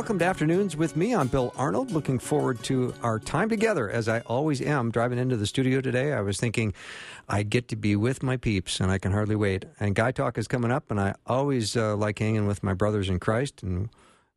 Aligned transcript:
Welcome 0.00 0.18
to 0.18 0.24
Afternoons 0.24 0.78
with 0.78 0.96
me. 0.96 1.14
I'm 1.14 1.28
Bill 1.28 1.52
Arnold. 1.58 1.90
Looking 1.90 2.18
forward 2.18 2.62
to 2.62 2.94
our 3.02 3.18
time 3.18 3.50
together, 3.50 3.90
as 3.90 4.08
I 4.08 4.20
always 4.20 4.62
am. 4.62 4.90
Driving 4.90 5.18
into 5.18 5.36
the 5.36 5.46
studio 5.46 5.82
today, 5.82 6.14
I 6.14 6.22
was 6.22 6.40
thinking 6.40 6.72
I 7.28 7.42
get 7.42 7.68
to 7.68 7.76
be 7.76 7.96
with 7.96 8.22
my 8.22 8.38
peeps, 8.38 8.80
and 8.80 8.90
I 8.90 8.96
can 8.96 9.12
hardly 9.12 9.36
wait. 9.36 9.66
And 9.78 9.94
Guy 9.94 10.12
Talk 10.12 10.38
is 10.38 10.48
coming 10.48 10.70
up, 10.70 10.90
and 10.90 10.98
I 10.98 11.16
always 11.26 11.76
uh, 11.76 11.96
like 11.96 12.18
hanging 12.18 12.46
with 12.46 12.62
my 12.62 12.72
brothers 12.72 13.10
in 13.10 13.18
Christ. 13.18 13.62
And 13.62 13.90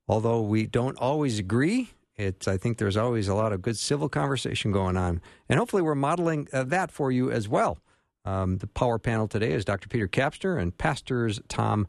although 0.05 0.41
we 0.41 0.65
don't 0.65 0.97
always 0.97 1.39
agree, 1.39 1.91
it's 2.17 2.45
I 2.45 2.57
think 2.57 2.77
there's 2.77 2.97
always 2.97 3.29
a 3.29 3.33
lot 3.33 3.53
of 3.53 3.61
good 3.61 3.77
civil 3.77 4.09
conversation 4.09 4.73
going 4.73 4.97
on, 4.97 5.21
and 5.47 5.59
hopefully 5.59 5.81
we're 5.81 5.95
modeling 5.95 6.49
uh, 6.51 6.65
that 6.65 6.91
for 6.91 7.09
you 7.09 7.31
as 7.31 7.47
well. 7.47 7.77
Um, 8.25 8.57
the 8.57 8.67
power 8.67 8.99
panel 8.99 9.29
today 9.29 9.53
is 9.53 9.63
Dr. 9.63 9.87
Peter 9.87 10.09
Kapsner 10.09 10.61
and 10.61 10.77
pastors 10.77 11.39
Tom. 11.47 11.87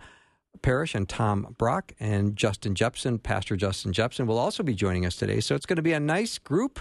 Parish 0.65 0.95
and 0.95 1.07
Tom 1.07 1.55
Brock 1.59 1.93
and 2.01 2.37
Justin 2.37 2.75
Jeppesen, 2.75 3.23
Pastor 3.23 3.55
Justin 3.55 3.93
Jeppesen, 3.93 4.27
will 4.27 4.39
also 4.39 4.63
be 4.63 4.75
joining 4.75 5.05
us 5.05 5.15
today. 5.15 5.41
So 5.41 5.55
it's 5.55 5.67
going 5.67 5.77
to 5.77 5.83
be 5.83 5.93
a 5.93 6.01
nice 6.01 6.39
group. 6.39 6.81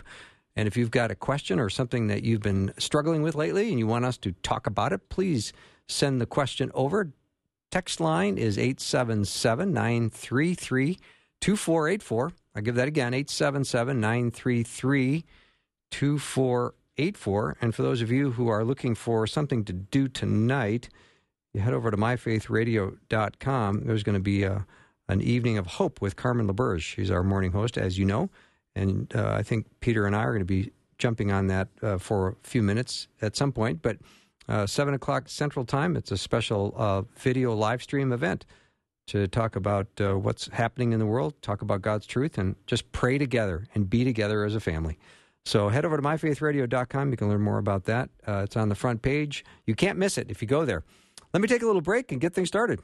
And 0.55 0.69
if 0.69 0.77
you've 0.77 0.89
got 0.89 1.11
a 1.11 1.15
question 1.15 1.59
or 1.59 1.69
something 1.69 2.07
that 2.07 2.23
you've 2.23 2.41
been 2.41 2.73
struggling 2.77 3.23
with 3.23 3.35
lately 3.35 3.69
and 3.69 3.77
you 3.77 3.85
want 3.85 4.05
us 4.05 4.17
to 4.19 4.31
talk 4.41 4.67
about 4.67 4.93
it, 4.93 5.09
please 5.09 5.51
send 5.85 6.21
the 6.21 6.25
question 6.25 6.71
over. 6.73 7.11
Text 7.71 7.99
line 7.99 8.37
is 8.37 8.57
877 8.57 9.73
933 9.73 10.97
2484. 11.41 12.31
I'll 12.55 12.61
give 12.61 12.75
that 12.75 12.87
again 12.87 13.13
877 13.13 13.99
933 13.99 15.25
2484. 15.91 17.57
And 17.61 17.75
for 17.75 17.81
those 17.81 18.01
of 18.01 18.09
you 18.09 18.31
who 18.31 18.47
are 18.47 18.63
looking 18.63 18.95
for 18.95 19.27
something 19.27 19.65
to 19.65 19.73
do 19.73 20.07
tonight, 20.07 20.87
you 21.53 21.61
head 21.61 21.73
over 21.73 21.91
to 21.91 21.97
myfaithradio.com. 21.97 23.85
There's 23.85 24.03
going 24.03 24.15
to 24.15 24.21
be 24.21 24.43
a, 24.43 24.65
an 25.07 25.21
evening 25.21 25.57
of 25.57 25.67
hope 25.67 26.01
with 26.01 26.15
Carmen 26.15 26.47
LaBerge. 26.47 26.81
She's 26.81 27.11
our 27.11 27.23
morning 27.23 27.51
host, 27.51 27.77
as 27.77 27.97
you 27.97 28.05
know. 28.05 28.29
And 28.75 29.13
uh, 29.15 29.33
I 29.33 29.43
think 29.43 29.67
Peter 29.79 30.05
and 30.07 30.15
I 30.15 30.23
are 30.23 30.31
going 30.31 30.39
to 30.39 30.45
be 30.45 30.71
jumping 30.97 31.31
on 31.31 31.47
that 31.47 31.67
uh, 31.81 31.97
for 31.97 32.29
a 32.29 32.35
few 32.43 32.63
minutes 32.63 33.07
at 33.21 33.35
some 33.35 33.51
point. 33.51 33.81
But 33.81 33.97
uh, 34.49 34.65
7 34.65 34.93
o'clock 34.93 35.29
Central 35.29 35.63
Time, 35.63 35.95
it's 35.95 36.11
a 36.11 36.17
special 36.17 36.73
uh, 36.75 37.03
video 37.17 37.53
live 37.53 37.83
stream 37.83 38.11
event 38.11 38.45
to 39.07 39.27
talk 39.27 39.55
about 39.55 39.87
uh, 39.99 40.17
what's 40.17 40.47
happening 40.47 40.93
in 40.93 40.99
the 40.99 41.05
world, 41.05 41.39
talk 41.41 41.61
about 41.61 41.81
God's 41.81 42.07
truth, 42.07 42.37
and 42.37 42.55
just 42.65 42.91
pray 42.93 43.17
together 43.17 43.67
and 43.75 43.89
be 43.89 44.03
together 44.03 44.43
as 44.43 44.55
a 44.55 44.59
family. 44.59 44.97
So 45.45 45.67
head 45.69 45.83
over 45.83 45.97
to 45.97 46.03
myfaithradio.com. 46.03 47.11
You 47.11 47.17
can 47.17 47.29
learn 47.29 47.41
more 47.41 47.57
about 47.57 47.83
that. 47.85 48.09
Uh, 48.25 48.43
it's 48.45 48.55
on 48.55 48.69
the 48.69 48.75
front 48.75 49.01
page. 49.01 49.43
You 49.65 49.75
can't 49.75 49.99
miss 49.99 50.17
it 50.17 50.31
if 50.31 50.41
you 50.41 50.47
go 50.47 50.63
there. 50.63 50.83
Let 51.33 51.41
me 51.41 51.47
take 51.47 51.63
a 51.63 51.65
little 51.65 51.81
break 51.81 52.11
and 52.11 52.21
get 52.21 52.35
things 52.35 52.49
started. 52.49 52.79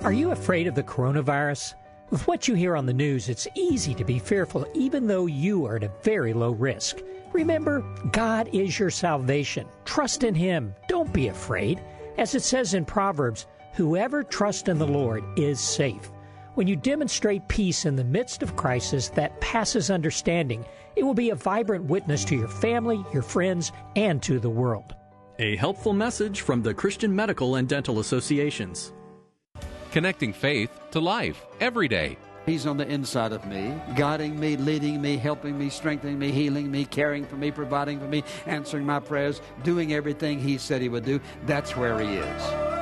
Are 0.00 0.12
you 0.12 0.32
afraid 0.32 0.66
of 0.66 0.74
the 0.74 0.82
coronavirus? 0.82 1.72
With 2.10 2.26
what 2.28 2.46
you 2.46 2.54
hear 2.54 2.76
on 2.76 2.84
the 2.84 2.92
news, 2.92 3.30
it's 3.30 3.48
easy 3.54 3.94
to 3.94 4.04
be 4.04 4.18
fearful 4.18 4.66
even 4.74 5.06
though 5.06 5.24
you 5.24 5.64
are 5.64 5.76
at 5.76 5.82
a 5.82 5.90
very 6.02 6.34
low 6.34 6.50
risk. 6.50 6.98
Remember, 7.32 7.80
God 8.12 8.50
is 8.52 8.78
your 8.78 8.90
salvation. 8.90 9.66
Trust 9.86 10.24
in 10.24 10.34
Him. 10.34 10.74
Don't 10.88 11.10
be 11.10 11.28
afraid. 11.28 11.82
As 12.18 12.34
it 12.34 12.42
says 12.42 12.74
in 12.74 12.84
Proverbs, 12.84 13.46
whoever 13.72 14.22
trusts 14.22 14.68
in 14.68 14.78
the 14.78 14.86
Lord 14.86 15.24
is 15.38 15.58
safe. 15.58 16.10
When 16.56 16.66
you 16.66 16.76
demonstrate 16.76 17.48
peace 17.48 17.86
in 17.86 17.96
the 17.96 18.04
midst 18.04 18.42
of 18.42 18.56
crisis 18.56 19.08
that 19.08 19.40
passes 19.40 19.90
understanding, 19.90 20.66
it 20.96 21.02
will 21.02 21.14
be 21.14 21.30
a 21.30 21.34
vibrant 21.34 21.86
witness 21.86 22.26
to 22.26 22.36
your 22.36 22.48
family, 22.48 23.02
your 23.14 23.22
friends, 23.22 23.72
and 23.96 24.22
to 24.22 24.38
the 24.38 24.50
world. 24.50 24.94
A 25.40 25.56
helpful 25.56 25.92
message 25.92 26.42
from 26.42 26.62
the 26.62 26.72
Christian 26.72 27.14
Medical 27.14 27.56
and 27.56 27.68
Dental 27.68 27.98
Associations. 27.98 28.92
Connecting 29.90 30.32
faith 30.32 30.70
to 30.92 31.00
life 31.00 31.44
every 31.58 31.88
day. 31.88 32.16
He's 32.46 32.66
on 32.66 32.76
the 32.76 32.86
inside 32.86 33.32
of 33.32 33.44
me, 33.44 33.74
guiding 33.96 34.38
me, 34.38 34.56
leading 34.56 35.02
me, 35.02 35.16
helping 35.16 35.58
me, 35.58 35.70
strengthening 35.70 36.20
me, 36.20 36.30
healing 36.30 36.70
me, 36.70 36.84
caring 36.84 37.24
for 37.24 37.34
me, 37.34 37.50
providing 37.50 37.98
for 37.98 38.06
me, 38.06 38.22
answering 38.46 38.86
my 38.86 39.00
prayers, 39.00 39.40
doing 39.64 39.92
everything 39.92 40.38
He 40.38 40.56
said 40.56 40.80
He 40.80 40.88
would 40.88 41.04
do. 41.04 41.20
That's 41.46 41.76
where 41.76 41.98
He 41.98 42.14
is. 42.14 42.73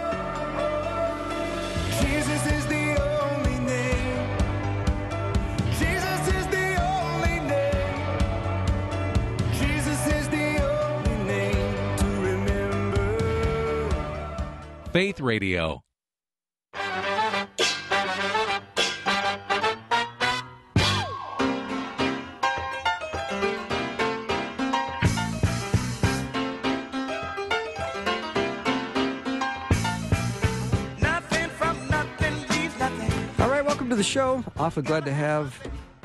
Welcome 33.65 33.89
to 33.89 33.97
the 33.97 34.03
show. 34.03 34.45
Awfully 34.59 34.85
glad 34.85 35.07
to 35.07 35.13
have 35.13 35.59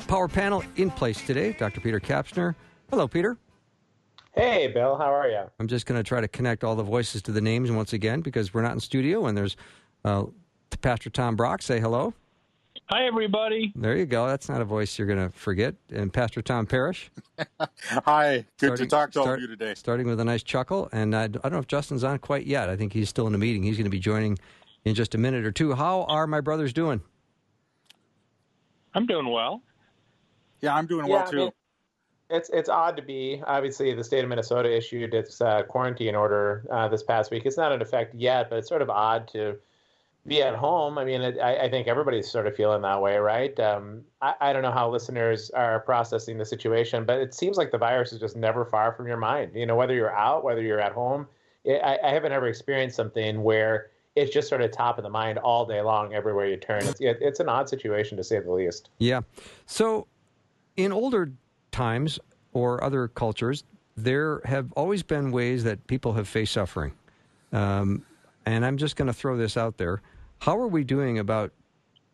Power 0.06 0.28
Panel 0.28 0.64
in 0.76 0.90
place 0.90 1.20
today. 1.26 1.52
Dr. 1.52 1.82
Peter 1.82 2.00
Kapsner. 2.00 2.54
Hello, 2.88 3.06
Peter. 3.06 3.36
Hey, 4.34 4.68
Bill, 4.68 4.96
how 4.96 5.12
are 5.12 5.28
you? 5.28 5.42
I'm 5.58 5.66
just 5.68 5.86
going 5.86 5.98
to 5.98 6.04
try 6.06 6.20
to 6.20 6.28
connect 6.28 6.62
all 6.62 6.76
the 6.76 6.82
voices 6.82 7.22
to 7.22 7.32
the 7.32 7.40
names 7.40 7.70
once 7.72 7.92
again 7.92 8.20
because 8.20 8.54
we're 8.54 8.62
not 8.62 8.72
in 8.72 8.80
studio 8.80 9.26
and 9.26 9.36
there's 9.36 9.56
uh, 10.04 10.24
Pastor 10.80 11.10
Tom 11.10 11.34
Brock. 11.34 11.60
Say 11.62 11.80
hello. 11.80 12.14
Hi, 12.86 13.04
everybody. 13.06 13.72
There 13.74 13.96
you 13.96 14.06
go. 14.06 14.28
That's 14.28 14.48
not 14.48 14.60
a 14.60 14.64
voice 14.64 14.96
you're 14.98 15.08
going 15.08 15.18
to 15.18 15.36
forget. 15.36 15.74
And 15.90 16.12
Pastor 16.12 16.40
Tom 16.40 16.66
Parish. 16.66 17.10
Hi, 18.06 18.44
good 18.58 18.68
Starting- 18.76 18.86
to 18.86 18.90
talk 18.90 19.10
to 19.12 19.20
all 19.20 19.32
of 19.34 19.40
you 19.40 19.48
today. 19.48 19.74
Starting 19.74 20.06
with 20.06 20.20
a 20.20 20.24
nice 20.24 20.42
chuckle. 20.42 20.88
And 20.92 21.14
I, 21.16 21.24
I 21.24 21.26
don't 21.28 21.52
know 21.52 21.58
if 21.58 21.66
Justin's 21.66 22.04
on 22.04 22.18
quite 22.18 22.46
yet. 22.46 22.68
I 22.68 22.76
think 22.76 22.92
he's 22.92 23.08
still 23.08 23.26
in 23.26 23.34
a 23.34 23.38
meeting. 23.38 23.62
He's 23.64 23.76
going 23.76 23.84
to 23.84 23.90
be 23.90 23.98
joining 23.98 24.38
in 24.84 24.94
just 24.94 25.14
a 25.14 25.18
minute 25.18 25.44
or 25.44 25.50
two. 25.52 25.74
How 25.74 26.04
are 26.04 26.26
my 26.26 26.40
brothers 26.40 26.72
doing? 26.72 27.00
I'm 28.94 29.06
doing 29.06 29.28
well. 29.28 29.62
Yeah, 30.60 30.74
I'm 30.74 30.86
doing 30.86 31.06
Yeah, 31.06 31.12
well 31.14 31.26
I 31.26 31.30
too. 31.30 31.36
mean, 31.36 31.50
it's 32.30 32.50
it's 32.50 32.68
odd 32.68 32.96
to 32.96 33.02
be. 33.02 33.42
Obviously, 33.46 33.94
the 33.94 34.04
state 34.04 34.22
of 34.22 34.28
Minnesota 34.28 34.74
issued 34.74 35.14
its 35.14 35.40
uh, 35.40 35.62
quarantine 35.62 36.14
order 36.14 36.66
uh, 36.70 36.88
this 36.88 37.02
past 37.02 37.30
week. 37.30 37.44
It's 37.46 37.56
not 37.56 37.72
in 37.72 37.80
effect 37.80 38.14
yet, 38.14 38.50
but 38.50 38.58
it's 38.58 38.68
sort 38.68 38.82
of 38.82 38.90
odd 38.90 39.28
to 39.28 39.56
be 40.26 40.42
at 40.42 40.54
home. 40.54 40.98
I 40.98 41.04
mean, 41.04 41.22
it, 41.22 41.38
I, 41.38 41.56
I 41.64 41.70
think 41.70 41.88
everybody's 41.88 42.30
sort 42.30 42.46
of 42.46 42.54
feeling 42.54 42.82
that 42.82 43.00
way, 43.00 43.16
right? 43.16 43.58
Um, 43.58 44.02
I, 44.20 44.34
I 44.40 44.52
don't 44.52 44.62
know 44.62 44.72
how 44.72 44.90
listeners 44.90 45.50
are 45.50 45.80
processing 45.80 46.36
the 46.36 46.44
situation, 46.44 47.04
but 47.04 47.18
it 47.18 47.32
seems 47.32 47.56
like 47.56 47.70
the 47.70 47.78
virus 47.78 48.12
is 48.12 48.20
just 48.20 48.36
never 48.36 48.64
far 48.66 48.92
from 48.92 49.06
your 49.06 49.16
mind. 49.16 49.52
You 49.54 49.64
know, 49.64 49.76
whether 49.76 49.94
you're 49.94 50.14
out, 50.14 50.44
whether 50.44 50.60
you're 50.60 50.80
at 50.80 50.92
home. 50.92 51.26
It, 51.64 51.80
I, 51.82 51.98
I 52.04 52.10
haven't 52.10 52.32
ever 52.32 52.46
experienced 52.46 52.96
something 52.96 53.42
where 53.42 53.90
it's 54.16 54.32
just 54.32 54.48
sort 54.48 54.60
of 54.60 54.70
top 54.70 54.98
of 54.98 55.04
the 55.04 55.10
mind 55.10 55.38
all 55.38 55.64
day 55.64 55.80
long, 55.80 56.12
everywhere 56.12 56.46
you 56.46 56.56
turn. 56.56 56.84
It's 56.84 57.00
it, 57.00 57.18
it's 57.20 57.40
an 57.40 57.48
odd 57.48 57.68
situation 57.68 58.16
to 58.18 58.24
say 58.24 58.38
the 58.40 58.52
least. 58.52 58.90
Yeah. 58.98 59.22
So, 59.66 60.06
in 60.76 60.92
older 60.92 61.32
times 61.78 62.18
or 62.52 62.82
other 62.82 63.06
cultures, 63.06 63.62
there 63.96 64.40
have 64.44 64.72
always 64.72 65.02
been 65.04 65.30
ways 65.30 65.62
that 65.62 65.86
people 65.86 66.12
have 66.12 66.26
faced 66.26 66.52
suffering. 66.52 66.92
Um, 67.52 68.04
and 68.46 68.66
I'm 68.66 68.76
just 68.76 68.96
going 68.96 69.06
to 69.06 69.12
throw 69.12 69.36
this 69.36 69.56
out 69.56 69.76
there. 69.76 70.02
How 70.40 70.58
are 70.58 70.66
we 70.66 70.82
doing 70.82 71.20
about 71.20 71.52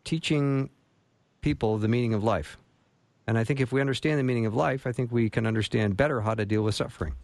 teaching 0.03 0.69
people 1.41 1.79
the 1.79 1.87
meaning 1.87 2.13
of 2.13 2.23
life? 2.23 2.57
And 3.27 3.39
I 3.39 3.43
think 3.43 3.59
if 3.59 3.71
we 3.71 3.81
understand 3.81 4.19
the 4.19 4.23
meaning 4.23 4.45
of 4.45 4.53
life, 4.53 4.85
I 4.85 4.91
think 4.91 5.11
we 5.11 5.31
can 5.31 5.47
understand 5.47 5.97
better 5.97 6.21
how 6.21 6.35
to 6.35 6.45
deal 6.45 6.61
with 6.61 6.75
suffering. 6.75 7.15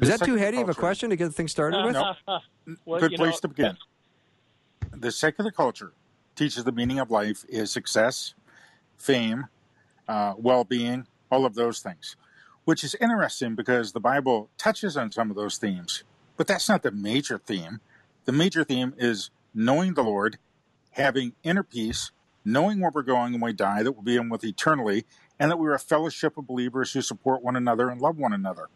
Is 0.00 0.08
that 0.08 0.24
too 0.24 0.36
heady 0.36 0.60
of 0.60 0.68
a 0.68 0.74
question 0.74 1.10
to 1.10 1.16
get 1.16 1.34
things 1.34 1.50
started 1.50 1.84
with? 1.84 1.96
Well, 2.84 3.00
Good 3.00 3.14
place 3.14 3.36
know, 3.36 3.40
to 3.40 3.48
begin. 3.48 3.76
The 4.94 5.10
secular 5.10 5.50
culture 5.50 5.92
teaches 6.36 6.64
the 6.64 6.72
meaning 6.72 6.98
of 6.98 7.10
life 7.10 7.42
is 7.48 7.72
success, 7.72 8.34
fame, 8.98 9.46
uh, 10.08 10.34
well 10.36 10.64
being, 10.64 11.06
all 11.30 11.46
of 11.46 11.54
those 11.54 11.80
things, 11.80 12.16
which 12.64 12.84
is 12.84 12.94
interesting 13.00 13.54
because 13.54 13.92
the 13.92 14.00
Bible 14.00 14.50
touches 14.58 14.96
on 14.96 15.12
some 15.12 15.30
of 15.30 15.36
those 15.36 15.58
themes. 15.58 16.04
But 16.36 16.46
that's 16.46 16.68
not 16.68 16.82
the 16.82 16.90
major 16.90 17.38
theme. 17.38 17.80
The 18.24 18.32
major 18.32 18.64
theme 18.64 18.94
is 18.96 19.30
knowing 19.54 19.94
the 19.94 20.04
Lord 20.04 20.38
having 20.92 21.32
inner 21.42 21.62
peace, 21.62 22.10
knowing 22.44 22.80
where 22.80 22.90
we're 22.92 23.02
going 23.02 23.32
when 23.32 23.40
we 23.40 23.52
die, 23.52 23.82
that 23.82 23.92
we'll 23.92 24.02
be 24.02 24.16
in 24.16 24.28
with 24.28 24.44
eternally, 24.44 25.04
and 25.38 25.50
that 25.50 25.58
we're 25.58 25.74
a 25.74 25.78
fellowship 25.78 26.36
of 26.36 26.46
believers 26.46 26.92
who 26.92 27.02
support 27.02 27.42
one 27.42 27.56
another 27.56 27.88
and 27.88 28.00
love 28.00 28.16
one 28.16 28.32
another. 28.32 28.68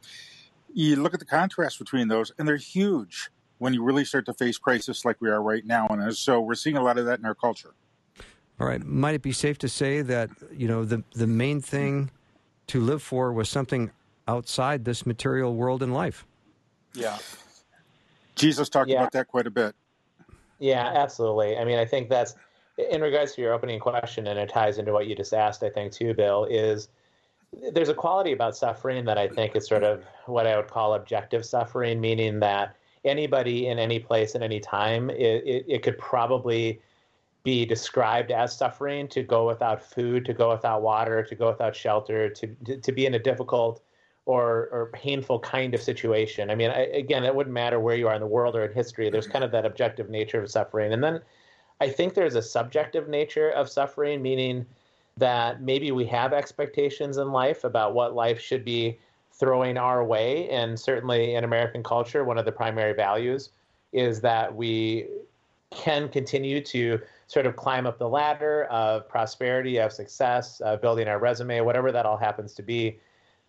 You 0.73 0.97
look 0.97 1.15
at 1.15 1.21
the 1.21 1.27
contrast 1.27 1.79
between 1.79 2.09
those, 2.09 2.33
and 2.39 2.47
they're 2.47 2.57
huge 2.57 3.31
when 3.59 3.75
you 3.75 3.83
really 3.83 4.05
start 4.05 4.27
to 4.27 4.35
face 4.35 4.59
crisis 4.59 5.05
like 5.05 5.21
we 5.21 5.31
are 5.31 5.43
right 5.43 5.65
now. 5.65 5.87
And 5.89 6.17
so 6.17 6.41
we're 6.41 6.55
seeing 6.55 6.77
a 6.77 6.83
lot 6.83 6.99
of 6.99 7.07
that 7.07 7.19
in 7.19 7.25
our 7.25 7.35
culture. 7.35 7.75
All 8.63 8.69
right. 8.69 8.81
Might 8.85 9.17
it 9.17 9.23
be 9.23 9.33
safe 9.33 9.59
to 9.59 9.69
say 9.69 10.03
that, 10.03 10.31
you 10.53 10.69
know, 10.69 10.85
the, 10.85 11.03
the 11.17 11.27
main 11.27 11.61
thing 11.61 12.13
to 12.69 12.81
live 12.81 13.03
for 13.03 13.33
was 13.33 13.49
something 13.49 13.91
outside 14.29 14.85
this 14.85 15.05
material 15.05 15.57
world 15.57 15.83
and 15.83 15.93
life? 15.93 16.25
Yeah. 16.95 17.19
Jesus 18.37 18.69
talked 18.69 18.89
Yeah. 18.89 19.01
about 19.01 19.11
that 19.13 19.27
quite 19.27 19.49
a 19.49 19.51
bit. 19.51 19.75
Yeah, 20.61 20.93
absolutely. 20.95 21.59
I 21.59 21.65
mean, 21.65 21.77
I 21.77 21.85
think 21.85 22.09
that's 22.09 22.37
in 22.79 23.01
regards 23.01 23.35
to 23.35 23.43
your 23.43 23.53
opening 23.53 23.81
question, 23.81 24.29
and 24.29 24.39
it 24.39 24.49
ties 24.49 24.79
into 24.79 24.93
what 24.93 25.09
you 25.09 25.17
just 25.17 25.35
asked, 25.35 25.65
I 25.65 25.69
think, 25.69 25.91
too, 25.91 26.15
Bill, 26.15 26.45
is 26.45 26.89
there's 27.73 27.89
a 27.89 27.95
quality 27.95 28.31
about 28.31 28.57
suffering 28.57 29.05
that 29.07 29.19
I 29.19 29.27
think 29.27 29.57
is 29.57 29.67
sort 29.67 29.83
of 29.83 30.05
what 30.27 30.47
I 30.47 30.57
would 30.57 30.69
call 30.69 30.95
objective 30.95 31.45
suffering, 31.45 32.01
meaning 32.01 32.39
that 32.39 32.77
anybody 33.05 33.67
in 33.67 33.81
any 33.81 33.99
place 33.99 34.37
at 34.37 34.43
any 34.43 34.61
time, 34.61 35.11
it, 35.11 35.43
it, 35.45 35.65
it 35.67 35.83
could 35.83 35.99
probably 35.99 36.81
be 37.45 37.67
described 37.67 38.31
as 38.31 38.57
suffering 38.57 39.09
to 39.09 39.23
go 39.23 39.47
without 39.47 39.83
food, 39.83 40.25
to 40.25 40.33
go 40.33 40.51
without 40.51 40.83
water, 40.83 41.23
to 41.25 41.35
go 41.35 41.49
without 41.49 41.75
shelter, 41.75 42.29
to, 42.29 42.47
to, 42.65 42.77
to 42.77 42.93
be 42.93 43.07
in 43.07 43.15
a 43.15 43.19
difficult 43.19 43.83
or, 44.27 44.69
or 44.71 44.91
painful 44.93 45.41
kind 45.41 45.75
of 45.75 45.83
situation. 45.83 46.51
I 46.51 46.55
mean, 46.55 46.71
I, 46.71 46.87
again, 46.87 47.25
it 47.25 47.35
wouldn't 47.35 47.53
matter 47.53 47.81
where 47.81 47.97
you 47.97 48.07
are 48.07 48.15
in 48.15 48.21
the 48.21 48.27
world 48.27 48.55
or 48.55 48.65
in 48.65 48.73
history. 48.73 49.11
There's 49.11 49.27
kind 49.27 49.45
of 49.45 49.51
that 49.51 49.67
objective 49.67 50.09
nature 50.09 50.41
of 50.41 50.51
suffering. 50.51 50.93
And 50.93 51.03
then 51.03 51.21
I 51.81 51.89
think 51.89 52.15
there's 52.15 52.37
a 52.37 52.43
subjective 52.43 53.09
nature 53.09 53.51
of 53.51 53.69
suffering, 53.69 54.23
meaning 54.23 54.65
that 55.17 55.61
maybe 55.61 55.91
we 55.91 56.07
have 56.07 56.33
expectations 56.33 57.17
in 57.17 57.33
life 57.33 57.65
about 57.65 57.95
what 57.95 58.15
life 58.15 58.41
should 58.41 58.65
be 58.65 58.99
throwing 59.33 59.77
our 59.77 60.05
way. 60.05 60.49
And 60.51 60.79
certainly 60.79 61.35
in 61.35 61.43
American 61.43 61.83
culture, 61.83 62.23
one 62.23 62.39
of 62.39 62.45
the 62.45 62.53
primary 62.53 62.95
values 62.95 63.51
is 63.93 64.21
that 64.21 64.55
we 64.55 65.09
can 65.71 66.09
continue 66.09 66.61
to 66.61 67.01
sort 67.27 67.47
of 67.47 67.57
climb 67.57 67.87
up 67.87 67.99
the 67.99 68.09
ladder 68.09 68.65
of 68.65 69.09
prosperity, 69.09 69.79
of 69.79 69.93
success, 69.93 70.61
uh, 70.65 70.77
building 70.77 71.09
our 71.09 71.19
resume, 71.19 71.61
whatever 71.61 71.93
that 71.93 72.07
all 72.07 72.17
happens 72.17 72.55
to 72.55 72.63
be. 72.63 72.99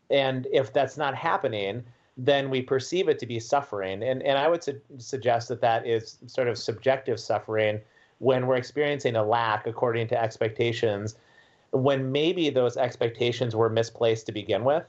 And 0.09 0.47
if 0.51 0.71
that's 0.71 0.97
not 0.97 1.15
happening, 1.15 1.83
then 2.15 2.49
we 2.49 2.61
perceive 2.61 3.09
it 3.09 3.19
to 3.19 3.25
be 3.25 3.39
suffering. 3.39 4.03
And, 4.03 4.21
and 4.23 4.37
I 4.37 4.47
would 4.47 4.63
su- 4.63 4.81
suggest 4.97 5.49
that 5.49 5.61
that 5.61 5.87
is 5.87 6.17
sort 6.27 6.47
of 6.47 6.57
subjective 6.57 7.19
suffering 7.19 7.79
when 8.19 8.45
we're 8.45 8.55
experiencing 8.55 9.15
a 9.15 9.23
lack 9.23 9.67
according 9.67 10.07
to 10.07 10.21
expectations, 10.21 11.15
when 11.71 12.11
maybe 12.11 12.49
those 12.49 12.77
expectations 12.77 13.55
were 13.55 13.69
misplaced 13.69 14.27
to 14.27 14.31
begin 14.31 14.63
with. 14.63 14.83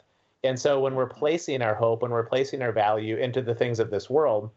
And 0.44 0.58
so 0.58 0.78
when 0.78 0.94
we're 0.94 1.06
placing 1.06 1.62
our 1.62 1.74
hope, 1.74 2.02
when 2.02 2.10
we're 2.10 2.26
placing 2.26 2.60
our 2.60 2.72
value 2.72 3.16
into 3.16 3.40
the 3.40 3.54
things 3.54 3.80
of 3.80 3.90
this 3.90 4.10
world, 4.10 4.50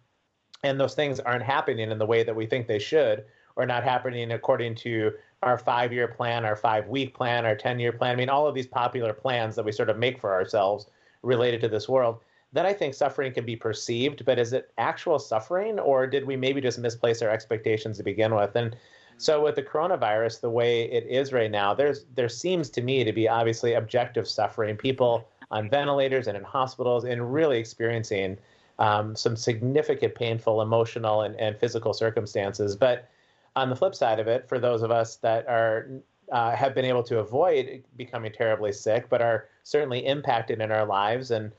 and 0.64 0.80
those 0.80 0.96
things 0.96 1.20
aren't 1.22 1.44
happening 1.44 1.92
in 1.92 1.98
the 1.98 2.06
way 2.06 2.24
that 2.24 2.36
we 2.36 2.46
think 2.46 2.68
they 2.68 2.80
should, 2.80 3.24
or 3.58 3.66
not 3.66 3.84
happening 3.84 4.32
according 4.32 4.76
to 4.76 5.12
our 5.44 5.58
five 5.58 5.92
year 5.92 6.08
plan, 6.08 6.46
our 6.46 6.56
five 6.56 6.88
week 6.88 7.14
plan, 7.14 7.46
our 7.46 7.56
10 7.56 7.80
year 7.80 7.92
plan. 7.92 8.12
I 8.12 8.16
mean, 8.16 8.30
all 8.30 8.48
of 8.48 8.56
these 8.56 8.68
popular 8.68 9.14
plans 9.14 9.56
that 9.56 9.66
we 9.66 9.72
sort 9.72 9.90
of 9.90 9.98
make 9.98 10.20
for 10.20 10.32
ourselves 10.32 10.86
related 11.24 11.60
to 11.62 11.68
this 11.68 11.90
world. 11.90 12.20
Then 12.54 12.66
I 12.66 12.74
think 12.74 12.94
suffering 12.94 13.34
can 13.34 13.46
be 13.46 13.56
perceived, 13.56 14.24
but 14.24 14.40
is 14.40 14.54
it 14.54 14.72
actual 14.78 15.20
suffering, 15.20 15.80
or 15.80 16.08
did 16.08 16.26
we 16.26 16.38
maybe 16.38 16.62
just 16.62 16.80
misplace 16.80 17.22
our 17.22 17.30
expectations 17.30 17.98
to 17.98 18.04
begin 18.04 18.34
with? 18.34 18.56
And 18.56 18.76
so 19.18 19.44
with 19.44 19.56
the 19.56 19.64
coronavirus, 19.64 20.40
the 20.40 20.50
way 20.50 20.84
it 20.84 21.06
is 21.08 21.34
right 21.34 21.52
now, 21.52 21.74
there's 21.74 22.06
there 22.16 22.30
seems 22.30 22.70
to 22.70 22.82
me 22.82 23.04
to 23.04 23.12
be 23.12 23.28
obviously 23.28 23.74
objective 23.74 24.28
suffering. 24.28 24.78
People 24.78 25.28
on 25.52 25.70
ventilators 25.70 26.28
and 26.28 26.38
in 26.38 26.44
hospitals 26.44 27.06
and 27.06 27.34
really 27.34 27.58
experiencing 27.58 28.38
um, 28.80 29.16
some 29.16 29.36
significant 29.36 30.14
painful 30.14 30.62
emotional 30.62 31.22
and, 31.22 31.36
and 31.40 31.58
physical 31.58 31.94
circumstances. 31.94 32.76
But 32.76 33.10
on 33.58 33.70
the 33.70 33.76
flip 33.76 33.96
side 33.96 34.20
of 34.20 34.28
it, 34.28 34.48
for 34.48 34.60
those 34.60 34.82
of 34.82 34.92
us 34.92 35.18
that 35.18 35.48
are 35.48 35.90
uh, 36.32 36.56
have 36.56 36.76
been 36.76 36.86
able 36.86 37.04
to 37.04 37.20
avoid 37.20 37.84
becoming 37.96 38.32
terribly 38.32 38.72
sick, 38.72 39.10
but 39.10 39.22
are 39.22 39.50
certainly 39.64 40.06
impacted 40.06 40.62
in 40.62 40.72
our 40.72 40.86
lives, 40.86 41.32
and 41.32 41.52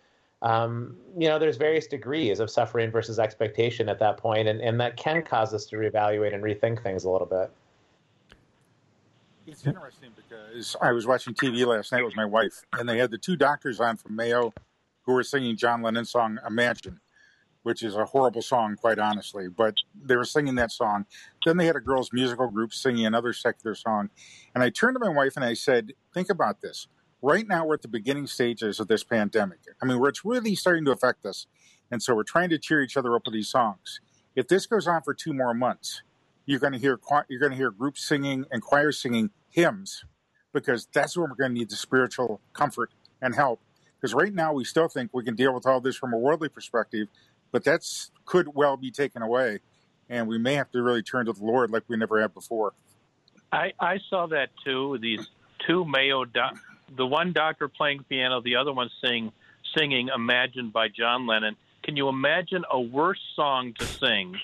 um, 0.42 0.96
you 1.16 1.28
know, 1.28 1.38
there's 1.38 1.56
various 1.56 1.86
degrees 1.86 2.38
of 2.38 2.48
suffering 2.48 2.90
versus 2.90 3.18
expectation 3.18 3.88
at 3.88 3.98
that 3.98 4.18
point, 4.18 4.46
and, 4.46 4.60
and 4.60 4.80
that 4.80 4.96
can 4.96 5.22
cause 5.22 5.52
us 5.52 5.66
to 5.66 5.76
reevaluate 5.76 6.32
and 6.32 6.44
rethink 6.44 6.82
things 6.82 7.04
a 7.04 7.10
little 7.10 7.26
bit. 7.26 7.50
It's 9.46 9.66
interesting 9.66 10.10
because 10.14 10.76
I 10.80 10.92
was 10.92 11.06
watching 11.06 11.34
TV 11.34 11.66
last 11.66 11.90
night 11.90 12.04
with 12.04 12.14
my 12.14 12.24
wife, 12.24 12.62
and 12.72 12.88
they 12.88 12.98
had 12.98 13.10
the 13.10 13.18
two 13.18 13.34
doctors 13.34 13.80
on 13.80 13.96
from 13.96 14.14
Mayo 14.14 14.52
who 15.02 15.14
were 15.14 15.24
singing 15.24 15.56
John 15.56 15.82
Lennon's 15.82 16.10
song 16.10 16.38
Imagine, 16.46 17.00
which 17.62 17.82
is 17.82 17.96
a 17.96 18.04
horrible 18.04 18.42
song, 18.42 18.76
quite 18.76 18.98
honestly. 18.98 19.48
But 19.48 19.78
they 20.00 20.16
were 20.16 20.26
singing 20.26 20.54
that 20.56 20.70
song. 20.70 21.06
Then 21.48 21.56
they 21.56 21.64
had 21.64 21.76
a 21.76 21.80
girls' 21.80 22.12
musical 22.12 22.48
group 22.48 22.74
singing 22.74 23.06
another 23.06 23.32
secular 23.32 23.74
song. 23.74 24.10
And 24.54 24.62
I 24.62 24.68
turned 24.68 24.96
to 24.96 25.00
my 25.00 25.08
wife 25.08 25.32
and 25.34 25.44
I 25.44 25.54
said, 25.54 25.92
Think 26.12 26.28
about 26.28 26.60
this. 26.60 26.88
Right 27.22 27.48
now, 27.48 27.64
we're 27.64 27.74
at 27.74 27.82
the 27.82 27.88
beginning 27.88 28.26
stages 28.26 28.78
of 28.78 28.86
this 28.86 29.02
pandemic. 29.02 29.60
I 29.82 29.86
mean, 29.86 29.98
where 29.98 30.10
it's 30.10 30.26
really 30.26 30.54
starting 30.54 30.84
to 30.84 30.92
affect 30.92 31.24
us. 31.24 31.46
And 31.90 32.02
so 32.02 32.14
we're 32.14 32.22
trying 32.22 32.50
to 32.50 32.58
cheer 32.58 32.82
each 32.82 32.98
other 32.98 33.16
up 33.16 33.22
with 33.24 33.32
these 33.32 33.48
songs. 33.48 34.00
If 34.36 34.46
this 34.46 34.66
goes 34.66 34.86
on 34.86 35.00
for 35.02 35.14
two 35.14 35.32
more 35.32 35.54
months, 35.54 36.02
you're 36.44 36.60
going 36.60 36.74
to 36.74 36.78
hear 36.78 37.00
you're 37.28 37.40
going 37.40 37.52
to 37.52 37.56
hear 37.56 37.70
groups 37.70 38.06
singing 38.06 38.44
and 38.52 38.60
choirs 38.60 39.00
singing 39.00 39.30
hymns 39.48 40.04
because 40.52 40.86
that's 40.92 41.16
when 41.16 41.30
we're 41.30 41.36
going 41.36 41.52
to 41.52 41.58
need 41.58 41.70
the 41.70 41.76
spiritual 41.76 42.42
comfort 42.52 42.90
and 43.22 43.34
help. 43.34 43.60
Because 43.98 44.12
right 44.12 44.34
now 44.34 44.52
we 44.52 44.64
still 44.64 44.88
think 44.88 45.12
we 45.14 45.24
can 45.24 45.34
deal 45.34 45.54
with 45.54 45.66
all 45.66 45.80
this 45.80 45.96
from 45.96 46.12
a 46.12 46.18
worldly 46.18 46.50
perspective, 46.50 47.08
but 47.52 47.64
that's 47.64 48.10
could 48.26 48.54
well 48.54 48.76
be 48.76 48.90
taken 48.90 49.22
away, 49.22 49.60
and 50.08 50.26
we 50.26 50.38
may 50.38 50.54
have 50.54 50.70
to 50.72 50.82
really 50.82 51.02
turn 51.02 51.26
to 51.26 51.32
the 51.32 51.44
Lord 51.44 51.70
like 51.70 51.84
we 51.88 51.96
never 51.96 52.20
have 52.20 52.34
before. 52.34 52.72
I, 53.52 53.72
I 53.80 53.98
saw 54.10 54.26
that 54.26 54.50
too. 54.64 54.98
These 55.00 55.28
two 55.66 55.84
Mayo, 55.84 56.24
doc, 56.24 56.58
the 56.96 57.06
one 57.06 57.32
doctor 57.32 57.68
playing 57.68 58.04
piano, 58.08 58.40
the 58.40 58.56
other 58.56 58.72
one 58.72 58.90
sing, 59.02 59.32
singing 59.76 60.08
"Imagine" 60.14 60.70
by 60.70 60.88
John 60.88 61.26
Lennon. 61.26 61.56
Can 61.82 61.96
you 61.96 62.08
imagine 62.08 62.64
a 62.70 62.80
worse 62.80 63.20
song 63.34 63.72
to 63.78 63.86
sing 63.86 64.36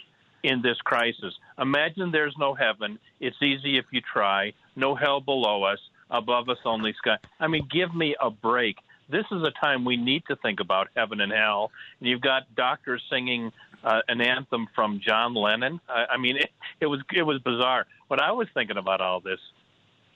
in 0.42 0.62
this 0.62 0.78
crisis? 0.78 1.34
Imagine 1.58 2.10
there's 2.10 2.36
no 2.38 2.54
heaven. 2.54 2.98
It's 3.20 3.40
easy 3.42 3.76
if 3.76 3.84
you 3.90 4.00
try. 4.00 4.54
No 4.76 4.94
hell 4.94 5.20
below 5.20 5.64
us. 5.64 5.78
Above 6.10 6.48
us 6.48 6.58
only 6.64 6.92
sky. 6.92 7.16
I 7.40 7.48
mean, 7.48 7.66
give 7.70 7.94
me 7.94 8.14
a 8.20 8.30
break. 8.30 8.76
This 9.08 9.24
is 9.32 9.42
a 9.42 9.50
time 9.50 9.84
we 9.84 9.96
need 9.96 10.22
to 10.28 10.36
think 10.36 10.60
about 10.60 10.88
heaven 10.96 11.20
and 11.20 11.32
hell. 11.32 11.70
And 11.98 12.08
you've 12.08 12.20
got 12.20 12.54
doctors 12.54 13.02
singing 13.10 13.52
uh, 13.84 14.00
an 14.08 14.20
anthem 14.20 14.66
from 14.74 15.00
John 15.06 15.34
Lennon. 15.34 15.80
I, 15.88 16.14
I 16.14 16.16
mean, 16.16 16.36
it, 16.38 16.50
it 16.80 16.86
was 16.86 17.00
it 17.14 17.22
was 17.22 17.38
bizarre. 17.40 17.86
When 18.08 18.20
I 18.20 18.32
was 18.32 18.48
thinking 18.54 18.78
about 18.78 19.00
all 19.00 19.20
this, 19.20 19.38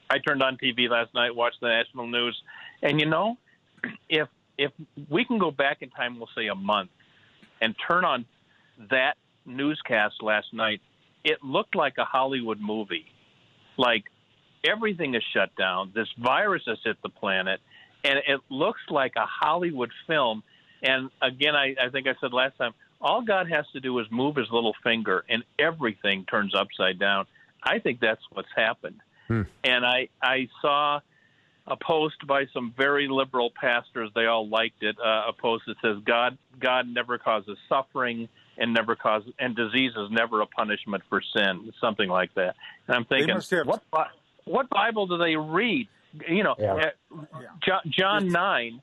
I 0.09 0.17
turned 0.17 0.41
on 0.41 0.57
TV 0.57 0.89
last 0.89 1.13
night, 1.13 1.35
watched 1.35 1.61
the 1.61 1.67
national 1.67 2.07
news, 2.07 2.41
and 2.81 2.99
you 2.99 3.05
know, 3.05 3.37
if 4.09 4.27
if 4.57 4.71
we 5.09 5.23
can 5.23 5.37
go 5.37 5.51
back 5.51 5.81
in 5.81 5.89
time, 5.89 6.17
we'll 6.17 6.29
say 6.35 6.47
a 6.47 6.55
month, 6.55 6.89
and 7.61 7.75
turn 7.87 8.03
on 8.03 8.25
that 8.89 9.15
newscast 9.45 10.15
last 10.21 10.47
night, 10.53 10.81
it 11.23 11.43
looked 11.43 11.75
like 11.75 11.97
a 11.97 12.05
Hollywood 12.05 12.59
movie. 12.59 13.05
Like 13.77 14.05
everything 14.63 15.15
is 15.15 15.23
shut 15.33 15.55
down. 15.55 15.91
This 15.93 16.07
virus 16.17 16.63
has 16.65 16.79
hit 16.83 16.97
the 17.03 17.09
planet, 17.09 17.61
and 18.03 18.19
it 18.27 18.41
looks 18.49 18.81
like 18.89 19.13
a 19.15 19.25
Hollywood 19.25 19.91
film. 20.07 20.43
And 20.81 21.09
again, 21.21 21.55
I, 21.55 21.75
I 21.81 21.89
think 21.89 22.07
I 22.07 22.15
said 22.19 22.33
last 22.33 22.57
time, 22.57 22.73
all 23.01 23.21
God 23.21 23.49
has 23.49 23.65
to 23.73 23.79
do 23.79 23.97
is 23.99 24.07
move 24.11 24.35
his 24.35 24.47
little 24.51 24.73
finger, 24.83 25.23
and 25.29 25.43
everything 25.57 26.25
turns 26.25 26.53
upside 26.55 26.99
down. 26.99 27.25
I 27.63 27.79
think 27.79 27.99
that's 27.99 28.21
what's 28.31 28.49
happened. 28.55 28.99
Hmm. 29.27 29.43
And 29.63 29.85
I 29.85 30.09
I 30.21 30.47
saw 30.61 30.99
a 31.67 31.75
post 31.77 32.25
by 32.25 32.45
some 32.53 32.73
very 32.75 33.07
liberal 33.07 33.51
pastors. 33.51 34.09
They 34.15 34.25
all 34.25 34.47
liked 34.47 34.81
it. 34.81 34.97
Uh, 34.99 35.23
a 35.29 35.33
post 35.33 35.65
that 35.67 35.75
says 35.81 35.97
God 36.03 36.37
God 36.59 36.87
never 36.87 37.17
causes 37.17 37.57
suffering 37.67 38.27
and 38.57 38.73
never 38.73 38.95
causes 38.95 39.31
and 39.39 39.55
disease 39.55 39.91
is 39.95 40.09
never 40.11 40.41
a 40.41 40.45
punishment 40.47 41.03
for 41.09 41.21
sin. 41.35 41.71
Something 41.79 42.09
like 42.09 42.33
that. 42.35 42.55
And 42.87 42.95
I'm 42.95 43.05
thinking, 43.05 43.29
have- 43.29 43.67
what 43.67 43.83
what 44.45 44.69
Bible 44.69 45.05
do 45.07 45.17
they 45.17 45.35
read? 45.35 45.87
You 46.27 46.43
know, 46.43 46.55
Yeah. 46.57 46.73
uh, 47.13 47.25
John, 47.63 47.81
John 47.87 48.27
nine. 48.29 48.81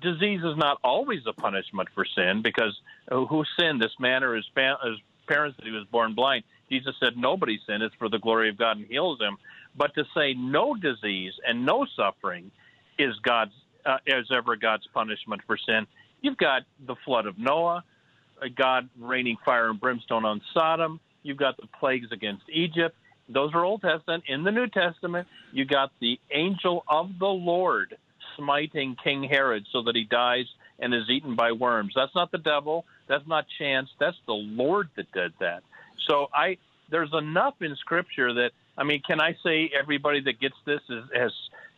Disease 0.00 0.40
is 0.42 0.56
not 0.56 0.78
always 0.82 1.20
a 1.26 1.32
punishment 1.32 1.88
for 1.94 2.04
sin 2.04 2.42
because 2.42 2.78
who 3.10 3.44
sinned? 3.58 3.80
This 3.80 3.92
man 3.98 4.24
or 4.24 4.34
his, 4.34 4.46
fa- 4.54 4.78
his 4.82 4.98
parents 5.26 5.56
that 5.58 5.66
he 5.66 5.72
was 5.72 5.86
born 5.90 6.14
blind. 6.14 6.44
Jesus 6.70 6.94
said 6.98 7.16
nobody 7.16 7.58
sinned. 7.66 7.82
It's 7.82 7.94
for 7.96 8.08
the 8.08 8.18
glory 8.18 8.48
of 8.48 8.56
God 8.56 8.78
and 8.78 8.86
heals 8.86 9.20
him. 9.20 9.36
But 9.76 9.94
to 9.94 10.04
say 10.16 10.34
no 10.34 10.74
disease 10.74 11.34
and 11.46 11.66
no 11.66 11.86
suffering 11.96 12.50
is 12.98 13.14
God's 13.22 13.52
uh, 13.84 13.98
is 14.06 14.26
ever 14.34 14.56
God's 14.56 14.86
punishment 14.92 15.42
for 15.46 15.56
sin. 15.56 15.86
You've 16.22 16.38
got 16.38 16.62
the 16.86 16.96
flood 17.04 17.26
of 17.26 17.38
Noah, 17.38 17.84
uh, 18.42 18.46
God 18.56 18.88
raining 18.98 19.36
fire 19.44 19.70
and 19.70 19.80
brimstone 19.80 20.24
on 20.24 20.40
Sodom. 20.52 20.98
You've 21.22 21.36
got 21.36 21.56
the 21.56 21.68
plagues 21.78 22.08
against 22.12 22.44
Egypt, 22.52 22.96
Those 23.28 23.52
are 23.54 23.64
Old 23.64 23.82
Testament. 23.82 24.24
In 24.28 24.44
the 24.44 24.50
New 24.52 24.68
Testament, 24.68 25.28
you 25.52 25.64
got 25.64 25.92
the 26.00 26.18
angel 26.30 26.84
of 26.88 27.10
the 27.18 27.26
Lord 27.26 27.96
smiting 28.36 28.96
King 29.02 29.24
Herod 29.24 29.66
so 29.72 29.82
that 29.82 29.96
he 29.96 30.04
dies 30.04 30.46
and 30.78 30.94
is 30.94 31.08
eaten 31.08 31.34
by 31.34 31.52
worms. 31.52 31.92
That's 31.94 32.14
not 32.14 32.30
the 32.30 32.38
devil. 32.38 32.84
That's 33.08 33.26
not 33.26 33.46
chance. 33.58 33.88
That's 33.98 34.16
the 34.26 34.34
Lord 34.34 34.88
that 34.96 35.10
did 35.12 35.32
that. 35.40 35.62
So 36.08 36.28
I 36.34 36.58
there's 36.90 37.12
enough 37.12 37.54
in 37.60 37.74
Scripture 37.76 38.32
that 38.34 38.50
I 38.78 38.84
mean, 38.84 39.02
can 39.06 39.20
I 39.20 39.36
say 39.42 39.70
everybody 39.78 40.20
that 40.22 40.40
gets 40.40 40.54
this 40.64 40.80
is 40.88 41.04
has 41.14 41.32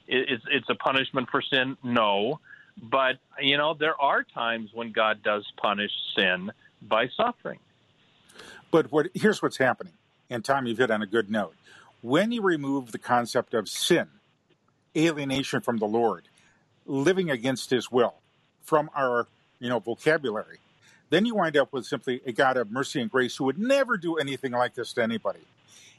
it's 0.07 0.45
it's 0.50 0.69
a 0.69 0.75
punishment 0.75 1.29
for 1.31 1.43
sin? 1.43 1.77
No, 1.83 2.41
but 2.83 3.17
you 3.41 3.57
know 3.57 3.75
there 3.75 4.00
are 4.00 4.23
times 4.23 4.71
when 4.75 4.93
God 4.93 5.23
does 5.23 5.47
punish 5.61 5.93
sin 6.17 6.50
by 6.83 7.09
suffering. 7.17 7.61
But 8.71 8.91
what 8.93 9.09
here's 9.15 9.43
what's 9.43 9.59
happening, 9.59 9.95
and 10.29 10.45
Tom, 10.45 10.67
you've 10.67 10.79
hit 10.79 10.91
on 10.91 11.03
a 11.03 11.07
good 11.07 11.31
note. 11.31 11.55
When 12.00 12.31
you 12.33 12.43
remove 12.43 12.93
the 12.93 12.99
concept 12.99 13.55
of 13.55 13.69
sin, 13.69 14.09
alienation 14.97 15.61
from 15.61 15.79
the 15.79 15.87
Lord, 15.87 16.29
living 16.88 17.30
against 17.30 17.71
His 17.71 17.90
will, 17.92 18.14
from 18.62 18.90
our 18.97 19.26
you 19.61 19.68
know 19.68 19.78
vocabulary, 19.78 20.59
then 21.11 21.25
you 21.26 21.35
wind 21.35 21.57
up 21.57 21.73
with 21.73 21.87
simply 21.87 22.21
a 22.26 22.33
God 22.33 22.57
of 22.57 22.71
mercy 22.71 23.00
and 23.00 23.11
grace 23.11 23.37
who 23.37 23.45
would 23.45 23.59
never 23.59 23.97
do 23.97 24.16
anything 24.16 24.52
like 24.52 24.75
this 24.75 24.92
to 24.95 25.02
anybody. 25.02 25.40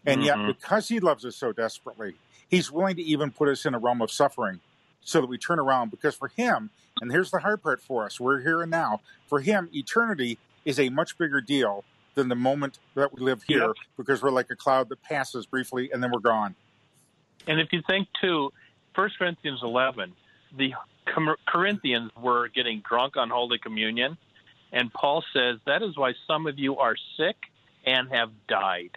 And 0.05 0.21
Mm-hmm. 0.21 0.47
yet, 0.47 0.57
because 0.59 0.87
he 0.87 0.99
loves 0.99 1.25
us 1.25 1.35
so 1.35 1.51
desperately, 1.51 2.15
he's 2.49 2.71
willing 2.71 2.95
to 2.95 3.01
even 3.01 3.31
put 3.31 3.49
us 3.49 3.65
in 3.65 3.73
a 3.73 3.79
realm 3.79 4.01
of 4.01 4.11
suffering 4.11 4.59
so 5.01 5.19
that 5.21 5.27
we 5.27 5.37
turn 5.37 5.59
around. 5.59 5.91
Because 5.91 6.15
for 6.15 6.29
him, 6.29 6.69
and 7.01 7.11
here's 7.11 7.31
the 7.31 7.39
hard 7.39 7.61
part 7.61 7.81
for 7.81 8.05
us 8.05 8.19
we're 8.19 8.41
here 8.41 8.61
and 8.61 8.71
now, 8.71 9.01
for 9.27 9.39
him, 9.41 9.69
eternity 9.73 10.37
is 10.65 10.79
a 10.79 10.89
much 10.89 11.17
bigger 11.17 11.41
deal 11.41 11.83
than 12.15 12.27
the 12.29 12.35
moment 12.35 12.79
that 12.95 13.13
we 13.13 13.21
live 13.21 13.43
here 13.43 13.67
Yep. 13.67 13.75
because 13.97 14.21
we're 14.21 14.29
like 14.31 14.49
a 14.51 14.55
cloud 14.55 14.89
that 14.89 15.01
passes 15.01 15.45
briefly 15.45 15.89
and 15.91 16.01
then 16.03 16.11
we're 16.11 16.19
gone. 16.19 16.55
And 17.47 17.59
if 17.59 17.69
you 17.71 17.81
think 17.87 18.07
too, 18.21 18.51
First 18.95 19.17
Corinthians 19.17 19.59
11, 19.63 20.13
the 20.57 20.73
Corinthians 21.47 22.11
were 22.21 22.47
getting 22.49 22.81
drunk 22.87 23.17
on 23.17 23.29
Holy 23.29 23.57
Communion, 23.57 24.17
and 24.71 24.91
Paul 24.93 25.23
says 25.33 25.57
that 25.65 25.81
is 25.81 25.97
why 25.97 26.13
some 26.27 26.47
of 26.47 26.59
you 26.59 26.77
are 26.77 26.95
sick 27.17 27.35
and 27.85 28.09
have 28.09 28.31
died. 28.47 28.91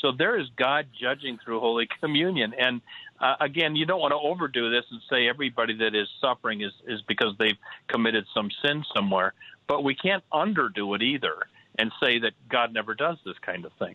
So 0.00 0.12
there 0.12 0.38
is 0.38 0.46
God 0.56 0.86
judging 0.98 1.38
through 1.44 1.60
Holy 1.60 1.88
Communion, 2.00 2.54
and 2.58 2.80
uh, 3.20 3.36
again, 3.40 3.76
you 3.76 3.86
don't 3.86 4.00
want 4.00 4.12
to 4.12 4.18
overdo 4.18 4.70
this 4.70 4.84
and 4.90 5.00
say 5.10 5.26
everybody 5.28 5.74
that 5.78 5.94
is 5.94 6.08
suffering 6.20 6.60
is 6.60 6.72
is 6.86 7.00
because 7.08 7.34
they've 7.38 7.58
committed 7.88 8.26
some 8.34 8.50
sin 8.62 8.84
somewhere, 8.94 9.32
but 9.66 9.84
we 9.84 9.94
can't 9.94 10.24
underdo 10.32 10.94
it 10.94 11.02
either 11.02 11.36
and 11.78 11.92
say 12.02 12.18
that 12.18 12.32
God 12.48 12.72
never 12.72 12.94
does 12.94 13.16
this 13.24 13.36
kind 13.44 13.64
of 13.64 13.72
thing. 13.78 13.94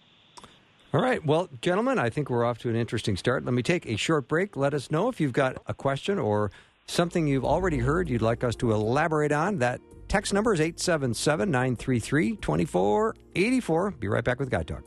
All 0.93 1.01
right. 1.01 1.25
Well, 1.25 1.48
gentlemen, 1.62 1.98
I 1.98 2.10
think 2.10 2.29
we're 2.29 2.43
off 2.43 2.57
to 2.60 2.69
an 2.69 2.75
interesting 2.75 3.15
start. 3.15 3.45
Let 3.45 3.53
me 3.53 3.63
take 3.63 3.86
a 3.86 3.95
short 3.95 4.27
break. 4.27 4.57
Let 4.57 4.74
us 4.74 4.91
know 4.91 5.07
if 5.07 5.21
you've 5.21 5.33
got 5.33 5.62
a 5.65 5.74
question 5.74 6.19
or 6.19 6.51
something 6.88 7.27
you've 7.27 7.45
already 7.45 7.77
heard 7.77 8.09
you'd 8.09 8.21
like 8.21 8.43
us 8.43 8.55
to 8.57 8.71
elaborate 8.71 9.31
on. 9.31 9.59
That 9.59 9.81
text 10.07 10.33
number 10.33 10.53
is 10.53 10.59
877 10.59 11.50
933 11.50 12.35
2484. 12.38 13.91
Be 13.91 14.07
right 14.07 14.23
back 14.23 14.39
with 14.39 14.50
Guy 14.50 14.63
Talk. 14.63 14.83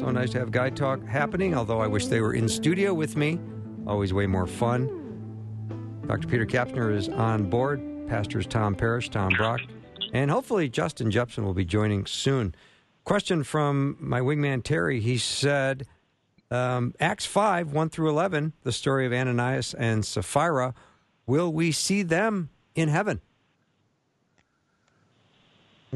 So 0.00 0.10
nice 0.10 0.30
to 0.30 0.38
have 0.38 0.50
Guy 0.50 0.70
Talk 0.70 1.04
happening, 1.06 1.54
although 1.54 1.82
I 1.82 1.86
wish 1.86 2.06
they 2.06 2.22
were 2.22 2.32
in 2.32 2.48
studio 2.48 2.94
with 2.94 3.18
me. 3.18 3.38
Always 3.86 4.14
way 4.14 4.26
more 4.26 4.46
fun. 4.46 4.88
Dr. 6.06 6.26
Peter 6.26 6.46
Kapsner 6.46 6.96
is 6.96 7.10
on 7.10 7.50
board. 7.50 8.08
Pastors 8.08 8.46
Tom 8.46 8.74
Parish, 8.74 9.10
Tom 9.10 9.30
Brock, 9.36 9.60
and 10.14 10.30
hopefully 10.30 10.70
Justin 10.70 11.10
Jeppesen 11.10 11.44
will 11.44 11.52
be 11.52 11.66
joining 11.66 12.06
soon. 12.06 12.54
Question 13.04 13.44
from 13.44 13.98
my 14.00 14.20
wingman 14.20 14.64
Terry. 14.64 15.00
He 15.00 15.18
said, 15.18 15.86
um, 16.50 16.94
Acts 16.98 17.26
5, 17.26 17.74
1 17.74 17.90
through 17.90 18.08
11, 18.08 18.54
the 18.62 18.72
story 18.72 19.04
of 19.04 19.12
Ananias 19.12 19.74
and 19.74 20.02
Sapphira, 20.02 20.72
will 21.26 21.52
we 21.52 21.72
see 21.72 22.02
them 22.02 22.48
in 22.74 22.88
heaven? 22.88 23.20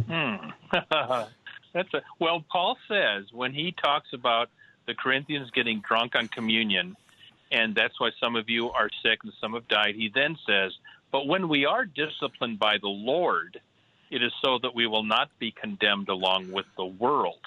Hmm. 0.07 0.51
That's 1.75 1.93
a, 1.93 2.03
well. 2.21 2.43
Paul 2.51 2.79
says 2.89 3.25
when 3.33 3.53
he 3.53 3.73
talks 3.73 4.13
about 4.15 4.49
the 4.87 4.95
Corinthians 4.95 5.51
getting 5.51 5.83
drunk 5.87 6.15
on 6.15 6.29
communion, 6.29 6.97
and 7.53 7.75
that's 7.75 7.99
why 8.01 8.11
some 8.23 8.37
of 8.37 8.49
you 8.49 8.71
are 8.71 8.89
sick 9.03 9.19
and 9.25 9.33
some 9.41 9.53
have 9.55 9.69
died. 9.69 9.97
He 9.97 10.09
then 10.09 10.39
says, 10.47 10.73
"But 11.11 11.27
when 11.27 11.49
we 11.49 11.67
are 11.67 11.85
disciplined 11.85 12.61
by 12.61 12.79
the 12.79 12.89
Lord, 12.89 13.61
it 14.11 14.23
is 14.23 14.33
so 14.43 14.59
that 14.63 14.75
we 14.75 14.87
will 14.87 15.03
not 15.03 15.29
be 15.39 15.51
condemned 15.51 16.09
along 16.09 16.53
with 16.53 16.67
the 16.77 16.87
world." 16.87 17.41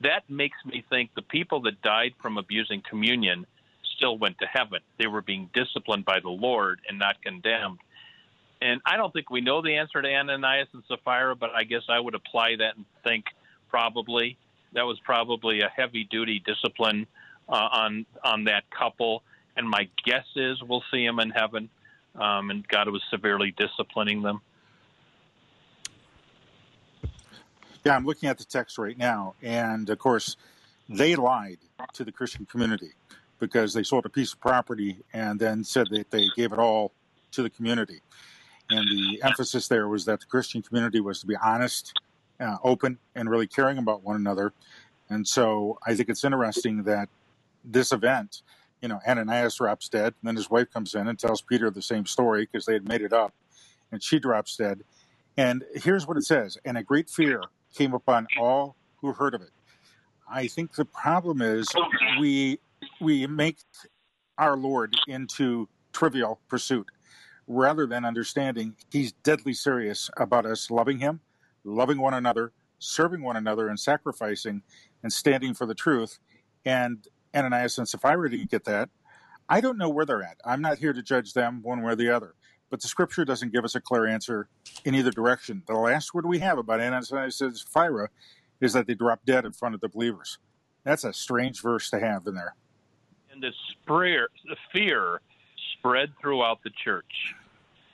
That 0.00 0.28
makes 0.30 0.56
me 0.64 0.82
think 0.88 1.14
the 1.14 1.22
people 1.22 1.60
that 1.62 1.82
died 1.82 2.14
from 2.22 2.38
abusing 2.38 2.80
communion 2.80 3.46
still 3.94 4.16
went 4.16 4.38
to 4.38 4.46
heaven. 4.46 4.80
They 4.96 5.06
were 5.06 5.20
being 5.20 5.50
disciplined 5.52 6.06
by 6.06 6.20
the 6.20 6.30
Lord 6.30 6.80
and 6.88 6.98
not 6.98 7.20
condemned. 7.20 7.80
And 8.62 8.80
I 8.86 8.96
don't 8.96 9.12
think 9.12 9.28
we 9.28 9.42
know 9.42 9.60
the 9.60 9.76
answer 9.76 10.00
to 10.00 10.08
Ananias 10.08 10.68
and 10.72 10.82
Sapphira, 10.88 11.36
but 11.36 11.50
I 11.54 11.64
guess 11.64 11.82
I 11.90 12.00
would 12.00 12.14
apply 12.14 12.56
that 12.56 12.76
and 12.76 12.86
think 13.04 13.26
probably 13.70 14.36
that 14.72 14.86
was 14.86 14.98
probably 15.00 15.60
a 15.60 15.68
heavy 15.68 16.04
duty 16.10 16.42
discipline 16.44 17.06
uh, 17.48 17.68
on 17.72 18.06
on 18.24 18.44
that 18.44 18.64
couple. 18.70 19.22
And 19.56 19.68
my 19.68 19.88
guess 20.04 20.26
is 20.36 20.62
we'll 20.62 20.84
see 20.90 21.04
them 21.04 21.18
in 21.18 21.30
heaven, 21.30 21.68
um, 22.14 22.50
and 22.50 22.66
God 22.66 22.88
was 22.88 23.02
severely 23.10 23.54
disciplining 23.56 24.22
them. 24.22 24.40
Yeah, 27.84 27.96
I'm 27.96 28.04
looking 28.04 28.28
at 28.28 28.38
the 28.38 28.44
text 28.44 28.78
right 28.78 28.96
now, 28.96 29.34
and 29.42 29.88
of 29.88 29.98
course, 29.98 30.36
they 30.88 31.16
lied 31.16 31.58
to 31.94 32.04
the 32.04 32.12
Christian 32.12 32.46
community 32.46 32.92
because 33.38 33.72
they 33.72 33.82
sold 33.82 34.04
a 34.04 34.10
piece 34.10 34.34
of 34.34 34.40
property 34.40 34.98
and 35.12 35.40
then 35.40 35.64
said 35.64 35.88
that 35.90 36.10
they 36.10 36.26
gave 36.36 36.52
it 36.52 36.58
all 36.58 36.92
to 37.32 37.42
the 37.42 37.50
community. 37.50 38.00
And 38.68 38.86
the 38.88 39.22
emphasis 39.24 39.66
there 39.66 39.88
was 39.88 40.04
that 40.04 40.20
the 40.20 40.26
Christian 40.26 40.62
community 40.62 41.00
was 41.00 41.20
to 41.20 41.26
be 41.26 41.36
honest, 41.36 41.98
uh, 42.40 42.56
open, 42.64 42.98
and 43.14 43.30
really 43.30 43.46
caring 43.46 43.78
about 43.78 44.02
one 44.02 44.16
another. 44.16 44.52
And 45.08 45.26
so 45.26 45.78
I 45.86 45.94
think 45.94 46.08
it's 46.08 46.24
interesting 46.24 46.84
that 46.84 47.08
this 47.64 47.92
event, 47.92 48.42
you 48.80 48.88
know, 48.88 49.00
Ananias 49.06 49.56
drops 49.56 49.88
dead, 49.88 50.14
and 50.20 50.28
then 50.28 50.36
his 50.36 50.50
wife 50.50 50.70
comes 50.72 50.94
in 50.94 51.08
and 51.08 51.18
tells 51.18 51.42
Peter 51.42 51.70
the 51.70 51.82
same 51.82 52.06
story 52.06 52.48
because 52.50 52.66
they 52.66 52.72
had 52.72 52.88
made 52.88 53.02
it 53.02 53.12
up, 53.12 53.34
and 53.92 54.02
she 54.02 54.18
drops 54.18 54.56
dead. 54.56 54.82
And 55.36 55.64
here's 55.74 56.06
what 56.06 56.16
it 56.16 56.24
says 56.24 56.58
And 56.64 56.78
a 56.78 56.82
great 56.82 57.10
fear 57.10 57.42
came 57.74 57.94
upon 57.94 58.26
all 58.38 58.76
who 59.00 59.12
heard 59.12 59.34
of 59.34 59.42
it. 59.42 59.50
I 60.30 60.46
think 60.46 60.74
the 60.74 60.84
problem 60.84 61.42
is 61.42 61.68
we 62.20 62.60
we 63.00 63.26
make 63.26 63.58
our 64.38 64.56
Lord 64.56 64.94
into 65.08 65.68
trivial 65.92 66.40
pursuit 66.48 66.86
rather 67.46 67.86
than 67.86 68.04
understanding 68.04 68.76
he's 68.92 69.12
deadly 69.12 69.52
serious 69.52 70.08
about 70.16 70.46
us 70.46 70.70
loving 70.70 70.98
him, 70.98 71.20
loving 71.64 72.00
one 72.00 72.14
another, 72.14 72.52
serving 72.78 73.22
one 73.22 73.36
another, 73.36 73.68
and 73.68 73.78
sacrificing 73.78 74.62
and 75.02 75.12
standing 75.12 75.54
for 75.54 75.66
the 75.66 75.74
truth. 75.74 76.18
And 76.64 77.06
Ananias 77.34 77.78
and 77.78 77.88
Sapphira 77.88 78.30
didn't 78.30 78.50
get 78.50 78.64
that. 78.64 78.88
I 79.48 79.60
don't 79.60 79.78
know 79.78 79.88
where 79.88 80.04
they're 80.06 80.22
at. 80.22 80.36
I'm 80.44 80.60
not 80.60 80.78
here 80.78 80.92
to 80.92 81.02
judge 81.02 81.32
them 81.32 81.60
one 81.62 81.82
way 81.82 81.92
or 81.92 81.96
the 81.96 82.10
other. 82.10 82.34
But 82.70 82.80
the 82.80 82.88
scripture 82.88 83.24
doesn't 83.24 83.52
give 83.52 83.64
us 83.64 83.74
a 83.74 83.80
clear 83.80 84.06
answer 84.06 84.48
in 84.84 84.94
either 84.94 85.10
direction. 85.10 85.62
The 85.66 85.74
last 85.74 86.14
word 86.14 86.24
we 86.26 86.38
have 86.38 86.56
about 86.56 86.80
Ananias 86.80 87.40
and 87.40 87.56
Sapphira 87.56 88.08
is 88.60 88.72
that 88.74 88.86
they 88.86 88.94
dropped 88.94 89.26
dead 89.26 89.44
in 89.44 89.52
front 89.52 89.74
of 89.74 89.80
the 89.80 89.88
believers. 89.88 90.38
That's 90.84 91.04
a 91.04 91.12
strange 91.12 91.60
verse 91.62 91.90
to 91.90 91.98
have 91.98 92.26
in 92.26 92.34
there. 92.34 92.54
And 93.32 93.42
the 93.42 93.52
fear, 93.86 94.28
the 94.44 94.56
fear 94.72 95.20
spread 95.78 96.12
throughout 96.20 96.62
the 96.62 96.70
church. 96.84 97.34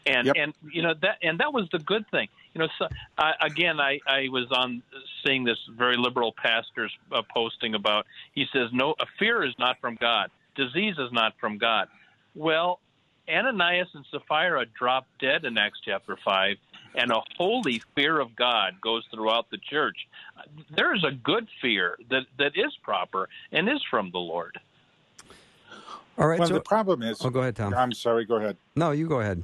And 0.07 0.27
Yep. 0.27 0.37
and 0.39 0.55
you 0.73 0.83
know 0.83 0.95
that 1.03 1.19
and 1.23 1.41
that 1.41 1.53
was 1.53 1.69
the 1.73 1.79
good 1.81 2.09
thing. 2.11 2.29
You 2.57 2.63
know, 2.63 2.69
so, 2.79 2.89
uh, 3.19 3.33
again, 3.43 3.79
I 3.79 4.01
I 4.07 4.29
was 4.31 4.47
on 4.51 4.83
seeing 5.23 5.45
this 5.45 5.59
very 5.77 5.99
liberal 5.99 6.33
pastor's 6.33 6.91
uh, 7.13 7.21
posting 7.35 7.75
about. 7.75 8.07
He 8.33 8.47
says, 8.51 8.71
"No, 8.73 8.95
a 8.99 9.05
fear 9.19 9.45
is 9.45 9.53
not 9.59 9.79
from 9.79 9.97
God. 9.97 10.31
Disease 10.55 10.95
is 10.99 11.13
not 11.13 11.35
from 11.39 11.59
God." 11.59 11.89
Well, 12.35 12.81
Ananias 13.29 13.89
and 13.93 14.07
Sapphira 14.11 14.65
drop 14.65 15.07
dead 15.19 15.45
in 15.45 15.59
Acts 15.59 15.81
chapter 15.85 16.17
five, 16.25 16.57
and 16.95 17.11
a 17.11 17.21
holy 17.37 17.83
fear 17.95 18.19
of 18.19 18.35
God 18.35 18.81
goes 18.81 19.05
throughout 19.13 19.51
the 19.51 19.59
church. 19.59 20.09
There 20.75 20.95
is 20.95 21.05
a 21.05 21.13
good 21.13 21.49
fear 21.61 21.99
that 22.09 22.23
that 22.39 22.53
is 22.55 22.75
proper 22.83 23.29
and 23.53 23.69
is 23.69 23.83
from 23.91 24.13
the 24.13 24.19
Lord. 24.19 24.59
All 26.17 26.27
right. 26.27 26.39
Well, 26.39 26.49
so, 26.49 26.55
the 26.55 26.61
problem 26.61 27.03
is, 27.03 27.21
oh, 27.23 27.29
go 27.29 27.41
ahead, 27.41 27.57
Tom. 27.57 27.75
I'm 27.75 27.93
sorry, 27.93 28.25
go 28.25 28.37
ahead. 28.37 28.57
No, 28.77 28.93
you 28.93 29.07
go 29.07 29.21
ahead. 29.21 29.43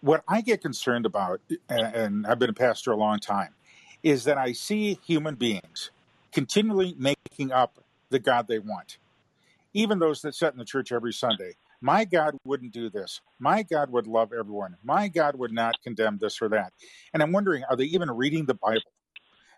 What 0.00 0.22
I 0.28 0.40
get 0.40 0.60
concerned 0.60 1.06
about, 1.06 1.40
and, 1.68 1.94
and 1.94 2.26
I've 2.26 2.38
been 2.38 2.50
a 2.50 2.54
pastor 2.54 2.92
a 2.92 2.96
long 2.96 3.18
time, 3.18 3.54
is 4.02 4.24
that 4.24 4.38
I 4.38 4.52
see 4.52 4.98
human 5.04 5.34
beings 5.34 5.90
continually 6.32 6.94
making 6.96 7.52
up 7.52 7.84
the 8.10 8.18
God 8.18 8.46
they 8.48 8.58
want. 8.58 8.98
Even 9.74 9.98
those 9.98 10.22
that 10.22 10.34
sit 10.34 10.52
in 10.52 10.58
the 10.58 10.64
church 10.64 10.92
every 10.92 11.12
Sunday. 11.12 11.56
My 11.80 12.04
God 12.04 12.36
wouldn't 12.44 12.72
do 12.72 12.90
this. 12.90 13.20
My 13.38 13.62
God 13.62 13.90
would 13.90 14.06
love 14.06 14.32
everyone. 14.32 14.76
My 14.82 15.08
God 15.08 15.36
would 15.36 15.52
not 15.52 15.76
condemn 15.82 16.18
this 16.18 16.42
or 16.42 16.48
that. 16.48 16.72
And 17.12 17.22
I'm 17.22 17.32
wondering, 17.32 17.64
are 17.68 17.76
they 17.76 17.84
even 17.84 18.10
reading 18.10 18.46
the 18.46 18.54
Bible? 18.54 18.92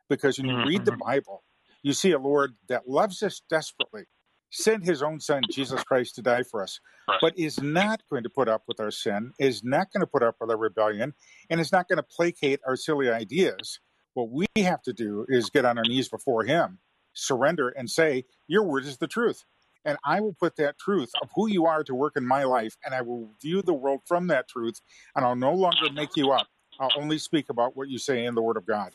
Because 0.08 0.38
when 0.38 0.48
you 0.48 0.64
read 0.66 0.84
the 0.84 0.92
mm-hmm. 0.92 1.08
Bible, 1.08 1.42
you 1.82 1.92
see 1.92 2.10
a 2.10 2.18
Lord 2.18 2.56
that 2.68 2.88
loves 2.88 3.22
us 3.22 3.40
desperately, 3.48 4.04
sent 4.50 4.84
his 4.84 5.02
own 5.02 5.20
son, 5.20 5.42
Jesus 5.50 5.82
Christ, 5.84 6.14
to 6.16 6.22
die 6.22 6.42
for 6.42 6.62
us, 6.62 6.80
but 7.20 7.38
is 7.38 7.60
not 7.62 8.02
going 8.10 8.22
to 8.22 8.28
put 8.28 8.48
up 8.48 8.64
with 8.68 8.80
our 8.80 8.90
sin, 8.90 9.32
is 9.38 9.64
not 9.64 9.92
going 9.92 10.00
to 10.00 10.06
put 10.06 10.22
up 10.22 10.36
with 10.40 10.50
our 10.50 10.56
rebellion, 10.56 11.14
and 11.48 11.60
is 11.60 11.72
not 11.72 11.88
going 11.88 11.96
to 11.96 12.02
placate 12.02 12.60
our 12.66 12.76
silly 12.76 13.10
ideas. 13.10 13.80
What 14.14 14.30
we 14.30 14.46
have 14.56 14.82
to 14.82 14.92
do 14.92 15.24
is 15.28 15.50
get 15.50 15.64
on 15.64 15.78
our 15.78 15.84
knees 15.84 16.08
before 16.08 16.44
him, 16.44 16.78
surrender, 17.14 17.70
and 17.70 17.88
say, 17.88 18.24
Your 18.48 18.64
word 18.64 18.84
is 18.84 18.98
the 18.98 19.06
truth. 19.06 19.44
And 19.84 19.96
I 20.04 20.20
will 20.20 20.34
put 20.34 20.56
that 20.56 20.78
truth 20.78 21.10
of 21.22 21.30
who 21.34 21.48
you 21.48 21.64
are 21.64 21.82
to 21.84 21.94
work 21.94 22.14
in 22.16 22.26
my 22.26 22.44
life, 22.44 22.76
and 22.84 22.94
I 22.94 23.00
will 23.00 23.32
view 23.40 23.62
the 23.62 23.72
world 23.72 24.02
from 24.06 24.26
that 24.26 24.48
truth, 24.48 24.80
and 25.16 25.24
I'll 25.24 25.36
no 25.36 25.54
longer 25.54 25.90
make 25.94 26.16
you 26.16 26.32
up. 26.32 26.48
I'll 26.78 26.90
only 26.96 27.18
speak 27.18 27.48
about 27.48 27.76
what 27.76 27.88
you 27.88 27.98
say 27.98 28.24
in 28.24 28.34
the 28.34 28.42
Word 28.42 28.56
of 28.56 28.66
God. 28.66 28.94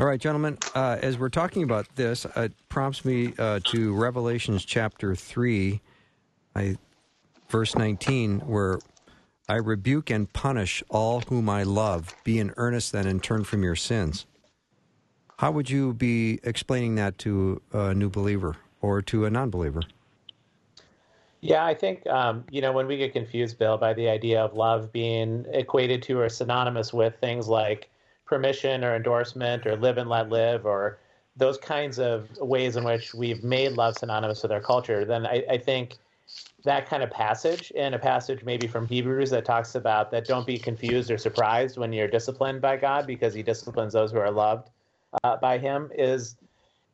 All 0.00 0.06
right, 0.06 0.18
gentlemen, 0.18 0.56
uh, 0.74 0.96
as 1.02 1.18
we're 1.18 1.28
talking 1.28 1.62
about 1.62 1.86
this, 1.94 2.24
it 2.34 2.54
prompts 2.70 3.04
me 3.04 3.34
uh, 3.38 3.60
to 3.64 3.94
Revelations 3.94 4.64
chapter 4.64 5.14
3, 5.14 5.78
I, 6.56 6.78
verse 7.50 7.76
19, 7.76 8.38
where 8.40 8.78
I 9.46 9.56
rebuke 9.56 10.08
and 10.08 10.32
punish 10.32 10.82
all 10.88 11.20
whom 11.28 11.50
I 11.50 11.64
love. 11.64 12.14
Be 12.24 12.38
in 12.38 12.54
earnest 12.56 12.92
then 12.92 13.06
and 13.06 13.22
turn 13.22 13.44
from 13.44 13.62
your 13.62 13.76
sins. 13.76 14.24
How 15.36 15.50
would 15.50 15.68
you 15.68 15.92
be 15.92 16.40
explaining 16.44 16.94
that 16.94 17.18
to 17.18 17.60
a 17.70 17.92
new 17.92 18.08
believer 18.08 18.56
or 18.80 19.02
to 19.02 19.26
a 19.26 19.30
non 19.30 19.50
believer? 19.50 19.82
Yeah, 21.42 21.62
I 21.62 21.74
think 21.74 22.06
um, 22.06 22.44
you 22.50 22.62
know 22.62 22.72
when 22.72 22.86
we 22.86 22.96
get 22.96 23.12
confused, 23.12 23.58
Bill, 23.58 23.76
by 23.76 23.92
the 23.92 24.08
idea 24.08 24.40
of 24.40 24.54
love 24.54 24.92
being 24.92 25.44
equated 25.52 26.02
to 26.04 26.18
or 26.20 26.30
synonymous 26.30 26.90
with 26.90 27.16
things 27.20 27.48
like 27.48 27.90
permission 28.30 28.84
or 28.84 28.94
endorsement 28.94 29.66
or 29.66 29.76
live 29.76 29.98
and 29.98 30.08
let 30.08 30.30
live 30.30 30.64
or 30.64 31.00
those 31.36 31.58
kinds 31.58 31.98
of 31.98 32.30
ways 32.38 32.76
in 32.76 32.84
which 32.84 33.12
we've 33.12 33.42
made 33.42 33.72
love 33.72 33.96
synonymous 33.96 34.42
with 34.42 34.52
our 34.52 34.60
culture, 34.60 35.04
then 35.04 35.26
I, 35.26 35.44
I 35.50 35.58
think 35.58 35.98
that 36.64 36.88
kind 36.88 37.02
of 37.02 37.10
passage 37.10 37.72
and 37.76 37.94
a 37.94 37.98
passage 37.98 38.44
maybe 38.44 38.68
from 38.68 38.86
Hebrews 38.86 39.30
that 39.30 39.44
talks 39.44 39.74
about 39.74 40.12
that 40.12 40.26
don't 40.26 40.46
be 40.46 40.58
confused 40.58 41.10
or 41.10 41.18
surprised 41.18 41.76
when 41.76 41.92
you're 41.92 42.08
disciplined 42.08 42.60
by 42.60 42.76
God 42.76 43.06
because 43.06 43.34
He 43.34 43.42
disciplines 43.42 43.92
those 43.92 44.12
who 44.12 44.18
are 44.18 44.30
loved 44.30 44.70
uh, 45.24 45.36
by 45.36 45.58
Him 45.58 45.90
is 45.96 46.36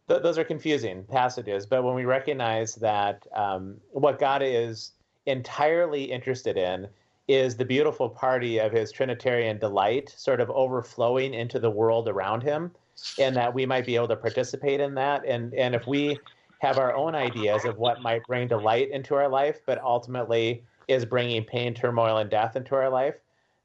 th- 0.08 0.22
those 0.22 0.38
are 0.38 0.44
confusing 0.44 1.04
passages. 1.04 1.66
But 1.66 1.84
when 1.84 1.94
we 1.94 2.06
recognize 2.06 2.76
that 2.76 3.26
um, 3.34 3.76
what 3.90 4.18
God 4.18 4.40
is 4.42 4.92
entirely 5.26 6.04
interested 6.04 6.56
in 6.56 6.88
is 7.28 7.56
the 7.56 7.64
beautiful 7.64 8.08
party 8.08 8.58
of 8.58 8.72
his 8.72 8.92
Trinitarian 8.92 9.58
delight 9.58 10.14
sort 10.16 10.40
of 10.40 10.50
overflowing 10.50 11.34
into 11.34 11.58
the 11.58 11.70
world 11.70 12.08
around 12.08 12.42
him, 12.42 12.70
and 13.18 13.34
that 13.36 13.52
we 13.52 13.66
might 13.66 13.84
be 13.84 13.96
able 13.96 14.08
to 14.08 14.16
participate 14.16 14.80
in 14.80 14.94
that. 14.94 15.24
And, 15.26 15.52
and 15.54 15.74
if 15.74 15.86
we 15.86 16.18
have 16.60 16.78
our 16.78 16.94
own 16.94 17.14
ideas 17.14 17.64
of 17.64 17.78
what 17.78 18.00
might 18.00 18.26
bring 18.26 18.48
delight 18.48 18.90
into 18.90 19.14
our 19.14 19.28
life, 19.28 19.60
but 19.66 19.80
ultimately 19.82 20.62
is 20.88 21.04
bringing 21.04 21.44
pain, 21.44 21.74
turmoil, 21.74 22.18
and 22.18 22.30
death 22.30 22.56
into 22.56 22.74
our 22.74 22.88
life, 22.88 23.16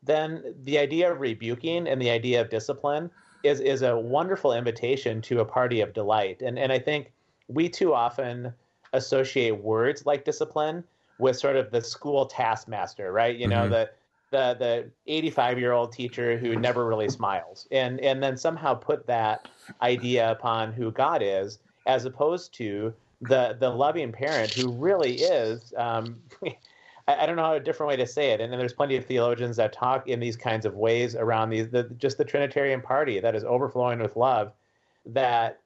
then 0.03 0.56
the 0.63 0.80
idea 0.80 1.12
of 1.12 1.20
rebuking 1.20 1.88
and 1.88 2.01
the 2.01 2.10
idea 2.10 2.41
of 2.41 2.50
discipline 2.50 3.10
is 3.44 3.60
is 3.60 3.82
a 3.82 3.98
wonderful 3.98 4.53
invitation 4.53 5.22
to 5.22 5.39
a 5.39 5.46
party 5.46 5.82
of 5.82 5.94
delight. 5.94 6.41
And 6.41 6.58
and 6.58 6.72
I 6.72 6.80
think 6.80 7.12
we 7.48 7.70
too 7.70 7.94
often 7.94 8.53
associate 8.94 9.64
words 9.64 10.05
like 10.05 10.25
discipline 10.25 10.83
with 11.22 11.38
sort 11.38 11.55
of 11.55 11.72
the 11.72 11.81
school 11.81 12.25
taskmaster, 12.25 13.12
right? 13.14 13.38
You 13.38 13.48
know, 13.48 13.68
Mhm. 13.68 13.70
the 13.70 13.92
the 14.31 14.55
the 14.60 14.92
85 15.07 15.60
year 15.60 15.74
old 15.74 15.92
teacher 15.94 16.38
who 16.38 16.55
never 16.55 16.86
really 16.88 17.10
smiles, 17.10 17.68
and 17.72 18.00
and 18.01 18.24
then 18.24 18.38
somehow 18.38 18.74
put 18.75 19.07
that 19.07 19.48
idea 19.81 20.31
upon 20.31 20.74
who 20.74 20.92
God 20.92 21.22
is, 21.24 21.60
as 21.86 22.05
opposed 22.05 22.53
to 22.55 22.94
the 23.22 23.55
the 23.60 23.70
loving 23.70 24.12
parent 24.12 24.53
who 24.53 24.70
really 24.70 25.24
is. 25.24 25.74
Um, 25.77 26.22
I 26.46 26.55
I 27.07 27.25
don't 27.25 27.36
know 27.36 27.44
how 27.44 27.53
a 27.55 27.60
different 27.60 27.90
way 27.90 27.98
to 27.98 28.07
say 28.07 28.31
it, 28.31 28.42
and 28.42 28.51
then 28.51 28.60
there's 28.60 28.74
plenty 28.74 28.96
of 28.96 29.05
theologians 29.05 29.57
that 29.57 29.74
talk 29.74 30.07
in 30.07 30.20
these 30.20 30.38
kinds 30.38 30.66
of 30.66 30.75
ways 30.75 31.16
around 31.16 31.50
these 31.50 31.70
the, 31.70 31.84
just 31.98 32.18
the 32.18 32.25
Trinitarian 32.25 32.81
party 32.81 33.20
that 33.20 33.36
is 33.36 33.44
overflowing 33.44 34.00
with 34.00 34.16
love. 34.16 34.53
That 35.05 35.61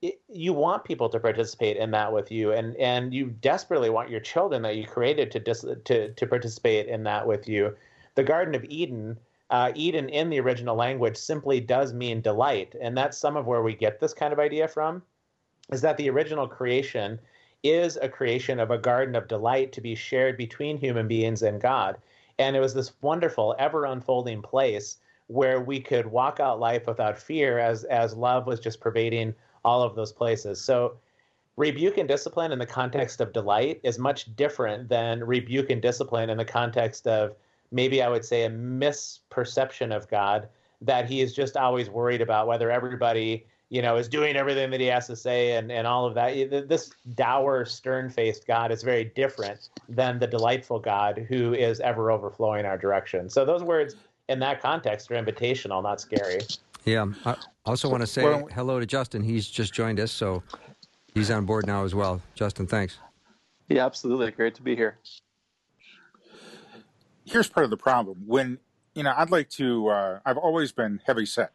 it, 0.00 0.20
you 0.28 0.52
want 0.52 0.84
people 0.84 1.08
to 1.08 1.18
participate 1.18 1.76
in 1.76 1.90
that 1.90 2.12
with 2.12 2.30
you, 2.30 2.52
and 2.52 2.76
and 2.76 3.12
you 3.12 3.26
desperately 3.26 3.90
want 3.90 4.10
your 4.10 4.20
children 4.20 4.62
that 4.62 4.76
you 4.76 4.86
created 4.86 5.30
to 5.32 5.40
dis, 5.40 5.64
to 5.84 6.12
to 6.12 6.26
participate 6.26 6.86
in 6.86 7.02
that 7.04 7.26
with 7.26 7.48
you. 7.48 7.74
The 8.14 8.22
Garden 8.22 8.54
of 8.54 8.64
Eden, 8.64 9.18
uh, 9.50 9.72
Eden 9.74 10.08
in 10.08 10.30
the 10.30 10.40
original 10.40 10.76
language 10.76 11.16
simply 11.16 11.60
does 11.60 11.92
mean 11.92 12.20
delight, 12.20 12.74
and 12.80 12.96
that's 12.96 13.18
some 13.18 13.36
of 13.36 13.46
where 13.46 13.62
we 13.62 13.74
get 13.74 13.98
this 13.98 14.14
kind 14.14 14.32
of 14.32 14.38
idea 14.38 14.68
from. 14.68 15.02
Is 15.72 15.80
that 15.82 15.96
the 15.96 16.10
original 16.10 16.46
creation 16.46 17.18
is 17.64 17.98
a 18.00 18.08
creation 18.08 18.60
of 18.60 18.70
a 18.70 18.78
garden 18.78 19.16
of 19.16 19.26
delight 19.26 19.72
to 19.72 19.80
be 19.80 19.96
shared 19.96 20.36
between 20.36 20.78
human 20.78 21.08
beings 21.08 21.42
and 21.42 21.60
God, 21.60 21.96
and 22.38 22.54
it 22.54 22.60
was 22.60 22.74
this 22.74 22.92
wonderful, 23.02 23.56
ever 23.58 23.84
unfolding 23.84 24.42
place 24.42 24.98
where 25.26 25.60
we 25.60 25.80
could 25.80 26.06
walk 26.06 26.38
out 26.38 26.60
life 26.60 26.86
without 26.86 27.18
fear, 27.18 27.58
as 27.58 27.82
as 27.84 28.14
love 28.14 28.46
was 28.46 28.60
just 28.60 28.80
pervading 28.80 29.34
all 29.64 29.82
of 29.82 29.94
those 29.94 30.12
places. 30.12 30.60
So 30.60 30.96
rebuke 31.56 31.98
and 31.98 32.08
discipline 32.08 32.52
in 32.52 32.58
the 32.58 32.66
context 32.66 33.20
of 33.20 33.32
delight 33.32 33.80
is 33.82 33.98
much 33.98 34.34
different 34.36 34.88
than 34.88 35.24
rebuke 35.24 35.70
and 35.70 35.82
discipline 35.82 36.30
in 36.30 36.38
the 36.38 36.44
context 36.44 37.06
of 37.06 37.34
maybe 37.72 38.02
I 38.02 38.08
would 38.08 38.24
say 38.24 38.44
a 38.44 38.50
misperception 38.50 39.94
of 39.94 40.08
God 40.08 40.48
that 40.80 41.06
he 41.06 41.20
is 41.20 41.34
just 41.34 41.56
always 41.56 41.90
worried 41.90 42.20
about 42.20 42.46
whether 42.46 42.70
everybody 42.70 43.44
you 43.70 43.82
know 43.82 43.96
is 43.96 44.08
doing 44.08 44.36
everything 44.36 44.70
that 44.70 44.80
he 44.80 44.86
has 44.86 45.08
to 45.08 45.16
say 45.16 45.56
and, 45.56 45.70
and 45.70 45.86
all 45.86 46.06
of 46.06 46.14
that. 46.14 46.68
This 46.68 46.90
dour 47.14 47.64
stern-faced 47.64 48.46
god 48.46 48.70
is 48.70 48.82
very 48.82 49.04
different 49.04 49.68
than 49.88 50.18
the 50.18 50.26
delightful 50.26 50.78
god 50.78 51.26
who 51.28 51.54
is 51.54 51.80
ever 51.80 52.10
overflowing 52.10 52.64
our 52.64 52.78
direction. 52.78 53.28
So 53.28 53.44
those 53.44 53.62
words 53.62 53.96
in 54.28 54.38
that 54.38 54.62
context 54.62 55.10
are 55.10 55.22
invitational 55.22 55.82
not 55.82 56.00
scary 56.00 56.40
Yeah. 56.84 57.06
I 57.24 57.36
also 57.66 57.88
want 57.88 58.02
to 58.02 58.06
say 58.06 58.22
Well- 58.24 58.48
hello 58.52 58.80
to 58.80 58.86
Justin. 58.86 59.22
He's 59.22 59.48
just 59.48 59.72
joined 59.74 60.00
us, 60.00 60.12
so 60.12 60.42
he's 61.14 61.30
on 61.30 61.44
board 61.44 61.66
now 61.66 61.84
as 61.84 61.94
well. 61.94 62.22
Justin, 62.34 62.66
thanks. 62.66 62.98
Yeah, 63.68 63.84
absolutely. 63.84 64.30
Great 64.30 64.54
to 64.56 64.62
be 64.62 64.74
here. 64.76 64.98
here's 67.26 67.48
part 67.48 67.64
of 67.64 67.70
the 67.70 67.76
problem. 67.76 68.22
When 68.26 68.58
you 68.94 69.02
know, 69.02 69.12
I'd 69.16 69.30
like 69.30 69.50
to. 69.50 69.88
Uh, 69.88 70.20
I've 70.24 70.38
always 70.38 70.72
been 70.72 71.00
heavy 71.06 71.26
set. 71.26 71.52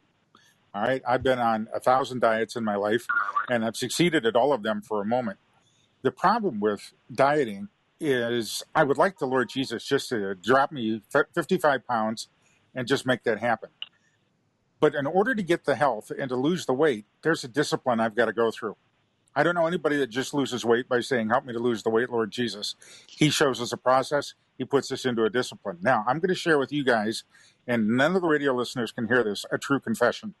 All 0.72 0.82
right, 0.82 1.02
I've 1.06 1.22
been 1.22 1.38
on 1.38 1.68
a 1.74 1.80
thousand 1.80 2.20
diets 2.20 2.56
in 2.56 2.64
my 2.64 2.76
life, 2.76 3.06
and 3.48 3.64
I've 3.64 3.76
succeeded 3.76 4.24
at 4.26 4.34
all 4.36 4.52
of 4.52 4.62
them 4.62 4.82
for 4.82 5.00
a 5.02 5.04
moment. 5.04 5.38
The 6.02 6.10
problem 6.10 6.58
with 6.60 6.92
dieting 7.12 7.68
is 8.00 8.62
I 8.74 8.82
would 8.84 8.98
like 8.98 9.18
the 9.18 9.26
Lord 9.26 9.48
Jesus 9.48 9.84
just 9.84 10.08
to 10.08 10.34
drop 10.34 10.72
me 10.72 11.02
55 11.34 11.86
pounds 11.86 12.28
and 12.74 12.88
just 12.88 13.06
make 13.06 13.22
that 13.24 13.38
happen. 13.40 13.70
But 14.80 14.94
in 14.94 15.06
order 15.06 15.34
to 15.34 15.42
get 15.42 15.64
the 15.64 15.76
health 15.76 16.10
and 16.10 16.28
to 16.28 16.36
lose 16.36 16.66
the 16.66 16.74
weight, 16.74 17.06
there's 17.22 17.44
a 17.44 17.48
discipline 17.48 18.00
I've 18.00 18.14
got 18.14 18.26
to 18.26 18.32
go 18.32 18.50
through. 18.50 18.76
I 19.36 19.42
don't 19.42 19.54
know 19.54 19.66
anybody 19.66 19.96
that 19.96 20.10
just 20.10 20.32
loses 20.32 20.64
weight 20.64 20.88
by 20.88 21.00
saying, 21.00 21.28
Help 21.28 21.44
me 21.44 21.52
to 21.52 21.58
lose 21.58 21.82
the 21.82 21.90
weight, 21.90 22.10
Lord 22.10 22.30
Jesus. 22.30 22.76
He 23.06 23.30
shows 23.30 23.60
us 23.60 23.72
a 23.72 23.76
process, 23.76 24.34
He 24.56 24.64
puts 24.64 24.92
us 24.92 25.04
into 25.04 25.24
a 25.24 25.30
discipline. 25.30 25.78
Now, 25.82 26.04
I'm 26.06 26.18
going 26.18 26.28
to 26.28 26.34
share 26.34 26.58
with 26.58 26.72
you 26.72 26.84
guys, 26.84 27.24
and 27.66 27.88
none 27.96 28.14
of 28.14 28.22
the 28.22 28.28
radio 28.28 28.54
listeners 28.54 28.92
can 28.92 29.08
hear 29.08 29.24
this, 29.24 29.44
a 29.50 29.58
true 29.58 29.80
confession. 29.80 30.34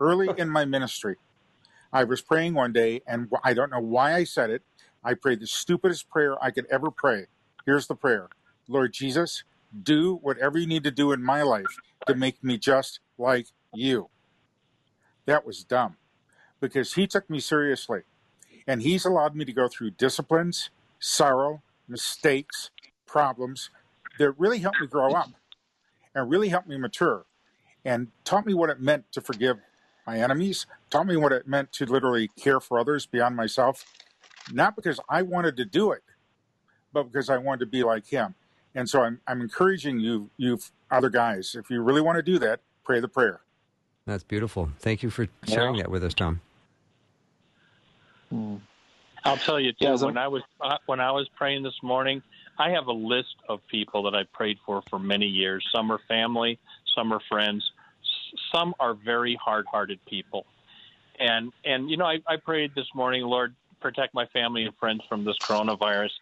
Early 0.00 0.28
in 0.36 0.48
my 0.50 0.64
ministry, 0.64 1.16
I 1.92 2.04
was 2.04 2.20
praying 2.20 2.54
one 2.54 2.72
day, 2.72 3.02
and 3.06 3.28
I 3.42 3.54
don't 3.54 3.70
know 3.70 3.80
why 3.80 4.14
I 4.14 4.24
said 4.24 4.50
it. 4.50 4.62
I 5.02 5.14
prayed 5.14 5.40
the 5.40 5.46
stupidest 5.46 6.08
prayer 6.08 6.42
I 6.42 6.50
could 6.50 6.66
ever 6.70 6.90
pray. 6.90 7.26
Here's 7.64 7.86
the 7.86 7.96
prayer 7.96 8.28
Lord 8.68 8.92
Jesus, 8.92 9.42
do 9.82 10.16
whatever 10.16 10.58
you 10.58 10.66
need 10.66 10.84
to 10.84 10.90
do 10.90 11.12
in 11.12 11.22
my 11.22 11.42
life 11.42 11.78
to 12.06 12.14
make 12.14 12.42
me 12.44 12.58
just 12.58 13.00
like 13.16 13.46
you. 13.74 14.08
That 15.26 15.46
was 15.46 15.64
dumb 15.64 15.96
because 16.60 16.94
he 16.94 17.06
took 17.06 17.28
me 17.28 17.40
seriously 17.40 18.00
and 18.66 18.82
he's 18.82 19.04
allowed 19.04 19.34
me 19.34 19.44
to 19.44 19.52
go 19.52 19.68
through 19.68 19.92
disciplines, 19.92 20.70
sorrow, 20.98 21.62
mistakes, 21.88 22.70
problems 23.06 23.70
that 24.18 24.32
really 24.32 24.58
helped 24.58 24.80
me 24.80 24.86
grow 24.86 25.12
up 25.12 25.30
and 26.14 26.30
really 26.30 26.48
helped 26.48 26.68
me 26.68 26.76
mature 26.78 27.24
and 27.84 28.08
taught 28.24 28.46
me 28.46 28.54
what 28.54 28.70
it 28.70 28.80
meant 28.80 29.10
to 29.12 29.20
forgive 29.20 29.58
my 30.06 30.18
enemies, 30.18 30.66
taught 30.90 31.06
me 31.06 31.16
what 31.16 31.32
it 31.32 31.46
meant 31.46 31.72
to 31.72 31.86
literally 31.86 32.28
care 32.28 32.60
for 32.60 32.78
others 32.78 33.06
beyond 33.06 33.36
myself, 33.36 33.84
not 34.52 34.76
because 34.76 35.00
I 35.08 35.22
wanted 35.22 35.56
to 35.58 35.64
do 35.64 35.92
it, 35.92 36.02
but 36.92 37.04
because 37.04 37.30
I 37.30 37.38
wanted 37.38 37.60
to 37.60 37.66
be 37.66 37.82
like 37.82 38.06
him. 38.06 38.34
And 38.74 38.88
so 38.88 39.02
I'm, 39.02 39.20
I'm 39.26 39.40
encouraging 39.40 40.00
you, 40.00 40.30
you 40.36 40.58
other 40.90 41.10
guys, 41.10 41.54
if 41.54 41.70
you 41.70 41.82
really 41.82 42.00
want 42.00 42.16
to 42.16 42.22
do 42.22 42.38
that, 42.38 42.60
pray 42.84 43.00
the 43.00 43.08
prayer. 43.08 43.40
That's 44.08 44.24
beautiful. 44.24 44.70
Thank 44.78 45.02
you 45.02 45.10
for 45.10 45.28
sharing 45.46 45.76
that 45.76 45.90
with 45.90 46.02
us, 46.02 46.14
Tom. 46.14 46.40
I'll 49.22 49.36
tell 49.36 49.60
you 49.60 49.72
too. 49.72 49.76
Yeah, 49.80 49.96
so- 49.96 50.06
when 50.06 50.16
I 50.16 50.28
was 50.28 50.42
uh, 50.62 50.78
when 50.86 50.98
I 50.98 51.10
was 51.10 51.28
praying 51.36 51.62
this 51.62 51.78
morning, 51.82 52.22
I 52.58 52.70
have 52.70 52.86
a 52.86 52.92
list 52.92 53.34
of 53.50 53.60
people 53.70 54.02
that 54.04 54.14
I 54.14 54.22
prayed 54.32 54.56
for 54.64 54.82
for 54.88 54.98
many 54.98 55.26
years. 55.26 55.62
Some 55.74 55.92
are 55.92 56.00
family, 56.08 56.58
some 56.96 57.12
are 57.12 57.20
friends, 57.28 57.70
some 58.50 58.74
are 58.80 58.94
very 58.94 59.34
hard-hearted 59.34 60.02
people. 60.06 60.46
And 61.20 61.52
and 61.66 61.90
you 61.90 61.98
know, 61.98 62.06
I, 62.06 62.20
I 62.26 62.36
prayed 62.36 62.74
this 62.74 62.88
morning, 62.94 63.24
Lord, 63.24 63.54
protect 63.78 64.14
my 64.14 64.24
family 64.32 64.64
and 64.64 64.74
friends 64.76 65.02
from 65.06 65.26
this 65.26 65.36
coronavirus. 65.42 66.12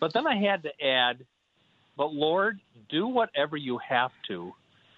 But 0.00 0.12
then 0.12 0.26
I 0.26 0.34
had 0.34 0.64
to 0.64 0.84
add, 0.84 1.24
but 1.96 2.12
Lord, 2.12 2.58
do 2.88 3.06
whatever 3.06 3.56
you 3.56 3.78
have 3.88 4.10
to 4.26 4.52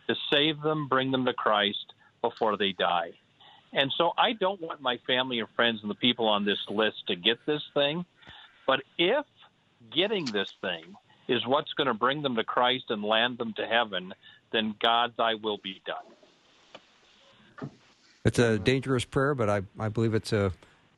to 0.06 0.14
save 0.32 0.62
them, 0.62 0.88
bring 0.88 1.11
them 1.11 1.26
to 1.26 1.34
Christ 1.34 1.92
before 2.20 2.57
they 2.57 2.72
die. 2.72 3.12
And 3.72 3.92
so 3.96 4.12
I 4.16 4.33
don't 4.33 4.61
want 4.61 4.81
my 4.81 4.98
family 5.07 5.40
and 5.40 5.48
friends 5.50 5.81
and 5.83 5.90
the 5.90 5.94
people 5.94 6.26
on 6.26 6.44
this 6.44 6.59
list 6.70 7.07
to 7.09 7.16
get 7.16 7.38
this 7.46 7.62
thing. 7.74 8.04
But 8.66 8.81
if 8.96 9.26
getting 9.94 10.24
this 10.26 10.52
thing 10.61 10.96
is 11.28 11.46
what's 11.46 11.72
going 11.74 11.87
to 11.87 11.94
bring 11.94 12.22
them 12.22 12.37
to 12.37 12.44
Christ 12.44 12.87
and 12.88 13.02
land 13.02 13.38
them 13.38 13.52
to 13.54 13.66
heaven, 13.66 14.14
then 14.52 14.74
God, 14.81 15.12
thy 15.18 15.35
will 15.35 15.59
be 15.59 15.83
done. 15.87 17.70
It's 18.24 18.38
a 18.38 18.59
dangerous 18.59 19.04
prayer, 19.04 19.35
but 19.35 19.48
I, 19.48 19.62
I 19.78 19.88
believe 19.88 20.14
it's 20.14 20.33
a 20.33 20.52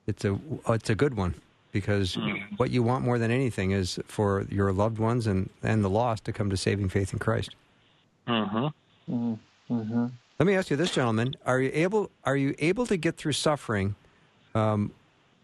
it's 0.06 0.24
a 0.24 0.38
it's 0.68 0.90
a 0.90 0.94
good 0.94 1.14
one 1.14 1.34
because 1.72 2.18
what 2.56 2.70
you 2.70 2.82
want 2.82 3.04
more 3.04 3.18
than 3.18 3.30
anything 3.30 3.70
is 3.70 4.00
for 4.06 4.46
your 4.50 4.72
loved 4.72 4.98
ones 4.98 5.26
and, 5.26 5.50
and 5.62 5.84
the 5.84 5.90
lost 5.90 6.24
to 6.24 6.32
come 6.32 6.50
to 6.50 6.56
saving 6.56 6.88
faith 6.88 7.12
in 7.12 7.18
Christ. 7.18 7.54
Mm-hmm. 8.26 9.34
Mm-hmm. 9.70 10.06
Let 10.40 10.46
me 10.46 10.54
ask 10.54 10.70
you 10.70 10.76
this, 10.78 10.90
gentlemen: 10.90 11.36
Are 11.44 11.60
you 11.60 11.70
able 11.74 12.10
are 12.24 12.34
you 12.34 12.54
able 12.60 12.86
to 12.86 12.96
get 12.96 13.18
through 13.18 13.34
suffering 13.34 13.94
um, 14.54 14.90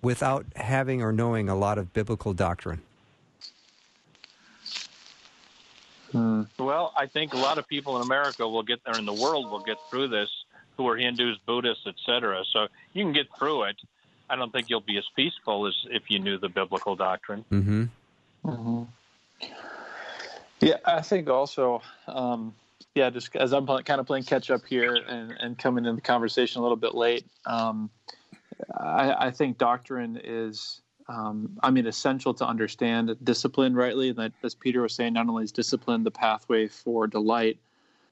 without 0.00 0.46
having 0.56 1.02
or 1.02 1.12
knowing 1.12 1.50
a 1.50 1.54
lot 1.54 1.76
of 1.76 1.92
biblical 1.92 2.32
doctrine? 2.32 2.80
Well, 6.14 6.94
I 6.96 7.04
think 7.04 7.34
a 7.34 7.36
lot 7.36 7.58
of 7.58 7.68
people 7.68 7.96
in 7.96 8.02
America 8.04 8.48
will 8.48 8.62
get 8.62 8.82
there, 8.86 8.96
in 8.96 9.04
the 9.04 9.12
world 9.12 9.50
will 9.50 9.60
get 9.60 9.76
through 9.90 10.08
this, 10.08 10.30
who 10.78 10.88
are 10.88 10.96
Hindus, 10.96 11.36
Buddhists, 11.44 11.86
etc. 11.86 12.42
So 12.50 12.68
you 12.94 13.04
can 13.04 13.12
get 13.12 13.26
through 13.38 13.64
it. 13.64 13.76
I 14.30 14.36
don't 14.36 14.50
think 14.50 14.70
you'll 14.70 14.80
be 14.80 14.96
as 14.96 15.04
peaceful 15.14 15.66
as 15.66 15.74
if 15.90 16.10
you 16.10 16.20
knew 16.20 16.38
the 16.38 16.48
biblical 16.48 16.96
doctrine. 16.96 17.44
Mm-hmm. 17.52 17.84
Mm-hmm. 18.46 19.46
Yeah, 20.60 20.76
I 20.86 21.02
think 21.02 21.28
also, 21.28 21.82
um, 22.08 22.54
yeah, 22.94 23.10
just 23.10 23.34
as 23.36 23.52
I'm 23.52 23.66
kind 23.66 24.00
of 24.00 24.06
playing 24.06 24.24
catch 24.24 24.50
up 24.50 24.64
here 24.66 24.94
and, 24.94 25.32
and 25.38 25.58
coming 25.58 25.84
in 25.84 25.94
the 25.94 26.00
conversation 26.00 26.60
a 26.60 26.62
little 26.62 26.76
bit 26.76 26.94
late, 26.94 27.26
um, 27.44 27.90
I, 28.74 29.26
I 29.26 29.30
think 29.30 29.58
doctrine 29.58 30.18
is, 30.22 30.80
um, 31.08 31.58
I 31.62 31.70
mean, 31.70 31.86
essential 31.86 32.32
to 32.34 32.46
understand 32.46 33.14
discipline 33.22 33.74
rightly. 33.74 34.08
And 34.08 34.18
that, 34.18 34.32
as 34.42 34.54
Peter 34.54 34.82
was 34.82 34.94
saying, 34.94 35.12
not 35.12 35.28
only 35.28 35.44
is 35.44 35.52
discipline 35.52 36.04
the 36.04 36.10
pathway 36.10 36.68
for 36.68 37.06
delight, 37.06 37.58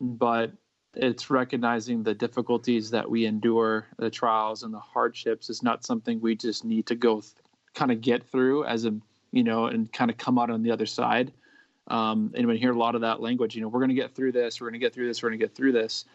but 0.00 0.52
it's 0.94 1.30
recognizing 1.30 2.02
the 2.02 2.14
difficulties 2.14 2.90
that 2.90 3.10
we 3.10 3.26
endure, 3.26 3.86
the 3.98 4.10
trials 4.10 4.62
and 4.62 4.72
the 4.72 4.78
hardships 4.78 5.50
is 5.50 5.62
not 5.62 5.84
something 5.84 6.20
we 6.20 6.36
just 6.36 6.64
need 6.64 6.86
to 6.86 6.94
go 6.94 7.20
th- 7.20 7.32
kind 7.74 7.90
of 7.90 8.00
get 8.00 8.28
through 8.30 8.64
as 8.64 8.84
a, 8.84 8.94
you 9.32 9.42
know, 9.42 9.66
and 9.66 9.92
kind 9.92 10.10
of 10.10 10.18
come 10.18 10.38
out 10.38 10.50
on 10.50 10.62
the 10.62 10.70
other 10.70 10.86
side. 10.86 11.32
Um, 11.88 12.32
and 12.34 12.46
we 12.46 12.58
hear 12.58 12.72
a 12.72 12.78
lot 12.78 12.94
of 12.94 13.02
that 13.02 13.20
language, 13.20 13.54
you 13.54 13.60
know, 13.60 13.68
we're 13.68 13.80
going 13.80 13.90
to 13.90 13.94
get 13.94 14.14
through 14.14 14.32
this, 14.32 14.60
we're 14.60 14.68
going 14.68 14.80
to 14.80 14.84
get 14.84 14.94
through 14.94 15.06
this, 15.06 15.22
we're 15.22 15.28
going 15.28 15.38
to 15.38 15.44
get 15.44 15.54
through 15.54 15.72
this. 15.72 16.06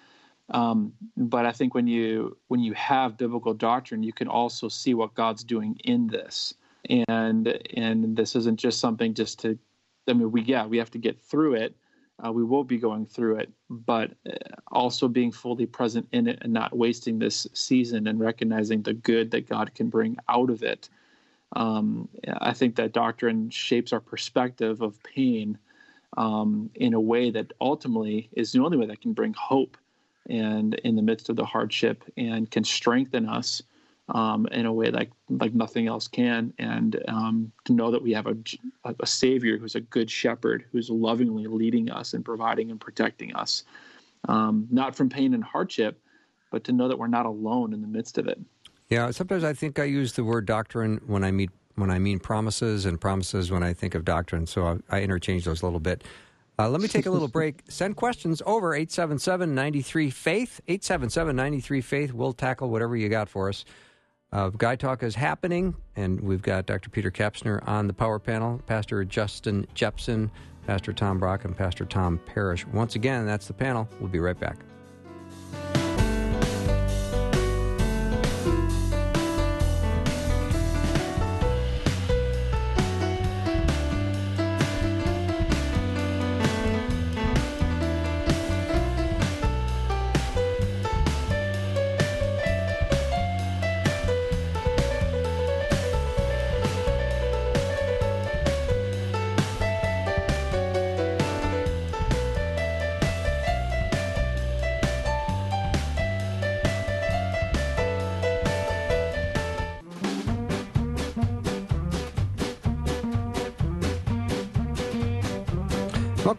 Um, 0.51 0.93
but 1.15 1.45
I 1.45 1.51
think 1.51 1.75
when 1.75 1.88
you 1.88 2.38
when 2.47 2.60
you 2.60 2.73
have 2.73 3.17
biblical 3.17 3.53
doctrine, 3.53 4.01
you 4.01 4.13
can 4.13 4.27
also 4.27 4.67
see 4.67 4.93
what 4.93 5.13
God's 5.13 5.43
doing 5.43 5.79
in 5.84 6.08
this, 6.08 6.55
and 6.89 7.47
and 7.75 8.15
this 8.15 8.36
isn't 8.36 8.60
just 8.60 8.79
something 8.79 9.13
just 9.13 9.39
to. 9.41 9.58
I 10.08 10.13
mean, 10.13 10.32
we 10.32 10.41
yeah, 10.41 10.65
we 10.65 10.77
have 10.79 10.91
to 10.91 10.97
get 10.97 11.21
through 11.21 11.55
it. 11.55 11.75
Uh, 12.25 12.32
we 12.32 12.43
will 12.43 12.63
be 12.63 12.77
going 12.77 13.05
through 13.05 13.38
it, 13.38 13.49
but 13.69 14.12
uh, 14.27 14.36
also 14.71 15.08
being 15.08 15.32
fully 15.32 15.65
present 15.65 16.08
in 16.12 16.27
it 16.27 16.39
and 16.41 16.51
not 16.51 16.75
wasting 16.75 17.19
this 17.19 17.47
season 17.53 18.08
and 18.08 18.19
recognizing 18.19 18.82
the 18.82 18.93
good 18.93 19.32
that 19.32 19.47
God 19.47 19.73
can 19.73 19.89
bring 19.89 20.17
out 20.27 20.49
of 20.49 20.63
it. 20.63 20.89
Um, 21.55 22.09
I 22.39 22.53
think 22.53 22.75
that 22.75 22.93
doctrine 22.93 23.49
shapes 23.49 23.91
our 23.91 23.99
perspective 23.99 24.81
of 24.81 25.01
pain 25.03 25.57
um, 26.17 26.69
in 26.75 26.93
a 26.93 26.99
way 26.99 27.31
that 27.31 27.53
ultimately 27.59 28.29
is 28.33 28.51
the 28.51 28.62
only 28.62 28.77
way 28.77 28.85
that 28.85 29.01
can 29.01 29.13
bring 29.13 29.33
hope 29.33 29.77
and 30.29 30.75
in 30.75 30.95
the 30.95 31.01
midst 31.01 31.29
of 31.29 31.35
the 31.35 31.45
hardship 31.45 32.03
and 32.17 32.49
can 32.51 32.63
strengthen 32.63 33.27
us 33.27 33.63
um, 34.09 34.47
in 34.51 34.65
a 34.65 34.73
way 34.73 34.89
like 34.91 35.12
like 35.29 35.53
nothing 35.53 35.88
else 35.88 36.07
can. 36.07 36.53
And 36.57 37.01
um, 37.07 37.51
to 37.65 37.73
know 37.73 37.91
that 37.91 38.01
we 38.01 38.12
have 38.13 38.27
a, 38.27 38.38
a 38.99 39.05
savior 39.05 39.57
who's 39.57 39.75
a 39.75 39.81
good 39.81 40.09
shepherd 40.09 40.65
who's 40.71 40.89
lovingly 40.89 41.47
leading 41.47 41.89
us 41.89 42.13
and 42.13 42.25
providing 42.25 42.71
and 42.71 42.79
protecting 42.79 43.35
us 43.35 43.63
um, 44.27 44.67
not 44.69 44.95
from 44.95 45.09
pain 45.09 45.33
and 45.33 45.43
hardship 45.43 45.99
but 46.51 46.63
to 46.63 46.71
know 46.71 46.88
that 46.88 46.97
we're 46.97 47.07
not 47.07 47.25
alone 47.25 47.73
in 47.73 47.81
the 47.81 47.88
midst 47.88 48.17
of 48.17 48.27
it 48.27 48.39
Yeah, 48.89 49.12
sometimes 49.12 49.43
I 49.43 49.54
think 49.54 49.78
I 49.78 49.84
use 49.84 50.13
the 50.13 50.23
word 50.23 50.45
doctrine 50.45 50.99
when 51.06 51.23
I 51.23 51.32
meet 51.32 51.52
when 51.75 51.89
I 51.89 51.99
mean 51.99 52.19
promises, 52.19 52.86
and 52.86 52.99
promises 52.99 53.52
when 53.52 53.63
I 53.63 53.73
think 53.73 53.95
of 53.95 54.04
doctrine. 54.04 54.45
So 54.45 54.82
I, 54.89 54.97
I 54.97 55.02
interchange 55.02 55.45
those 55.45 55.62
a 55.62 55.65
little 55.65 55.80
bit. 55.80 56.04
Uh, 56.58 56.69
let 56.69 56.82
me 56.82 56.89
take 56.89 57.06
a 57.06 57.10
little 57.10 57.30
break. 57.30 57.62
Send 57.69 57.95
questions 57.95 58.41
over 58.45 58.73
877 58.73 59.56
93 59.56 60.10
Faith. 60.10 60.60
877 60.67 61.36
93 61.36 61.82
Faith. 61.82 62.13
We'll 62.13 62.34
tackle 62.34 62.69
whatever 62.69 62.97
you 62.97 63.08
got 63.08 63.30
for 63.30 63.47
us. 63.47 63.63
Uh, 64.32 64.49
Guy 64.49 64.75
Talk 64.75 65.02
is 65.02 65.15
happening, 65.15 65.73
and 65.95 66.19
we've 66.19 66.41
got 66.41 66.65
Dr. 66.65 66.89
Peter 66.89 67.10
Kapsner 67.10 67.65
on 67.67 67.88
the 67.88 67.93
power 67.93 68.19
panel, 68.19 68.62
Pastor 68.67 69.04
Justin 69.04 69.65
Jeppesen, 69.73 70.30
Pastor 70.67 70.93
Tom 70.93 71.17
Brock, 71.17 71.45
and 71.45 71.58
Pastor 71.58 71.86
Tom 71.86 72.19
Parish. 72.25 72.67
Once 72.67 72.95
again, 72.95 73.25
that's 73.25 73.47
the 73.47 73.54
panel. 73.54 73.88
We'll 73.99 74.10
be 74.10 74.19
right 74.19 74.39
back. 74.39 74.58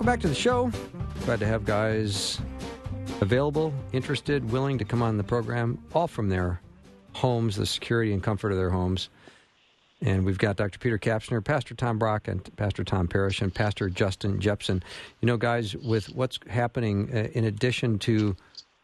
Welcome 0.00 0.14
back 0.14 0.20
to 0.20 0.28
the 0.28 0.34
show. 0.34 0.72
Glad 1.26 1.40
to 1.40 1.46
have 1.46 1.66
guys 1.66 2.40
available, 3.20 3.74
interested, 3.92 4.50
willing 4.50 4.78
to 4.78 4.84
come 4.86 5.02
on 5.02 5.18
the 5.18 5.22
program, 5.22 5.78
all 5.92 6.08
from 6.08 6.30
their 6.30 6.58
homes, 7.12 7.56
the 7.56 7.66
security 7.66 8.14
and 8.14 8.22
comfort 8.22 8.50
of 8.50 8.56
their 8.56 8.70
homes. 8.70 9.10
And 10.00 10.24
we've 10.24 10.38
got 10.38 10.56
Dr. 10.56 10.78
Peter 10.78 10.96
Kapsner, 10.98 11.44
Pastor 11.44 11.74
Tom 11.74 11.98
Brock, 11.98 12.28
and 12.28 12.42
Pastor 12.56 12.82
Tom 12.82 13.08
Parish, 13.08 13.42
and 13.42 13.54
Pastor 13.54 13.90
Justin 13.90 14.38
Jeppesen. 14.38 14.82
You 15.20 15.26
know, 15.26 15.36
guys, 15.36 15.76
with 15.76 16.06
what's 16.14 16.38
happening, 16.48 17.10
uh, 17.12 17.28
in 17.34 17.44
addition 17.44 17.98
to 17.98 18.34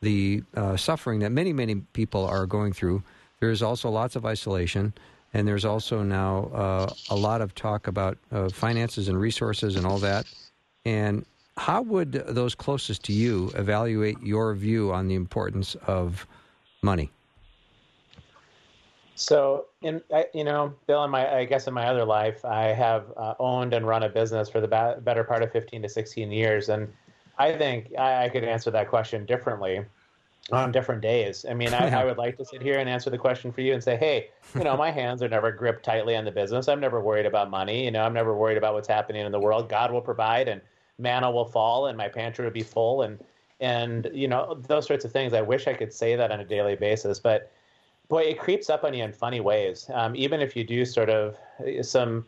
the 0.03 0.43
uh, 0.55 0.77
suffering 0.77 1.21
that 1.21 1.33
many, 1.33 1.55
many 1.55 1.77
people 1.95 2.27
are 2.27 2.45
going 2.45 2.75
through, 2.75 3.03
there's 3.41 3.63
also 3.63 3.89
lots 3.89 4.17
of 4.17 4.27
isolation. 4.27 4.93
And 5.33 5.49
there's 5.49 5.65
also 5.65 6.03
now 6.03 6.51
uh, 6.53 6.93
a 7.09 7.17
lot 7.17 7.41
of 7.41 7.55
talk 7.55 7.87
about 7.87 8.19
uh, 8.31 8.51
finances 8.51 9.09
and 9.09 9.19
resources 9.19 9.77
and 9.77 9.87
all 9.87 9.97
that. 10.01 10.27
And 10.87 11.27
how 11.57 11.83
would 11.83 12.13
those 12.13 12.55
closest 12.55 13.03
to 13.07 13.13
you 13.13 13.51
evaluate 13.57 14.23
your 14.23 14.55
view 14.55 14.93
on 14.93 15.09
the 15.09 15.17
importance 15.17 15.75
of 15.87 16.29
money? 16.81 17.11
So, 19.17 19.67
in 19.83 20.01
I- 20.15 20.29
you 20.33 20.45
know, 20.45 20.73
Bill, 20.87 21.03
in 21.03 21.11
my 21.11 21.39
I 21.39 21.45
guess 21.45 21.67
in 21.67 21.75
my 21.75 21.87
other 21.87 22.05
life, 22.05 22.45
I 22.45 22.67
have 22.67 23.07
uh, 23.17 23.35
owned 23.41 23.75
and 23.75 23.85
run 23.85 24.05
a 24.05 24.09
business 24.09 24.49
for 24.49 24.61
the 24.61 24.69
ba- 24.69 25.01
better 25.03 25.25
part 25.25 25.43
of 25.43 25.51
fifteen 25.51 25.83
to 25.83 25.89
sixteen 25.89 26.31
years, 26.31 26.69
and 26.69 26.87
I 27.37 27.53
think 27.57 27.93
I, 27.99 28.27
I 28.27 28.29
could 28.29 28.45
answer 28.45 28.71
that 28.71 28.89
question 28.89 29.27
differently 29.27 29.85
on 30.53 30.71
different 30.71 31.03
days. 31.03 31.45
I 31.49 31.55
mean, 31.55 31.75
I, 31.75 31.89
I 32.03 32.05
would 32.05 32.19
like 32.19 32.37
to 32.37 32.45
sit 32.45 32.63
here 32.63 32.79
and 32.79 32.89
answer 32.89 33.11
the 33.11 33.19
question 33.19 33.51
for 33.51 33.61
you 33.61 33.75
and 33.75 33.83
say, 33.83 33.97
hey, 33.97 34.29
you 34.55 34.63
know, 34.63 34.77
my 34.77 34.93
hands 34.93 35.21
are 35.23 35.29
never 35.29 35.51
gripped 35.51 35.85
tightly 35.85 36.15
on 36.15 36.25
the 36.25 36.31
business. 36.31 36.69
I'm 36.69 36.79
never 36.79 37.01
worried 37.01 37.27
about 37.27 37.51
money. 37.51 37.85
You 37.85 37.91
know, 37.91 38.05
I'm 38.05 38.13
never 38.13 38.37
worried 38.37 38.59
about 38.59 38.75
what's 38.75 38.87
happening 38.87 39.27
in 39.27 39.33
the 39.33 39.41
world. 39.41 39.69
God 39.69 39.91
will 39.91 40.01
provide, 40.01 40.47
and 40.47 40.61
manna 40.99 41.31
will 41.31 41.45
fall, 41.45 41.87
and 41.87 41.97
my 41.97 42.09
pantry 42.09 42.45
will 42.45 42.53
be 42.53 42.63
full, 42.63 43.03
and 43.03 43.19
and 43.61 44.09
you 44.13 44.29
know 44.29 44.55
those 44.67 44.87
sorts 44.87 45.05
of 45.05 45.13
things. 45.13 45.33
I 45.33 45.43
wish 45.43 45.67
I 45.67 45.75
could 45.75 45.93
say 45.93 46.17
that 46.17 46.31
on 46.31 46.41
a 46.41 46.45
daily 46.45 46.77
basis, 46.77 47.19
but 47.19 47.53
boy, 48.09 48.23
it 48.23 48.39
creeps 48.39 48.71
up 48.71 48.85
on 48.85 48.95
you 48.95 49.05
in 49.05 49.13
funny 49.13 49.41
ways. 49.41 49.91
Um, 49.93 50.15
even 50.15 50.41
if 50.41 50.57
you 50.57 50.65
do 50.65 50.85
sort 50.85 51.11
of 51.11 51.37
uh, 51.61 51.83
some 51.83 52.27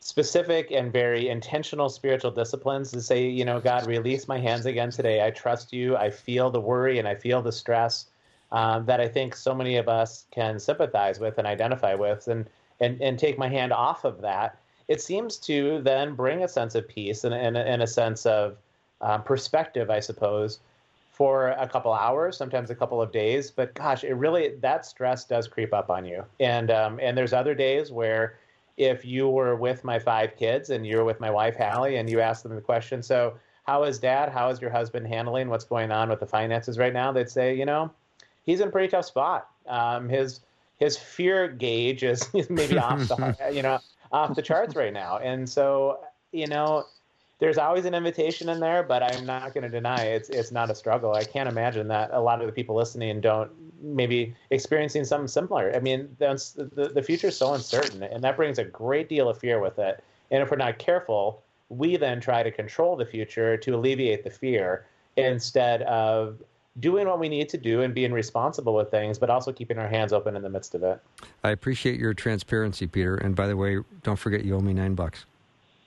specific 0.00 0.70
and 0.70 0.92
very 0.92 1.28
intentional 1.28 1.88
spiritual 1.88 2.30
disciplines 2.30 2.90
to 2.92 3.00
say, 3.02 3.26
you 3.26 3.44
know, 3.44 3.60
God, 3.60 3.86
release 3.86 4.28
my 4.28 4.38
hands 4.38 4.66
again 4.66 4.90
today. 4.90 5.24
I 5.24 5.30
trust 5.30 5.72
you. 5.72 5.96
I 5.96 6.10
feel 6.10 6.50
the 6.50 6.60
worry 6.60 6.98
and 6.98 7.08
I 7.08 7.14
feel 7.14 7.42
the 7.42 7.52
stress 7.52 8.06
um, 8.52 8.86
that 8.86 9.00
I 9.00 9.08
think 9.08 9.34
so 9.34 9.54
many 9.54 9.76
of 9.76 9.88
us 9.88 10.24
can 10.30 10.58
sympathize 10.58 11.18
with 11.18 11.38
and 11.38 11.46
identify 11.46 11.94
with, 11.94 12.28
and 12.28 12.48
and 12.80 13.00
and 13.00 13.18
take 13.18 13.38
my 13.38 13.48
hand 13.48 13.72
off 13.72 14.04
of 14.04 14.20
that. 14.22 14.58
It 14.88 15.00
seems 15.00 15.36
to 15.38 15.80
then 15.82 16.14
bring 16.14 16.42
a 16.42 16.48
sense 16.48 16.74
of 16.74 16.88
peace 16.88 17.24
and, 17.24 17.34
and, 17.34 17.56
and 17.56 17.82
a 17.82 17.86
sense 17.86 18.26
of 18.26 18.56
um, 19.00 19.22
perspective, 19.22 19.90
I 19.90 20.00
suppose, 20.00 20.60
for 21.12 21.48
a 21.48 21.68
couple 21.68 21.92
hours, 21.92 22.36
sometimes 22.36 22.70
a 22.70 22.74
couple 22.74 23.02
of 23.02 23.12
days. 23.12 23.50
But 23.50 23.74
gosh, 23.74 24.04
it 24.04 24.14
really 24.14 24.54
that 24.60 24.86
stress 24.86 25.24
does 25.24 25.48
creep 25.48 25.74
up 25.74 25.90
on 25.90 26.04
you. 26.04 26.24
And 26.40 26.70
um, 26.70 26.98
and 27.02 27.16
there's 27.16 27.32
other 27.32 27.54
days 27.54 27.90
where 27.90 28.38
if 28.76 29.04
you 29.04 29.28
were 29.28 29.56
with 29.56 29.84
my 29.84 29.98
five 29.98 30.36
kids 30.36 30.70
and 30.70 30.86
you're 30.86 31.04
with 31.04 31.18
my 31.18 31.30
wife 31.30 31.56
Hallie 31.56 31.96
and 31.96 32.08
you 32.08 32.20
ask 32.20 32.44
them 32.44 32.54
the 32.54 32.60
question, 32.60 33.02
so 33.02 33.34
how 33.66 33.82
is 33.82 33.98
dad? 33.98 34.30
How 34.30 34.48
is 34.48 34.60
your 34.60 34.70
husband 34.70 35.06
handling 35.06 35.48
what's 35.48 35.64
going 35.64 35.90
on 35.90 36.08
with 36.08 36.20
the 36.20 36.26
finances 36.26 36.78
right 36.78 36.92
now? 36.92 37.12
They'd 37.12 37.28
say, 37.28 37.54
you 37.54 37.66
know, 37.66 37.90
he's 38.44 38.60
in 38.60 38.68
a 38.68 38.70
pretty 38.70 38.88
tough 38.88 39.04
spot. 39.04 39.48
Um, 39.66 40.08
his 40.08 40.40
his 40.78 40.96
fear 40.96 41.48
gauge 41.48 42.02
is 42.02 42.26
maybe 42.48 42.78
off 42.78 43.08
the 43.08 43.36
you 43.52 43.62
know 43.62 43.80
off 44.12 44.34
the 44.34 44.42
charts 44.42 44.74
right 44.74 44.92
now, 44.92 45.18
and 45.18 45.48
so 45.48 46.00
you 46.32 46.46
know 46.46 46.84
there's 47.38 47.58
always 47.58 47.84
an 47.84 47.94
invitation 47.94 48.48
in 48.48 48.58
there, 48.58 48.82
but 48.82 49.02
I'm 49.02 49.24
not 49.24 49.54
going 49.54 49.62
to 49.62 49.68
deny 49.68 50.02
it's 50.02 50.28
it's 50.28 50.50
not 50.50 50.70
a 50.70 50.74
struggle. 50.74 51.14
I 51.14 51.24
can't 51.24 51.48
imagine 51.48 51.86
that 51.88 52.10
a 52.12 52.20
lot 52.20 52.40
of 52.40 52.46
the 52.46 52.52
people 52.52 52.74
listening 52.74 53.20
don't 53.20 53.50
maybe 53.80 54.34
experiencing 54.50 55.04
something 55.04 55.28
similar. 55.28 55.74
I 55.74 55.80
mean, 55.80 56.14
the 56.18 56.90
the 56.94 57.02
future 57.02 57.28
is 57.28 57.36
so 57.36 57.54
uncertain, 57.54 58.02
and 58.02 58.22
that 58.24 58.36
brings 58.36 58.58
a 58.58 58.64
great 58.64 59.08
deal 59.08 59.28
of 59.28 59.38
fear 59.38 59.60
with 59.60 59.78
it. 59.78 60.02
And 60.30 60.42
if 60.42 60.50
we're 60.50 60.56
not 60.56 60.78
careful, 60.78 61.42
we 61.68 61.96
then 61.96 62.20
try 62.20 62.42
to 62.42 62.50
control 62.50 62.96
the 62.96 63.06
future 63.06 63.56
to 63.56 63.74
alleviate 63.74 64.24
the 64.24 64.30
fear 64.30 64.86
instead 65.16 65.82
of 65.82 66.42
doing 66.80 67.08
what 67.08 67.18
we 67.18 67.28
need 67.28 67.48
to 67.50 67.58
do 67.58 67.82
and 67.82 67.94
being 67.94 68.12
responsible 68.12 68.74
with 68.74 68.90
things, 68.90 69.18
but 69.18 69.30
also 69.30 69.52
keeping 69.52 69.78
our 69.78 69.88
hands 69.88 70.12
open 70.12 70.36
in 70.36 70.42
the 70.42 70.48
midst 70.48 70.74
of 70.74 70.82
it. 70.82 71.00
I 71.42 71.50
appreciate 71.50 71.98
your 71.98 72.14
transparency, 72.14 72.86
Peter. 72.86 73.16
And 73.16 73.34
by 73.34 73.46
the 73.46 73.56
way, 73.56 73.78
don't 74.02 74.18
forget 74.18 74.44
you 74.44 74.56
owe 74.56 74.60
me 74.60 74.74
nine 74.74 74.94
bucks. 74.94 75.24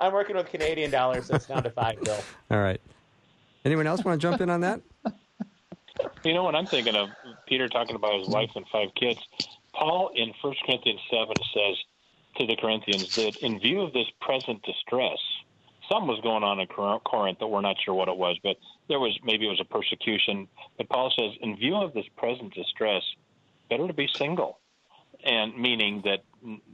I'm 0.00 0.12
working 0.12 0.36
with 0.36 0.48
Canadian 0.50 0.90
dollars, 0.90 1.26
so 1.26 1.34
it's 1.34 1.46
down 1.46 1.62
to 1.64 1.70
five, 1.70 2.00
Bill. 2.02 2.18
All 2.50 2.60
right. 2.60 2.80
Anyone 3.64 3.86
else 3.86 4.04
want 4.04 4.20
to 4.20 4.28
jump 4.28 4.40
in 4.40 4.50
on 4.50 4.60
that? 4.60 4.80
You 6.24 6.34
know 6.34 6.44
what 6.44 6.54
I'm 6.54 6.66
thinking 6.66 6.94
of? 6.94 7.08
Peter 7.46 7.68
talking 7.68 7.96
about 7.96 8.18
his 8.18 8.28
wife 8.28 8.50
and 8.54 8.64
five 8.68 8.88
kids. 8.94 9.20
Paul 9.74 10.10
in 10.14 10.32
1 10.40 10.54
Corinthians 10.64 11.00
7 11.10 11.28
says 11.54 11.76
to 12.36 12.46
the 12.46 12.56
Corinthians 12.56 13.14
that 13.16 13.36
in 13.38 13.58
view 13.58 13.80
of 13.80 13.92
this 13.92 14.06
present 14.20 14.62
distress, 14.62 15.18
something 15.88 16.08
was 16.08 16.20
going 16.22 16.44
on 16.44 16.60
in 16.60 16.66
Corinth 16.66 17.38
that 17.38 17.46
we're 17.46 17.60
not 17.60 17.76
sure 17.84 17.94
what 17.94 18.08
it 18.08 18.16
was, 18.16 18.36
but 18.42 18.56
there 18.88 18.98
was 18.98 19.18
maybe 19.24 19.46
it 19.46 19.50
was 19.50 19.60
a 19.60 19.64
persecution. 19.64 20.48
But 20.76 20.88
Paul 20.88 21.12
says, 21.18 21.32
in 21.40 21.56
view 21.56 21.76
of 21.76 21.94
this 21.94 22.06
present 22.16 22.54
distress, 22.54 23.02
better 23.70 23.86
to 23.86 23.92
be 23.92 24.08
single, 24.14 24.58
and 25.24 25.56
meaning 25.56 26.02
that 26.04 26.20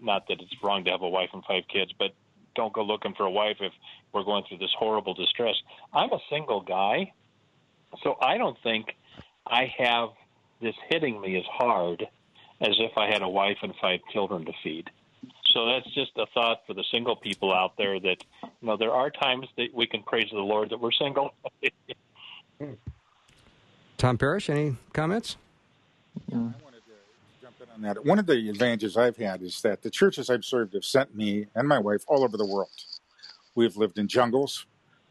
not 0.01 0.29
that 0.29 0.41
it's 0.41 0.63
wrong 0.63 0.85
to 0.85 0.91
have 0.91 1.03
a 1.03 1.09
wife 1.09 1.31
and 1.33 1.45
five 1.45 1.65
kids, 1.69 1.93
but 1.99 2.13
don't 2.55 2.73
go 2.73 2.83
looking 2.83 3.15
for 3.15 3.25
a 3.25 3.31
wife 3.31 3.57
if 3.61 3.73
we're 4.13 4.25
going 4.25 4.45
through 4.49 4.59
this 4.59 4.73
horrible 4.79 5.15
distress. 5.15 5.57
I'm 5.93 6.13
a 6.13 6.21
single 6.31 6.61
guy, 6.61 7.13
so 8.03 8.17
I 8.21 8.39
don't 8.39 8.57
think 8.63 8.95
I 9.47 9.73
have 9.79 10.11
this 10.61 10.75
hitting 10.89 11.21
me 11.21 11.37
as 11.37 11.45
hard 11.51 12.07
as 12.61 12.77
if 12.79 12.97
I 12.97 13.07
had 13.07 13.23
a 13.23 13.29
wife 13.29 13.59
and 13.63 13.75
five 13.81 14.01
children 14.13 14.45
to 14.47 14.53
feed. 14.63 14.91
So 15.55 15.67
that's 15.67 15.87
just 15.95 16.11
a 16.17 16.27
thought 16.35 16.63
for 16.67 16.75
the 16.75 16.83
single 16.91 17.15
people 17.15 17.55
out 17.55 17.77
there 17.79 18.01
that 18.01 18.17
you 18.43 18.51
know 18.61 18.77
there 18.77 18.91
are 18.91 19.09
times 19.09 19.47
that 19.57 19.69
we 19.73 19.87
can 19.87 20.03
praise 20.03 20.29
the 20.33 20.39
Lord 20.39 20.71
that 20.71 20.81
we're 20.81 20.91
single. 20.91 21.33
Tom 23.97 24.19
Parish, 24.19 24.51
any 24.51 24.77
comments? 24.93 25.37
Yeah. 26.27 26.39
I 26.39 26.41
wanted 26.41 26.83
to 26.87 26.93
jump 27.41 27.55
in 27.63 27.69
on 27.73 27.83
that. 27.83 28.05
One 28.05 28.19
of 28.19 28.27
the 28.27 28.49
advantages 28.51 28.97
I've 28.97 29.17
had 29.17 29.43
is 29.43 29.63
that 29.63 29.83
the 29.83 29.91
churches 29.91 30.29
I've 30.29 30.45
served 30.45 30.75
have 30.75 30.85
sent 30.85 31.15
me 31.15 31.47
and 31.55 31.69
my 31.69 31.79
wife 31.79 32.03
all 32.09 32.25
over 32.25 32.37
the 32.37 32.47
world. 32.47 32.71
We've 33.55 33.77
lived 33.77 33.99
in 33.99 34.09
jungles. 34.09 34.67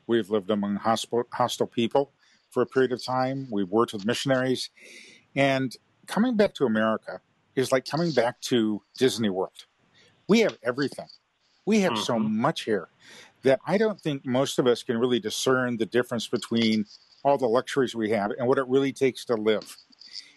We've 0.08 0.30
lived 0.30 0.50
among 0.50 0.76
hostile, 0.76 1.24
hostile 1.32 1.68
people 1.68 2.12
for 2.52 2.62
a 2.62 2.66
period 2.66 2.92
of 2.92 3.02
time. 3.02 3.48
We've 3.50 3.70
worked 3.70 3.94
with 3.94 4.06
missionaries. 4.06 4.70
And 5.36 5.76
coming 6.06 6.36
back 6.36 6.54
to 6.56 6.66
America 6.66 7.22
is 7.56 7.72
like 7.72 7.86
coming 7.86 8.12
back 8.12 8.42
to 8.42 8.82
Disney 8.98 9.30
World. 9.30 9.66
We 10.28 10.40
have 10.40 10.58
everything. 10.64 11.08
We 11.66 11.82
have 11.82 11.94
mm-hmm. 11.94 12.04
so 12.04 12.20
much 12.20 12.64
here 12.64 12.90
that 13.44 13.60
I 13.66 13.78
don't 13.78 14.00
think 14.00 14.26
most 14.26 14.60
of 14.60 14.68
us 14.68 14.84
can 14.84 14.98
really 14.98 15.20
discern 15.20 15.78
the 15.78 15.86
difference 15.86 16.28
between 16.28 16.86
all 17.24 17.38
the 17.38 17.48
luxuries 17.48 17.96
we 17.96 18.10
have 18.12 18.32
and 18.32 18.48
what 18.48 18.58
it 18.58 18.68
really 18.68 18.92
takes 18.92 19.26
to 19.26 19.36
live. 19.36 19.78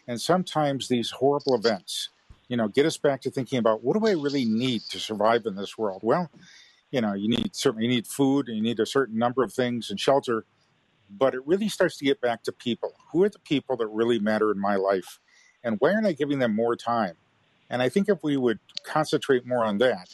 And 0.08 0.20
sometimes 0.20 0.88
these 0.88 1.10
horrible 1.10 1.54
events, 1.54 2.10
you 2.48 2.56
know, 2.56 2.68
get 2.68 2.86
us 2.86 2.96
back 2.96 3.20
to 3.22 3.30
thinking 3.30 3.58
about 3.58 3.82
what 3.82 3.98
do 3.98 4.06
I 4.06 4.12
really 4.12 4.44
need 4.44 4.82
to 4.90 5.00
survive 5.00 5.46
in 5.46 5.56
this 5.56 5.76
world? 5.76 6.00
Well, 6.04 6.30
you 6.90 7.00
know, 7.00 7.14
you 7.14 7.28
need 7.28 7.54
certainly 7.56 7.86
you 7.86 7.90
need 7.90 8.06
food 8.06 8.48
and 8.48 8.56
you 8.56 8.62
need 8.62 8.78
a 8.78 8.86
certain 8.86 9.18
number 9.18 9.42
of 9.42 9.52
things 9.52 9.90
and 9.90 9.98
shelter, 9.98 10.44
but 11.10 11.34
it 11.34 11.44
really 11.46 11.68
starts 11.68 11.96
to 11.98 12.04
get 12.04 12.20
back 12.20 12.42
to 12.44 12.52
people. 12.52 12.92
Who 13.12 13.24
are 13.24 13.28
the 13.28 13.40
people 13.40 13.76
that 13.78 13.88
really 13.88 14.20
matter 14.20 14.52
in 14.52 14.60
my 14.60 14.76
life? 14.76 15.18
And 15.64 15.76
why 15.80 15.92
aren't 15.92 16.06
I 16.06 16.12
giving 16.12 16.38
them 16.38 16.54
more 16.54 16.76
time? 16.76 17.16
And 17.70 17.82
I 17.82 17.88
think 17.88 18.08
if 18.08 18.22
we 18.22 18.36
would 18.36 18.58
concentrate 18.84 19.46
more 19.46 19.64
on 19.64 19.78
that, 19.78 20.08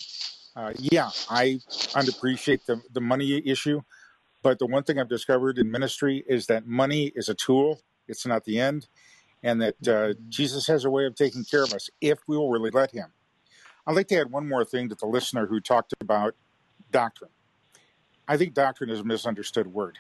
uh, 0.57 0.73
yeah, 0.79 1.11
I 1.31 1.61
underappreciate 1.95 2.65
the, 2.67 2.81
the 2.93 3.01
money 3.01 3.43
issue. 3.47 3.83
But 4.43 4.59
the 4.59 4.67
one 4.67 4.83
thing 4.83 4.99
I've 4.99 5.09
discovered 5.09 5.59
in 5.59 5.71
ministry 5.71 6.25
is 6.27 6.47
that 6.47 6.67
money 6.67 7.13
is 7.15 7.29
a 7.29 7.35
tool, 7.35 7.81
it's 8.09 8.27
not 8.27 8.45
the 8.45 8.59
end. 8.59 8.89
And 9.43 9.61
that 9.61 9.89
uh. 9.89 10.15
Jesus 10.29 10.67
has 10.69 10.85
a 10.85 10.91
way 10.91 11.05
of 11.07 11.15
taking 11.15 11.45
care 11.45 11.65
of 11.65 11.73
us 11.73 11.91
if 12.01 12.19
we 12.29 12.37
will 12.37 12.51
really 12.51 12.71
let 12.71 12.93
Him. 12.93 13.13
I'd 13.87 13.97
like 13.97 14.09
to 14.09 14.17
add 14.21 14.31
one 14.31 14.49
more 14.49 14.65
thing 14.65 14.89
to 14.89 14.95
the 14.95 15.07
listener 15.07 15.47
who 15.47 15.61
talked 15.61 15.93
about 16.01 16.35
doctrine. 16.93 17.31
I 18.29 18.37
think 18.37 18.55
doctrine 18.55 18.91
is 18.91 19.01
a 19.01 19.05
misunderstood 19.05 19.67
word. 19.67 19.99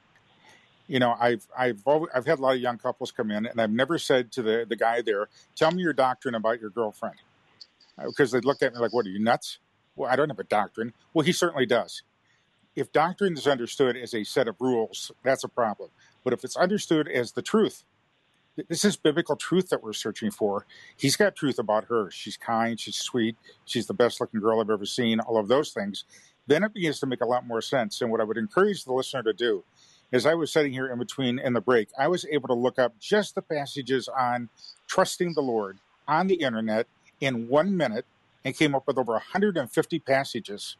You 0.87 0.99
know, 0.99 1.17
I've 1.19 1.47
I've 1.57 1.83
always, 1.87 2.11
I've 2.15 2.27
had 2.27 2.39
a 2.39 2.43
lot 2.43 2.55
of 2.55 2.61
young 2.61 2.79
couples 2.79 3.11
come 3.11 3.31
in, 3.31 3.47
and 3.47 3.61
I've 3.61 3.71
never 3.71 3.99
said 3.99 4.31
to 4.33 4.43
the 4.43 4.67
the 4.69 4.77
guy 4.77 5.03
there, 5.03 5.29
"Tell 5.57 5.71
me 5.71 5.83
your 5.83 5.93
doctrine 5.93 6.35
about 6.35 6.61
your 6.61 6.71
girlfriend," 6.71 7.17
because 7.99 8.33
uh, 8.35 8.39
they 8.39 8.47
looked 8.47 8.63
at 8.63 8.73
me 8.73 8.81
like, 8.81 8.93
"What 8.93 9.07
are 9.07 9.11
you 9.11 9.19
nuts?" 9.19 9.59
Well, 9.97 10.11
I 10.11 10.17
don't 10.17 10.31
have 10.31 10.39
a 10.39 10.45
doctrine. 10.45 10.95
Well, 11.13 11.25
he 11.25 11.33
certainly 11.33 11.67
does. 11.67 12.03
If 12.75 12.93
doctrine 12.93 13.35
is 13.35 13.47
understood 13.47 13.97
as 13.97 14.15
a 14.15 14.25
set 14.25 14.49
of 14.49 14.57
rules, 14.59 15.13
that's 15.23 15.45
a 15.45 15.49
problem. 15.49 15.91
But 16.25 16.33
if 16.33 16.45
it's 16.45 16.57
understood 16.57 17.07
as 17.09 17.33
the 17.33 17.43
truth, 17.43 17.85
this 18.69 18.85
is 18.85 18.97
biblical 18.97 19.37
truth 19.37 19.69
that 19.69 19.83
we're 19.83 19.93
searching 19.93 20.31
for. 20.31 20.67
He's 20.97 21.17
got 21.17 21.37
truth 21.37 21.59
about 21.59 21.85
her. 21.87 22.11
She's 22.11 22.37
kind, 22.37 22.79
she's 22.81 22.97
sweet, 22.97 23.37
she's 23.65 23.87
the 23.87 23.95
best 23.95 24.21
looking 24.21 24.41
girl 24.41 24.61
I've 24.61 24.71
ever 24.71 24.87
seen, 24.87 25.21
all 25.21 25.39
of 25.39 25.49
those 25.49 25.73
things. 25.73 26.05
Then 26.47 26.65
it 26.65 26.75
begins 26.75 27.01
to 27.01 27.07
make 27.07 27.21
a 27.21 27.27
lot 27.27 27.47
more 27.47 27.61
sense. 27.61 28.01
And 28.01 28.11
what 28.11 28.21
I 28.21 28.25
would 28.25 28.37
encourage 28.39 28.85
the 28.85 28.93
listener 28.93 29.23
to 29.25 29.33
do 29.33 29.65
is 30.11 30.27
I 30.27 30.35
was 30.35 30.53
sitting 30.53 30.73
here 30.73 30.91
in 30.91 30.99
between 30.99 31.39
in 31.39 31.55
the 31.55 31.61
break, 31.61 31.89
I 31.99 32.09
was 32.09 32.27
able 32.31 32.49
to 32.49 32.55
look 32.55 32.79
up 32.79 32.99
just 32.99 33.35
the 33.35 33.43
passages 33.43 34.09
on 34.09 34.51
trusting 34.87 35.33
the 35.35 35.41
Lord 35.41 35.79
on 36.07 36.27
the 36.27 36.35
internet 36.35 36.87
in 37.23 37.49
one 37.49 37.77
minute 37.77 38.05
and 38.45 38.57
came 38.57 38.75
up 38.75 38.87
with 38.87 38.99
over 38.99 39.13
150 39.13 39.99
passages 40.01 40.77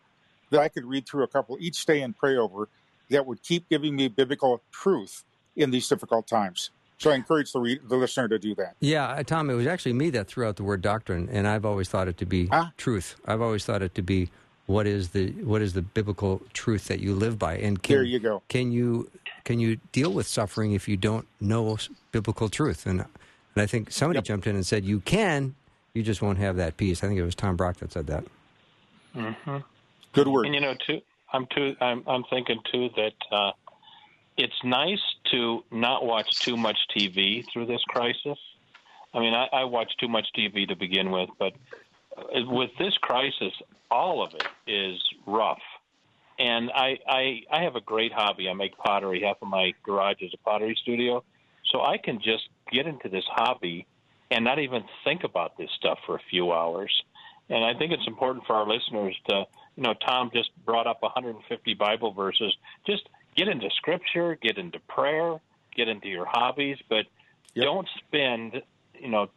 that 0.51 0.61
I 0.61 0.69
could 0.69 0.85
read 0.85 1.07
through 1.07 1.23
a 1.23 1.29
couple 1.29 1.57
each 1.61 1.87
day 1.87 2.03
and 2.03 2.17
pray 2.17 2.37
over 2.37 2.69
that 3.11 3.25
would 3.25 3.43
keep 3.43 3.69
giving 3.69 3.95
me 3.95 4.09
biblical 4.09 4.61
truth 4.73 5.25
in 5.55 5.71
these 5.71 5.89
difficult 5.89 6.27
times. 6.27 6.71
So 6.99 7.11
I 7.11 7.15
encourage 7.15 7.53
the, 7.53 7.61
re- 7.61 7.81
the 7.83 7.97
listener 7.97 8.29
to 8.29 8.39
do 8.39 8.55
that. 8.57 8.75
Yeah, 8.81 9.07
uh, 9.07 9.23
Tom, 9.23 9.51
it 9.51 9.55
was 9.55 9.67
actually 9.67 9.93
me 9.93 10.11
that 10.11 10.27
threw 10.27 10.47
out 10.47 10.57
the 10.57 10.65
word 10.65 10.83
doctrine, 10.83 11.29
and 11.31 11.47
I've 11.47 11.65
always 11.65 11.89
thought 11.89 12.09
it 12.09 12.17
to 12.19 12.27
be 12.27 12.51
truth. 12.77 13.17
I've 13.25 13.41
always 13.41 13.65
thought 13.65 13.83
it 13.83 13.95
to 13.95 14.03
be 14.03 14.31
what 14.67 14.87
is 14.87 15.11
the 15.11 15.33
what 15.43 15.63
is 15.63 15.73
the 15.73 15.83
biblical 15.83 16.43
truth 16.53 16.87
that 16.87 17.01
you 17.01 17.15
live 17.15 17.39
by. 17.39 17.57
And 17.57 17.83
can, 17.83 17.97
there 17.97 18.05
you 18.05 18.21
go. 18.21 18.43
Can 18.49 18.71
you 18.71 19.11
can 19.45 19.59
you 19.59 19.79
deal 19.91 20.13
with 20.13 20.29
suffering 20.29 20.73
if 20.73 20.87
you 20.89 20.97
don't 20.97 21.27
know 21.41 21.77
biblical 22.13 22.49
truth? 22.49 22.87
And 22.87 23.01
and 23.01 23.63
I 23.63 23.67
think 23.67 23.91
somebody 23.91 24.19
yep. 24.19 24.25
jumped 24.25 24.47
in 24.47 24.55
and 24.55 24.65
said 24.65 24.85
you 24.85 25.01
can, 25.01 25.57
you 25.95 26.03
just 26.03 26.23
won't 26.23 26.39
have 26.39 26.57
that 26.57 26.77
peace. 26.77 27.03
I 27.05 27.09
think 27.09 27.19
it 27.19 27.25
was 27.25 27.35
Tom 27.35 27.57
Brock 27.57 27.77
that 27.79 27.93
said 27.93 28.07
that. 28.09 28.25
Mm-hmm. 29.15 29.59
Good 30.13 30.29
word. 30.29 30.47
And 30.47 30.55
you 30.55 30.61
know, 30.61 30.75
too, 30.87 31.01
I'm 31.33 31.47
too. 31.55 31.77
I'm, 31.81 32.03
I'm 32.07 32.25
thinking 32.31 32.61
too 32.71 32.89
that 32.97 33.15
uh, 33.31 33.53
it's 34.37 34.65
nice 34.65 35.03
to 35.31 35.65
not 35.71 36.05
watch 36.05 36.41
too 36.41 36.57
much 36.57 36.79
TV 36.97 37.45
through 37.53 37.67
this 37.67 37.83
crisis. 37.89 38.39
I 39.15 39.21
mean, 39.21 39.35
I, 39.35 39.47
I 39.53 39.65
watch 39.65 39.93
too 40.01 40.09
much 40.09 40.27
TV 40.37 40.67
to 40.69 40.77
begin 40.77 41.11
with, 41.11 41.29
but 41.39 41.53
uh, 42.17 42.23
with 42.47 42.71
this 42.79 42.95
crisis, 43.03 43.53
all 43.91 44.23
of 44.25 44.33
it 44.35 44.47
is 44.67 45.01
rough. 45.27 45.61
and 46.39 46.71
I, 46.75 46.99
I 47.07 47.41
I 47.51 47.63
have 47.63 47.77
a 47.77 47.81
great 47.83 48.13
hobby. 48.13 48.49
I 48.49 48.55
make 48.55 48.77
pottery. 48.79 49.23
Half 49.23 49.43
of 49.43 49.49
my 49.49 49.73
garage 49.83 50.23
is 50.23 50.33
a 50.33 50.39
pottery 50.39 50.77
studio, 50.81 51.23
so 51.71 51.83
I 51.83 51.99
can 51.99 52.19
just 52.19 52.49
get 52.71 52.87
into 52.87 53.09
this 53.11 53.25
hobby 53.29 53.87
and 54.33 54.45
not 54.45 54.59
even 54.59 54.83
think 55.05 55.25
about 55.25 55.59
this 55.59 55.69
stuff 55.77 55.99
for 56.07 56.17
a 56.17 56.21
few 56.31 56.53
hours. 56.53 56.91
And 57.51 57.63
I 57.63 57.79
think 57.79 57.93
it's 57.93 58.07
important 58.07 58.47
for 58.47 58.55
our 58.55 58.67
listeners 58.67 59.15
to, 59.29 59.45
you 59.77 59.83
know, 59.83 59.95
Tom 60.07 60.31
just 60.33 60.51
brought 60.65 60.87
up 60.87 61.03
150 61.03 61.75
Bible 61.75 62.13
verses. 62.13 62.57
Just 62.87 63.09
get 63.37 63.49
into 63.49 63.69
Scripture, 63.77 64.39
get 64.41 64.57
into 64.57 64.79
prayer, 64.89 65.39
get 65.77 65.89
into 65.89 66.09
your 66.09 66.25
hobbies, 66.25 66.79
but 66.89 67.07
yep. 67.55 67.67
don't 67.67 67.89
spend, 67.99 68.63
you 68.99 69.11
know, 69.11 69.29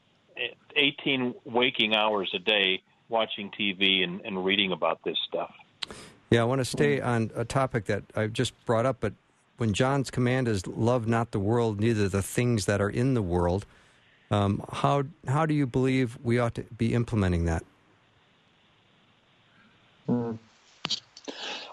18 0.76 1.36
waking 1.44 1.94
hours 1.94 2.32
a 2.34 2.40
day 2.40 2.82
watching 3.10 3.52
TV 3.52 4.04
and, 4.04 4.22
and 4.22 4.44
reading 4.46 4.72
about 4.72 5.00
this 5.04 5.18
stuff. 5.28 5.54
Yeah, 6.30 6.42
I 6.42 6.46
want 6.46 6.60
to 6.60 6.66
stay 6.66 7.02
on 7.02 7.32
a 7.36 7.46
topic 7.46 7.86
that 7.86 8.04
I've 8.16 8.34
just 8.34 8.54
brought 8.66 8.86
up, 8.86 8.98
but 9.00 9.14
when 9.58 9.74
John's 9.74 10.10
command 10.10 10.48
is 10.48 10.66
love 10.68 11.08
not 11.08 11.32
the 11.32 11.40
world, 11.40 11.80
neither 11.80 12.10
the 12.10 12.22
things 12.22 12.66
that 12.66 12.82
are 12.82 12.90
in 12.90 13.14
the 13.14 13.22
world, 13.22 13.66
um, 14.36 14.64
how 14.72 15.04
how 15.28 15.46
do 15.46 15.54
you 15.54 15.66
believe 15.66 16.18
we 16.24 16.40
ought 16.40 16.56
to 16.56 16.64
be 16.78 16.94
implementing 16.94 17.46
that? 17.46 17.64
Mm. 20.10 20.38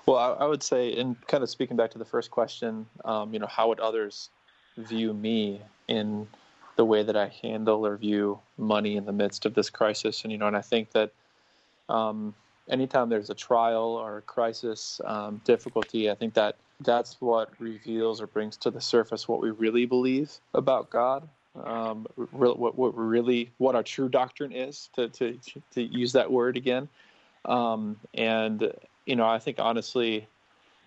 Well, 0.07 0.17
I, 0.17 0.45
I, 0.45 0.47
would 0.47 0.63
say, 0.63 0.89
in 0.89 1.17
kind 1.29 1.43
of 1.43 1.51
speaking 1.51 1.77
back 1.77 1.91
to 1.93 1.99
the 1.99 2.05
first 2.05 2.31
question, 2.31 2.87
um, 3.05 3.33
you 3.33 3.39
know, 3.39 3.47
how 3.47 3.69
would 3.69 3.81
others 3.81 4.31
view 4.77 5.13
me 5.13 5.61
in 5.87 6.27
the 6.77 6.85
way 6.85 7.03
that 7.03 7.17
I 7.17 7.29
handle 7.43 7.87
or 7.87 7.97
view 7.97 8.41
money 8.59 8.97
in 8.97 9.05
the 9.05 9.13
midst 9.13 9.45
of 9.47 9.55
this 9.55 9.71
crisis? 9.71 10.23
And 10.23 10.33
you 10.33 10.39
know, 10.39 10.47
and 10.47 10.57
I 10.57 10.63
think 10.63 10.91
that 10.93 11.13
um, 11.89 12.35
anytime 12.69 13.09
there's 13.11 13.31
a 13.31 13.35
trial 13.35 13.95
or 14.03 14.19
a 14.19 14.23
crisis, 14.23 15.01
um, 15.05 15.41
difficulty, 15.45 16.11
I 16.11 16.15
think 16.15 16.35
that 16.35 16.57
that's 16.81 17.21
what 17.21 17.51
reveals 17.61 18.21
or 18.21 18.27
brings 18.27 18.57
to 18.59 18.71
the 18.71 18.81
surface 18.81 19.29
what 19.29 19.41
we 19.41 19.51
really 19.51 19.87
believe 19.87 20.33
about 20.55 20.91
God. 20.91 21.29
Um, 21.55 22.07
what, 22.31 22.59
what 22.79 22.97
really, 22.97 23.51
what 23.59 23.75
our 23.75 23.83
true 23.83 24.09
doctrine 24.09 24.53
is, 24.53 24.89
to, 24.95 25.11
to, 25.11 25.39
to 25.73 25.83
use 25.83 26.13
that 26.15 26.33
word 26.33 26.57
again. 26.57 26.89
Um, 27.45 28.01
and, 28.15 28.73
you 29.05 29.17
know, 29.17 29.27
I 29.27 29.39
think 29.39 29.59
honestly, 29.59 30.27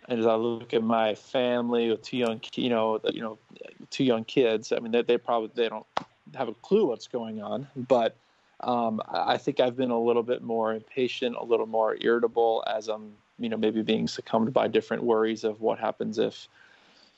and 0.09 0.19
as 0.19 0.25
I 0.25 0.33
look 0.33 0.73
at 0.73 0.81
my 0.81 1.13
family 1.13 1.91
with 1.91 2.01
two 2.01 2.17
young, 2.17 2.41
you 2.55 2.69
know, 2.69 2.99
you 3.13 3.21
know, 3.21 3.37
two 3.91 4.03
young 4.03 4.23
kids, 4.23 4.71
I 4.71 4.79
mean, 4.79 4.91
they, 4.91 5.03
they 5.03 5.19
probably, 5.19 5.51
they 5.53 5.69
don't 5.69 5.85
have 6.33 6.47
a 6.47 6.55
clue 6.55 6.87
what's 6.87 7.07
going 7.07 7.43
on, 7.43 7.67
but, 7.75 8.15
um, 8.61 9.01
I 9.07 9.37
think 9.37 9.59
I've 9.59 9.77
been 9.77 9.91
a 9.91 10.01
little 10.01 10.23
bit 10.23 10.41
more 10.41 10.73
impatient, 10.73 11.35
a 11.35 11.43
little 11.43 11.67
more 11.67 11.95
irritable 12.01 12.63
as 12.65 12.87
I'm, 12.87 13.13
you 13.37 13.49
know, 13.49 13.57
maybe 13.57 13.83
being 13.83 14.07
succumbed 14.07 14.51
by 14.51 14.67
different 14.67 15.03
worries 15.03 15.43
of 15.43 15.61
what 15.61 15.77
happens 15.77 16.17
if, 16.17 16.47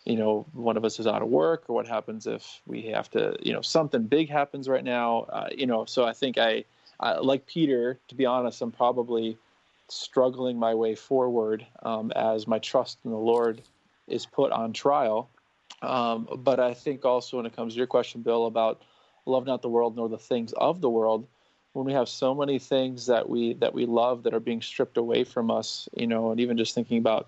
you 0.07 0.15
know, 0.15 0.45
one 0.53 0.77
of 0.77 0.85
us 0.85 1.01
is 1.01 1.07
out 1.07 1.21
of 1.21 1.27
work, 1.27 1.65
or 1.67 1.75
what 1.75 1.85
happens 1.85 2.27
if 2.27 2.61
we 2.65 2.83
have 2.83 3.09
to, 3.11 3.35
you 3.41 3.51
know, 3.51 3.61
something 3.61 4.03
big 4.03 4.29
happens 4.29 4.69
right 4.69 4.83
now. 4.83 5.23
Uh, 5.23 5.49
you 5.53 5.67
know, 5.67 5.83
so 5.83 6.05
I 6.05 6.13
think 6.13 6.37
I, 6.37 6.63
I, 6.97 7.17
like 7.17 7.45
Peter, 7.45 7.99
to 8.07 8.15
be 8.15 8.25
honest, 8.25 8.61
I'm 8.61 8.71
probably 8.71 9.37
struggling 9.89 10.57
my 10.57 10.73
way 10.73 10.95
forward 10.95 11.67
um, 11.83 12.11
as 12.15 12.47
my 12.47 12.57
trust 12.59 12.99
in 13.03 13.11
the 13.11 13.17
Lord 13.17 13.61
is 14.07 14.25
put 14.25 14.53
on 14.53 14.71
trial. 14.71 15.29
Um, 15.81 16.29
but 16.37 16.61
I 16.61 16.73
think 16.73 17.03
also 17.03 17.35
when 17.35 17.45
it 17.45 17.53
comes 17.53 17.73
to 17.73 17.77
your 17.77 17.87
question, 17.87 18.21
Bill, 18.21 18.45
about 18.45 18.81
love 19.25 19.45
not 19.45 19.61
the 19.61 19.69
world 19.69 19.97
nor 19.97 20.07
the 20.07 20.17
things 20.17 20.53
of 20.53 20.79
the 20.79 20.89
world 20.89 21.27
when 21.73 21.85
we 21.85 21.91
have 21.91 22.07
so 22.07 22.33
many 22.33 22.59
things 22.59 23.07
that 23.07 23.29
we 23.29 23.53
that 23.55 23.73
we 23.73 23.85
love 23.85 24.23
that 24.23 24.33
are 24.33 24.39
being 24.39 24.61
stripped 24.61 24.97
away 24.97 25.25
from 25.25 25.51
us 25.51 25.89
you 25.95 26.07
know 26.07 26.31
and 26.31 26.39
even 26.39 26.57
just 26.57 26.73
thinking 26.73 26.97
about 26.97 27.27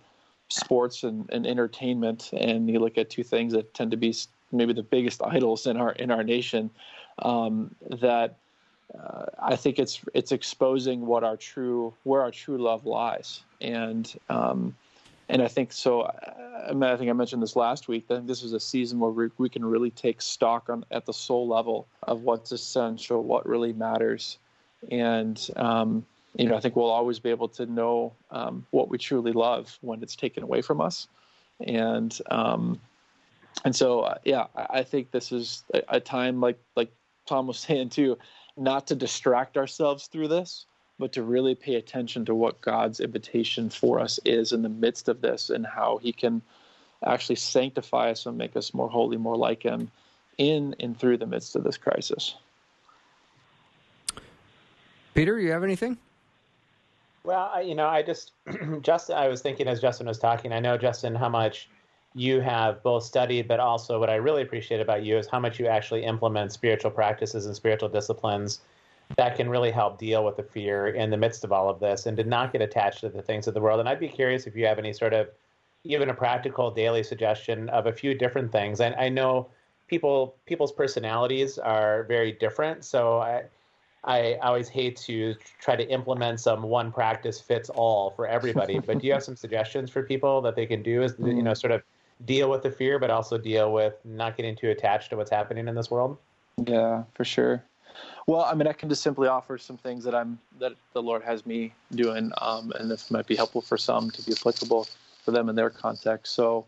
sports 0.50 1.04
and, 1.04 1.30
and 1.32 1.46
entertainment 1.46 2.32
and 2.34 2.70
you 2.70 2.80
look 2.80 2.98
at 2.98 3.10
two 3.10 3.24
things 3.24 3.54
that 3.54 3.74
tend 3.74 3.92
to 3.92 3.98
be 3.98 4.14
maybe 4.52 4.74
the 4.74 4.84
biggest 4.84 5.22
idols 5.24 5.68
in 5.68 5.78
our 5.78 5.92
in 5.94 6.12
our 6.12 6.24
nation 6.24 6.70
um, 7.20 7.74
that 8.02 8.38
uh, 9.00 9.26
I 9.40 9.56
think 9.56 9.78
it's 9.78 10.02
it's 10.14 10.32
exposing 10.32 11.06
what 11.06 11.24
our 11.24 11.38
true 11.38 11.94
where 12.04 12.22
our 12.22 12.32
true 12.32 12.58
love 12.58 12.86
lies 12.86 13.42
and 13.62 14.12
um, 14.30 14.76
and 15.30 15.44
I 15.44 15.48
think 15.48 15.72
so. 15.72 16.12
I, 16.68 16.74
mean, 16.74 16.84
I 16.84 16.98
think 16.98 17.10
I 17.10 17.14
mentioned 17.14 17.44
this 17.44 17.56
last 17.56 17.88
week. 17.88 18.06
I 18.10 18.16
think 18.16 18.28
this 18.28 18.42
is 18.42 18.54
a 18.54 18.60
season 18.60 19.00
where 19.00 19.12
we, 19.12 19.30
we 19.38 19.48
can 19.48 19.64
really 19.64 19.92
take 19.92 20.22
stock 20.22 20.70
on 20.70 20.84
at 20.90 21.06
the 21.06 21.14
soul 21.14 21.48
level 21.48 21.88
of 22.04 22.24
what's 22.24 22.52
essential, 22.52 23.24
what 23.24 23.48
really 23.48 23.72
matters, 23.72 24.40
and 24.92 25.50
um, 25.56 26.04
you 26.36 26.48
know, 26.48 26.56
I 26.56 26.60
think 26.60 26.76
we'll 26.76 26.90
always 26.90 27.20
be 27.20 27.30
able 27.30 27.50
to 27.50 27.66
know 27.66 28.14
um, 28.32 28.66
what 28.72 28.90
we 28.90 28.98
truly 28.98 29.32
love 29.32 29.78
when 29.82 30.04
it's 30.04 30.16
taken 30.16 30.44
away 30.44 30.62
from 30.62 30.80
us, 30.80 31.08
and 31.60 32.18
um, 32.30 32.80
and 33.66 33.76
so 33.76 34.02
uh, 34.02 34.18
yeah, 34.24 34.48
I, 34.56 34.84
think 34.84 35.12
this 35.12 35.32
is 35.32 35.64
a, 35.74 35.82
a 35.90 36.00
time 36.00 36.40
like 36.40 36.60
like 36.76 36.92
Tom 37.26 37.48
was 37.48 37.60
saying 37.68 37.90
too, 37.90 38.18
not 38.56 38.88
to 38.88 38.96
distract 38.96 39.58
ourselves 39.58 40.08
through 40.08 40.28
this, 40.28 40.66
but 41.00 41.14
to 41.14 41.24
really 41.24 41.56
pay 41.56 41.76
attention 41.76 42.26
to 42.26 42.36
what 42.36 42.62
God's 42.62 43.00
invitation 43.00 43.70
for 43.70 44.00
us 44.00 44.20
is 44.24 44.52
in 44.54 44.62
the 44.62 44.70
midst 44.70 45.10
of 45.10 45.22
this 45.22 45.50
and 45.50 45.66
how 45.66 45.98
He 45.98 46.14
can 46.14 46.42
actually 47.06 47.38
sanctify 47.38 48.12
us 48.12 48.26
and 48.26 48.38
make 48.38 48.56
us 48.56 48.74
more 48.74 48.90
holy, 48.90 49.18
more 49.18 49.38
like 49.38 49.64
Him 49.64 49.90
in 50.38 50.76
and 50.80 50.98
through 50.98 51.18
the 51.18 51.26
midst 51.26 51.56
of 51.56 51.64
this 51.64 51.78
crisis. 51.78 52.36
Peter, 55.14 55.40
you 55.40 55.52
have 55.52 55.64
anything? 55.64 55.98
Well, 57.30 57.52
I, 57.54 57.62
you 57.62 57.76
know, 57.76 57.88
I 57.88 58.02
just, 58.02 58.32
Justin, 58.82 59.16
I 59.16 59.28
was 59.28 59.44
thinking 59.44 59.68
as 59.68 59.80
Justin 59.80 60.08
was 60.08 60.18
talking, 60.18 60.52
I 60.52 60.60
know, 60.60 60.80
Justin, 60.80 61.14
how 61.14 61.30
much 61.30 61.70
you 62.16 62.42
have 62.42 62.82
both 62.82 63.04
studied, 63.04 63.48
but 63.48 63.60
also 63.60 64.00
what 64.00 64.10
I 64.10 64.16
really 64.16 64.42
appreciate 64.42 64.82
about 64.82 65.06
you 65.06 65.16
is 65.16 65.28
how 65.28 65.40
much 65.40 65.60
you 65.60 65.68
actually 65.68 66.06
implement 66.06 66.52
spiritual 66.52 66.90
practices 66.90 67.46
and 67.46 67.56
spiritual 67.56 67.88
disciplines 67.88 68.62
that 69.16 69.36
can 69.36 69.48
really 69.48 69.70
help 69.70 70.00
deal 70.00 70.26
with 70.26 70.38
the 70.38 70.44
fear 70.44 70.88
in 70.88 71.12
the 71.12 71.18
midst 71.18 71.44
of 71.44 71.52
all 71.52 71.70
of 71.70 71.80
this 71.80 72.08
and 72.08 72.18
to 72.18 72.24
not 72.24 72.52
get 72.52 72.64
attached 72.64 73.02
to 73.02 73.10
the 73.10 73.22
things 73.22 73.46
of 73.46 73.54
the 73.54 73.62
world. 73.62 73.80
And 73.80 73.88
I'd 73.88 74.00
be 74.00 74.10
curious 74.10 74.48
if 74.48 74.56
you 74.56 74.66
have 74.66 74.80
any 74.80 74.92
sort 74.92 75.14
of 75.14 75.30
even 75.84 76.10
a 76.10 76.16
practical 76.16 76.72
daily 76.72 77.04
suggestion 77.04 77.70
of 77.70 77.86
a 77.86 77.94
few 77.94 78.16
different 78.16 78.52
things. 78.52 78.82
And 78.82 78.96
I 78.96 79.08
know 79.08 79.50
people 79.88 80.34
people's 80.48 80.72
personalities 80.72 81.60
are 81.60 82.06
very 82.06 82.32
different, 82.32 82.86
so 82.86 83.20
I 83.20 83.44
I 84.04 84.36
always 84.36 84.70
hate 84.70 84.98
to 84.98 85.36
try 85.60 85.76
to 85.76 85.88
implement 85.90 86.40
some 86.40 86.64
one 86.64 86.92
practice 86.92 87.40
fits 87.40 87.70
all 87.70 88.12
for 88.12 88.28
everybody. 88.28 88.80
but 88.80 89.00
do 89.00 89.08
you 89.08 89.14
have 89.14 89.24
some 89.30 89.36
suggestions 89.36 89.90
for 89.90 90.04
people 90.04 90.42
that 90.42 90.56
they 90.56 90.66
can 90.66 90.82
do 90.82 91.04
as 91.04 91.16
you 91.20 91.44
know 91.44 91.54
sort 91.54 91.72
of 91.72 91.84
deal 92.26 92.50
with 92.50 92.64
the 92.64 92.72
fear, 92.72 93.00
but 93.00 93.10
also 93.10 93.38
deal 93.38 93.72
with 93.72 93.94
not 94.04 94.36
getting 94.36 94.56
too 94.56 94.70
attached 94.70 95.10
to 95.10 95.18
what's 95.18 95.32
happening 95.32 95.68
in 95.68 95.76
this 95.76 95.90
world? 95.90 96.18
Yeah, 96.66 97.04
for 97.14 97.24
sure. 97.24 97.64
Well, 98.28 98.42
I 98.42 98.54
mean, 98.54 98.68
I 98.68 98.74
can 98.74 98.90
just 98.90 99.02
simply 99.02 99.28
offer 99.28 99.58
some 99.58 99.78
things 99.78 100.04
that 100.04 100.14
I'm 100.14 100.40
that 100.60 100.74
the 100.94 101.02
Lord 101.02 101.24
has 101.24 101.46
me 101.46 101.74
doing, 101.92 102.32
um, 102.40 102.72
and 102.80 102.90
this 102.90 103.10
might 103.10 103.28
be 103.28 103.36
helpful 103.36 103.62
for 103.62 103.78
some 103.78 104.12
to 104.12 104.22
be 104.24 104.34
applicable 104.34 104.88
for 105.24 105.32
them 105.32 105.50
in 105.50 105.56
their 105.56 105.70
context. 105.70 106.36
So, 106.36 106.66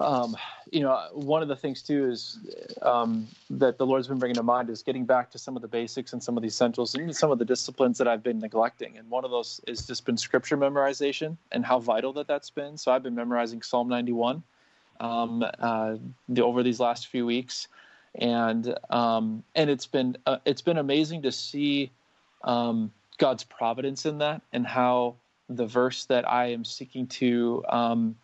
um, 0.00 0.36
you 0.70 0.80
know, 0.80 1.08
one 1.12 1.42
of 1.42 1.48
the 1.48 1.56
things 1.56 1.82
too 1.82 2.08
is 2.08 2.38
um, 2.82 3.28
that 3.50 3.78
the 3.78 3.86
Lord's 3.86 4.08
been 4.08 4.18
bringing 4.18 4.36
to 4.36 4.42
mind 4.42 4.70
is 4.70 4.82
getting 4.82 5.04
back 5.04 5.30
to 5.32 5.38
some 5.38 5.56
of 5.56 5.62
the 5.62 5.68
basics 5.68 6.12
and 6.12 6.22
some 6.22 6.36
of 6.36 6.42
the 6.42 6.48
essentials, 6.48 6.94
and 6.94 7.14
some 7.14 7.30
of 7.30 7.38
the 7.38 7.44
disciplines 7.44 7.98
that 7.98 8.08
I've 8.08 8.22
been 8.22 8.38
neglecting. 8.38 8.96
And 8.96 9.08
one 9.10 9.24
of 9.24 9.30
those 9.30 9.60
is 9.66 9.86
just 9.86 10.06
been 10.06 10.16
scripture 10.16 10.56
memorization 10.56 11.36
and 11.52 11.64
how 11.64 11.78
vital 11.80 12.12
that 12.14 12.26
that's 12.26 12.50
been. 12.50 12.76
So 12.76 12.92
I've 12.92 13.02
been 13.02 13.14
memorizing 13.14 13.62
Psalm 13.62 13.88
91 13.88 14.42
um, 15.00 15.44
uh, 15.58 15.96
the, 16.28 16.42
over 16.42 16.62
these 16.62 16.80
last 16.80 17.08
few 17.08 17.26
weeks 17.26 17.68
and 18.16 18.74
um, 18.90 19.42
and 19.54 19.70
it's 19.70 19.86
been 19.86 20.16
uh, 20.26 20.38
it's 20.44 20.62
been 20.62 20.78
amazing 20.78 21.22
to 21.22 21.32
see 21.32 21.90
um, 22.44 22.90
God's 23.18 23.44
providence 23.44 24.06
in 24.06 24.18
that 24.18 24.42
and 24.52 24.66
how 24.66 25.16
the 25.48 25.66
verse 25.66 26.04
that 26.06 26.28
I 26.28 26.46
am 26.46 26.64
seeking 26.64 27.06
to 27.08 27.64
um, 27.68 28.16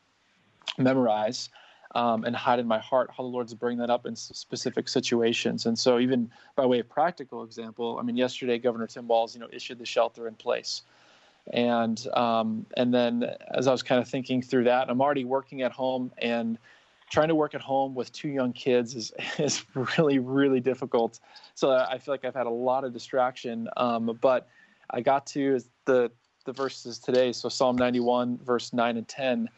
memorize 0.78 1.48
um, 1.96 2.24
and 2.24 2.36
hide 2.36 2.58
in 2.58 2.66
my 2.66 2.78
heart, 2.78 3.10
how 3.16 3.22
the 3.22 3.28
Lord's 3.28 3.54
bring 3.54 3.78
that 3.78 3.88
up 3.88 4.04
in 4.04 4.14
specific 4.14 4.86
situations. 4.86 5.64
And 5.64 5.78
so, 5.78 5.98
even 5.98 6.30
by 6.54 6.66
way 6.66 6.78
of 6.80 6.88
practical 6.90 7.42
example, 7.42 7.96
I 7.98 8.02
mean, 8.02 8.18
yesterday 8.18 8.58
Governor 8.58 8.86
Tim 8.86 9.08
Walz, 9.08 9.34
you 9.34 9.40
know, 9.40 9.48
issued 9.50 9.78
the 9.78 9.86
shelter 9.86 10.28
in 10.28 10.34
place. 10.34 10.82
And 11.54 12.06
um, 12.08 12.66
and 12.76 12.92
then 12.92 13.24
as 13.54 13.66
I 13.66 13.72
was 13.72 13.82
kind 13.82 13.98
of 13.98 14.06
thinking 14.06 14.42
through 14.42 14.64
that, 14.64 14.90
I'm 14.90 15.00
already 15.00 15.24
working 15.24 15.62
at 15.62 15.72
home 15.72 16.12
and 16.18 16.58
trying 17.10 17.28
to 17.28 17.34
work 17.34 17.54
at 17.54 17.62
home 17.62 17.94
with 17.94 18.12
two 18.12 18.28
young 18.28 18.52
kids 18.52 18.94
is 18.94 19.12
is 19.38 19.64
really 19.74 20.18
really 20.18 20.60
difficult. 20.60 21.18
So 21.54 21.70
I 21.70 21.96
feel 21.96 22.12
like 22.12 22.26
I've 22.26 22.34
had 22.34 22.46
a 22.46 22.50
lot 22.50 22.84
of 22.84 22.92
distraction. 22.92 23.68
Um, 23.78 24.18
but 24.20 24.48
I 24.90 25.00
got 25.00 25.26
to 25.28 25.60
the 25.86 26.10
the 26.44 26.52
verses 26.52 26.98
today. 26.98 27.32
So 27.32 27.48
Psalm 27.48 27.76
91, 27.76 28.38
verse 28.44 28.72
9 28.74 28.98
and 28.98 29.08
10. 29.08 29.48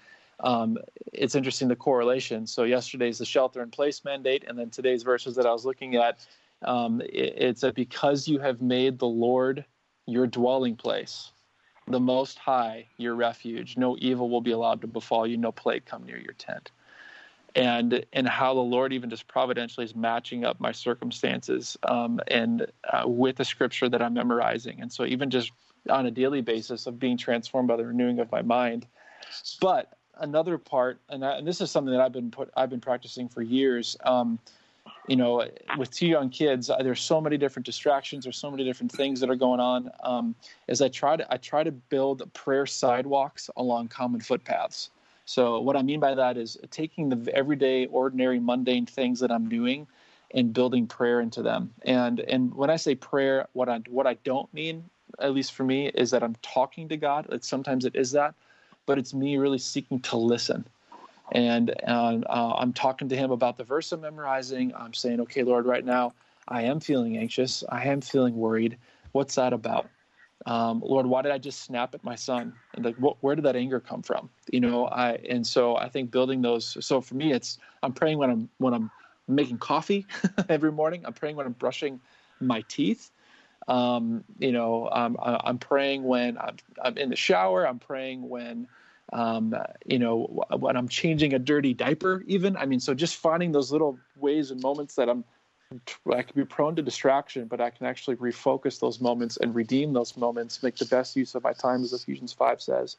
Um, 0.41 0.78
it's 1.12 1.34
interesting 1.34 1.68
the 1.68 1.76
correlation. 1.76 2.47
So 2.47 2.64
yesterday's 2.64 3.18
the 3.18 3.24
shelter 3.24 3.62
in 3.62 3.70
place 3.70 4.05
mandate, 4.05 4.45
and 4.47 4.59
then 4.59 4.70
today's 4.70 5.03
verses 5.03 5.34
that 5.36 5.47
I 5.47 5.53
was 5.53 5.64
looking 5.64 5.97
at. 5.97 6.24
Um, 6.62 7.01
it, 7.01 7.34
it's 7.36 7.61
that 7.62 7.74
because 7.74 8.28
you 8.28 8.39
have 8.39 8.61
made 8.61 8.99
the 8.99 9.07
Lord 9.07 9.64
your 10.07 10.26
dwelling 10.26 10.76
place, 10.76 11.32
the 11.86 12.01
Most 12.01 12.39
High 12.39 12.86
your 12.97 13.14
refuge. 13.14 13.76
No 13.76 13.97
evil 14.01 14.30
will 14.30 14.41
be 14.41 14.53
allowed 14.53 14.80
to 14.82 14.86
befall 14.86 15.26
you, 15.26 15.36
no 15.36 15.53
plague 15.53 15.84
come 15.84 16.05
near 16.05 16.18
your 16.18 16.34
tent. 16.34 16.70
And 17.55 18.05
and 18.12 18.28
how 18.28 18.55
the 18.55 18.61
Lord 18.61 18.93
even 18.93 19.11
just 19.11 19.26
providentially 19.26 19.84
is 19.84 19.97
matching 19.97 20.45
up 20.45 20.61
my 20.61 20.70
circumstances 20.70 21.76
um, 21.89 22.20
and 22.28 22.66
uh, 22.93 23.05
with 23.07 23.36
the 23.36 23.45
scripture 23.45 23.89
that 23.89 24.03
I'm 24.03 24.14
memorizing. 24.14 24.80
And 24.80 24.93
so 24.93 25.05
even 25.05 25.30
just 25.30 25.51
on 25.89 26.07
a 26.07 26.11
daily 26.11 26.43
basis 26.43 26.86
of 26.86 26.99
being 26.99 27.16
transformed 27.16 27.68
by 27.68 27.76
the 27.76 27.86
renewing 27.86 28.20
of 28.20 28.30
my 28.30 28.43
mind. 28.43 28.86
But 29.61 29.98
another 30.21 30.59
part, 30.59 30.99
and, 31.09 31.25
I, 31.25 31.39
and 31.39 31.47
this 31.47 31.61
is 31.61 31.71
something 31.71 31.93
that 31.93 32.01
I've 32.01 32.12
been 32.12 32.31
put 32.31 32.51
I've 32.57 32.71
been 32.71 32.81
practicing 32.81 33.29
for 33.29 33.43
years. 33.43 33.97
Um, 34.05 34.39
you 35.07 35.16
know, 35.16 35.45
with 35.79 35.91
two 35.91 36.07
young 36.07 36.29
kids, 36.31 36.69
uh, 36.71 36.83
there's 36.83 37.01
so 37.01 37.21
many 37.21 37.39
different 37.39 37.66
distractions. 37.66 38.25
There's 38.25 38.37
so 38.37 38.51
many 38.51 38.64
different 38.64 38.93
things 38.93 39.21
that 39.21 39.31
are 39.31 39.37
going 39.37 39.61
on. 39.61 39.91
Um, 40.03 40.35
as 40.69 40.83
I 40.83 40.89
try 40.89 41.16
to, 41.16 41.33
I 41.33 41.39
try 41.39 41.62
to 41.62 41.73
build 41.73 42.31
prayer 42.35 42.66
sidewalks 42.66 43.49
along 43.57 43.89
common 43.89 44.21
footpaths. 44.21 44.91
So 45.25 45.61
what 45.61 45.77
I 45.77 45.83
mean 45.83 46.01
by 46.01 46.14
that 46.14 46.37
is 46.37 46.59
taking 46.71 47.09
the 47.09 47.35
everyday, 47.35 47.87
ordinary, 47.87 48.39
mundane 48.39 48.87
things 48.87 49.21
that 49.21 49.31
I'm 49.31 49.49
doing 49.49 49.87
and 50.35 50.53
building 50.53 50.87
prayer 50.87 51.21
into 51.21 51.43
them. 51.43 51.73
And 51.83 52.21
and 52.21 52.55
when 52.55 52.71
I 52.71 52.77
say 52.77 52.95
prayer, 52.95 53.47
what 53.53 53.69
I 53.69 53.81
what 53.89 54.07
I 54.07 54.14
don't 54.25 54.53
mean, 54.53 54.85
at 55.19 55.33
least 55.33 55.53
for 55.53 55.64
me, 55.64 55.89
is 55.89 56.11
that 56.11 56.23
I'm 56.23 56.37
talking 56.43 56.89
to 56.89 56.97
God. 56.97 57.27
It's, 57.31 57.49
sometimes 57.49 57.85
it 57.85 57.97
is 57.97 58.12
that, 58.12 58.35
but 58.89 58.99
it's 58.99 59.12
me 59.12 59.36
really 59.36 59.59
seeking 59.59 60.01
to 60.01 60.16
listen 60.16 60.64
and 61.32 61.74
uh, 61.86 62.55
I'm 62.57 62.72
talking 62.72 63.09
to 63.11 63.16
him 63.16 63.30
about 63.30 63.57
the 63.57 63.64
verse 63.64 63.93
I'm 63.93 64.01
memorizing. 64.01 64.72
I'm 64.74 64.95
saying, 64.95 65.20
okay, 65.20 65.43
Lord, 65.43 65.66
right 65.66 65.84
now 65.84 66.14
I 66.47 66.62
am 66.62 66.80
feeling 66.80 67.18
anxious. 67.18 67.62
I 67.68 67.84
am 67.84 68.01
feeling 68.01 68.36
worried. 68.36 68.78
What's 69.12 69.34
that 69.34 69.53
about? 69.53 69.89
Um, 70.47 70.80
Lord, 70.84 71.07
why 71.07 71.22
did 71.22 71.32
I 71.32 71.39
just 71.39 71.62
snap 71.62 71.95
at 71.95 72.03
my 72.03 72.14
son? 72.14 72.55
And 72.74 72.84
like, 72.84 72.97
what, 72.97 73.16
where 73.20 73.34
did 73.34 73.45
that 73.45 73.57
anger 73.57 73.80
come 73.80 74.03
from? 74.03 74.30
You 74.51 74.61
know, 74.61 74.86
I 74.86 75.14
and 75.28 75.47
so 75.47 75.76
I 75.76 75.89
think 75.89 76.11
building 76.11 76.41
those. 76.41 76.76
So 76.84 77.01
for 77.01 77.14
me, 77.14 77.32
it's 77.32 77.59
I'm 77.82 77.93
praying 77.93 78.18
when 78.18 78.30
I'm 78.30 78.49
when 78.59 78.72
I'm 78.72 78.91
making 79.26 79.59
coffee 79.59 80.07
every 80.49 80.72
morning. 80.72 81.05
I'm 81.05 81.12
praying 81.12 81.36
when 81.36 81.45
I'm 81.45 81.53
brushing 81.53 82.01
my 82.41 82.62
teeth. 82.68 83.11
Um, 83.69 84.25
you 84.39 84.51
know, 84.51 84.89
um, 84.91 85.16
I, 85.23 85.41
I'm 85.45 85.59
praying 85.59 86.03
when 86.03 86.39
I'm, 86.39 86.57
I'm 86.83 86.99
in 86.99 87.11
the 87.11 87.16
shower. 87.16 87.66
I'm 87.66 87.79
praying 87.79 88.29
when 88.29 88.66
um, 89.12 89.55
you 89.87 89.99
know, 89.99 90.45
when 90.59 90.77
I'm 90.77 90.89
changing 90.89 91.35
a 91.35 91.39
dirty 91.39 91.75
diaper, 91.75 92.23
even. 92.27 92.57
I 92.57 92.66
mean, 92.66 92.81
so 92.81 92.95
just 92.95 93.16
finding 93.16 93.53
those 93.53 93.73
little 93.73 93.99
ways 94.16 94.51
and 94.51 94.61
moments 94.61 94.97
that 94.97 95.09
I'm, 95.09 95.25
I 96.12 96.23
can 96.23 96.35
be 96.35 96.45
prone 96.45 96.77
to 96.77 96.83
distraction, 96.83 97.47
but 97.47 97.61
I 97.61 97.71
can 97.71 97.87
actually 97.87 98.16
refocus 98.16 98.81
those 98.81 99.01
moments 99.01 99.39
and 99.39 99.55
redeem 99.55 99.93
those 99.93 100.16
moments, 100.16 100.62
make 100.62 100.77
the 100.77 100.85
best 100.85 101.16
use 101.16 101.35
of 101.35 101.43
my 101.43 101.53
time, 101.53 101.83
as 101.83 101.93
Ephesians 101.93 102.33
5 102.33 102.61
says, 102.61 102.97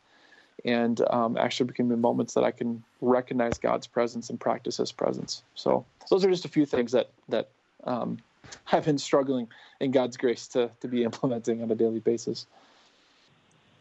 and 0.65 0.99
um, 1.09 1.37
actually 1.37 1.67
become 1.67 1.89
the 1.89 1.97
moments 1.97 2.33
that 2.33 2.43
I 2.43 2.51
can 2.51 2.83
recognize 3.01 3.57
God's 3.59 3.87
presence 3.87 4.29
and 4.29 4.39
practice 4.39 4.77
His 4.77 4.91
presence. 4.91 5.43
So 5.53 5.85
those 6.09 6.25
are 6.25 6.29
just 6.29 6.45
a 6.45 6.49
few 6.49 6.65
things 6.65 6.91
that 6.93 7.11
that 7.29 7.49
um, 7.83 8.17
I've 8.71 8.85
been 8.85 8.97
struggling 8.97 9.47
in 9.79 9.91
God's 9.91 10.17
grace 10.17 10.47
to 10.49 10.71
to 10.81 10.87
be 10.87 11.03
implementing 11.03 11.61
on 11.61 11.71
a 11.71 11.75
daily 11.75 11.99
basis. 11.99 12.47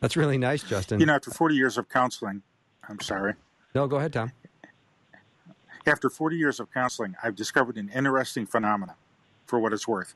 That's 0.01 0.17
really 0.17 0.39
nice, 0.39 0.63
Justin. 0.63 1.01
You 1.01 1.07
know, 1.07 1.15
after 1.15 1.31
40 1.31 1.57
years 1.57 1.77
of 1.77 1.89
counseling, 1.89 2.43
I'm 2.89 3.01
sorry. 3.01 3.35
No, 3.75 3.87
go 3.89 3.97
ahead, 3.97 4.13
Tom. 4.13 4.33
After 5.87 6.09
40 6.09 6.37
years 6.37 6.61
of 6.61 6.73
counseling, 6.73 7.17
I've 7.23 7.35
discovered 7.35 7.77
an 7.77 7.91
interesting 7.95 8.47
phenomenon 8.47 8.95
for 9.47 9.59
what 9.59 9.73
it's 9.73 9.89
worth. 9.89 10.15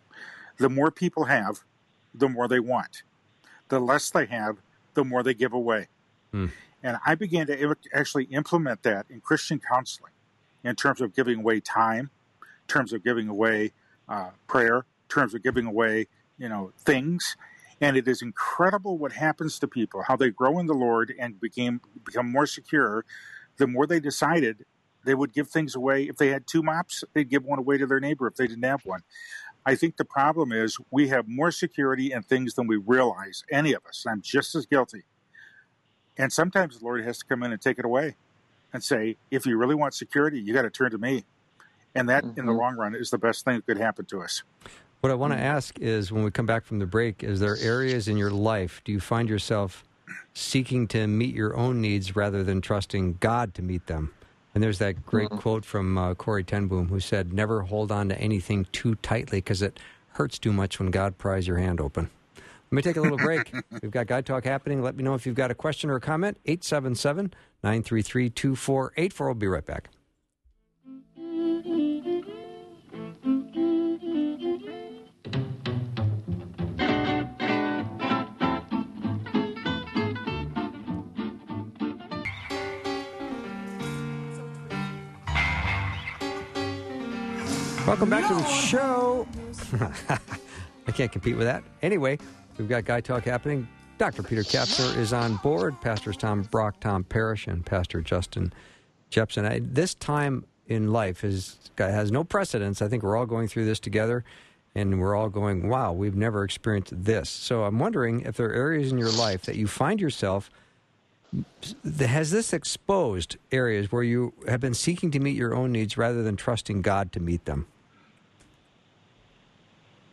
The 0.58 0.68
more 0.68 0.90
people 0.90 1.24
have, 1.24 1.64
the 2.14 2.28
more 2.28 2.46
they 2.46 2.60
want. 2.60 3.02
The 3.68 3.80
less 3.80 4.10
they 4.10 4.26
have, 4.26 4.58
the 4.94 5.04
more 5.04 5.22
they 5.22 5.34
give 5.34 5.52
away. 5.52 5.88
Mm. 6.32 6.50
And 6.82 6.98
I 7.06 7.14
began 7.14 7.46
to 7.46 7.76
actually 7.94 8.24
implement 8.24 8.82
that 8.82 9.06
in 9.08 9.20
Christian 9.20 9.60
counseling 9.60 10.12
in 10.64 10.76
terms 10.76 11.00
of 11.00 11.14
giving 11.14 11.40
away 11.40 11.60
time, 11.60 12.10
in 12.40 12.68
terms 12.68 12.92
of 12.92 13.02
giving 13.02 13.28
away 13.28 13.72
uh, 14.12 14.30
prayer, 14.46 14.76
in 14.76 15.08
terms 15.08 15.34
of 15.34 15.42
giving 15.42 15.66
away, 15.66 16.06
you 16.38 16.48
know, 16.48 16.72
things. 16.78 17.36
And 17.80 17.96
it 17.96 18.06
is 18.06 18.22
incredible 18.22 18.98
what 18.98 19.12
happens 19.12 19.58
to 19.60 19.66
people, 19.66 20.04
how 20.06 20.16
they 20.16 20.30
grow 20.30 20.58
in 20.58 20.66
the 20.66 20.74
Lord 20.74 21.12
and 21.18 21.40
became 21.40 21.80
become 22.04 22.30
more 22.30 22.46
secure. 22.46 23.04
The 23.56 23.66
more 23.66 23.86
they 23.86 24.00
decided 24.00 24.64
they 25.04 25.14
would 25.14 25.32
give 25.32 25.48
things 25.48 25.74
away. 25.74 26.04
If 26.04 26.16
they 26.16 26.28
had 26.28 26.46
two 26.46 26.62
mops, 26.62 27.02
they'd 27.12 27.28
give 27.28 27.44
one 27.44 27.58
away 27.58 27.78
to 27.78 27.86
their 27.86 28.00
neighbor 28.00 28.26
if 28.28 28.36
they 28.36 28.46
didn't 28.46 28.64
have 28.64 28.84
one. 28.84 29.00
I 29.64 29.74
think 29.74 29.96
the 29.96 30.04
problem 30.04 30.52
is 30.52 30.78
we 30.90 31.08
have 31.08 31.26
more 31.26 31.50
security 31.50 32.12
in 32.12 32.22
things 32.22 32.54
than 32.54 32.66
we 32.66 32.76
realize, 32.76 33.44
any 33.50 33.72
of 33.72 33.84
us. 33.86 34.04
I'm 34.08 34.20
just 34.20 34.54
as 34.54 34.66
guilty. 34.66 35.04
And 36.16 36.32
sometimes 36.32 36.78
the 36.78 36.84
Lord 36.84 37.04
has 37.04 37.18
to 37.18 37.24
come 37.24 37.42
in 37.42 37.52
and 37.52 37.60
take 37.60 37.78
it 37.78 37.84
away 37.84 38.16
and 38.72 38.84
say, 38.84 39.16
if 39.30 39.46
you 39.46 39.56
really 39.56 39.74
want 39.74 39.94
security, 39.94 40.40
you 40.40 40.52
got 40.52 40.62
to 40.62 40.70
turn 40.70 40.90
to 40.90 40.98
me. 40.98 41.24
And 41.94 42.08
that, 42.08 42.24
mm-hmm. 42.24 42.40
in 42.40 42.46
the 42.46 42.52
mm-hmm. 42.52 42.60
long 42.60 42.76
run, 42.76 42.94
is 42.94 43.10
the 43.10 43.18
best 43.18 43.44
thing 43.44 43.56
that 43.56 43.66
could 43.66 43.78
happen 43.78 44.04
to 44.06 44.22
us. 44.22 44.42
What 45.00 45.10
I 45.10 45.14
want 45.14 45.32
to 45.32 45.38
ask 45.38 45.78
is 45.80 46.12
when 46.12 46.22
we 46.24 46.30
come 46.30 46.46
back 46.46 46.64
from 46.64 46.78
the 46.78 46.86
break, 46.86 47.24
is 47.24 47.40
there 47.40 47.56
areas 47.56 48.06
in 48.06 48.16
your 48.16 48.30
life, 48.30 48.80
do 48.84 48.92
you 48.92 49.00
find 49.00 49.28
yourself 49.28 49.84
seeking 50.32 50.86
to 50.88 51.06
meet 51.06 51.34
your 51.34 51.56
own 51.56 51.80
needs 51.80 52.14
rather 52.14 52.44
than 52.44 52.60
trusting 52.60 53.18
God 53.20 53.54
to 53.54 53.62
meet 53.62 53.86
them? 53.86 54.12
And 54.54 54.62
there's 54.62 54.78
that 54.78 55.04
great 55.04 55.28
mm-hmm. 55.28 55.38
quote 55.38 55.64
from 55.64 55.98
uh, 55.98 56.14
Corrie 56.14 56.44
ten 56.44 56.66
Boom 56.66 56.88
who 56.88 57.00
said, 57.00 57.32
Never 57.32 57.62
hold 57.62 57.90
on 57.90 58.08
to 58.10 58.18
anything 58.18 58.66
too 58.72 58.94
tightly 58.96 59.38
because 59.38 59.62
it 59.62 59.80
hurts 60.12 60.38
too 60.38 60.52
much 60.52 60.78
when 60.78 60.90
God 60.90 61.18
pries 61.18 61.46
your 61.46 61.58
hand 61.58 61.80
open. 61.80 62.10
Let 62.70 62.76
me 62.76 62.82
take 62.82 62.96
a 62.96 63.00
little 63.00 63.18
break. 63.18 63.52
We've 63.82 63.90
got 63.90 64.06
Guy 64.06 64.20
Talk 64.20 64.44
happening. 64.44 64.82
Let 64.82 64.96
me 64.96 65.02
know 65.02 65.14
if 65.14 65.26
you've 65.26 65.34
got 65.34 65.50
a 65.50 65.54
question 65.54 65.90
or 65.90 65.96
a 65.96 66.00
comment. 66.00 66.38
877 66.46 67.34
933 67.62 68.30
2484. 68.30 69.26
We'll 69.26 69.34
be 69.34 69.46
right 69.46 69.64
back. 69.64 69.90
Welcome 87.92 88.08
back 88.08 88.26
to 88.28 88.34
the 88.34 88.46
show. 88.46 89.28
I 90.86 90.92
can't 90.92 91.12
compete 91.12 91.36
with 91.36 91.44
that. 91.44 91.62
Anyway, 91.82 92.18
we've 92.56 92.66
got 92.66 92.86
Guy 92.86 93.02
Talk 93.02 93.24
happening. 93.24 93.68
Dr. 93.98 94.22
Peter 94.22 94.40
Kapsner 94.40 94.96
is 94.96 95.12
on 95.12 95.36
board. 95.36 95.78
Pastors 95.82 96.16
Tom 96.16 96.40
Brock, 96.44 96.80
Tom 96.80 97.04
Parish, 97.04 97.48
and 97.48 97.66
Pastor 97.66 98.00
Justin 98.00 98.50
Jeppesen. 99.10 99.46
I, 99.46 99.60
this 99.62 99.92
time 99.92 100.46
in 100.68 100.90
life 100.90 101.22
is 101.22 101.58
has 101.76 102.10
no 102.10 102.24
precedence. 102.24 102.80
I 102.80 102.88
think 102.88 103.02
we're 103.02 103.14
all 103.14 103.26
going 103.26 103.46
through 103.46 103.66
this 103.66 103.78
together, 103.78 104.24
and 104.74 104.98
we're 104.98 105.14
all 105.14 105.28
going, 105.28 105.68
"Wow, 105.68 105.92
we've 105.92 106.16
never 106.16 106.44
experienced 106.44 107.04
this." 107.04 107.28
So 107.28 107.64
I'm 107.64 107.78
wondering 107.78 108.22
if 108.22 108.38
there 108.38 108.48
are 108.48 108.54
areas 108.54 108.90
in 108.90 108.96
your 108.96 109.12
life 109.12 109.42
that 109.42 109.56
you 109.56 109.66
find 109.66 110.00
yourself 110.00 110.50
has 111.98 112.30
this 112.30 112.54
exposed 112.54 113.36
areas 113.50 113.92
where 113.92 114.02
you 114.02 114.32
have 114.48 114.60
been 114.60 114.74
seeking 114.74 115.10
to 115.10 115.18
meet 115.18 115.36
your 115.36 115.54
own 115.54 115.72
needs 115.72 115.98
rather 115.98 116.22
than 116.22 116.36
trusting 116.36 116.80
God 116.80 117.12
to 117.12 117.20
meet 117.20 117.44
them? 117.44 117.66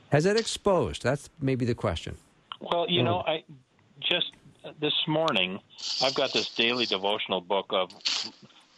Has 0.09 0.25
it 0.25 0.37
exposed? 0.37 1.03
That's 1.03 1.29
maybe 1.39 1.65
the 1.65 1.75
question. 1.75 2.17
Well, 2.59 2.87
you 2.89 3.03
know, 3.03 3.23
I 3.25 3.43
just 3.99 4.31
this 4.79 4.93
morning 5.07 5.59
I've 6.01 6.15
got 6.15 6.33
this 6.33 6.49
daily 6.49 6.85
devotional 6.85 7.41
book 7.41 7.67
of 7.69 7.89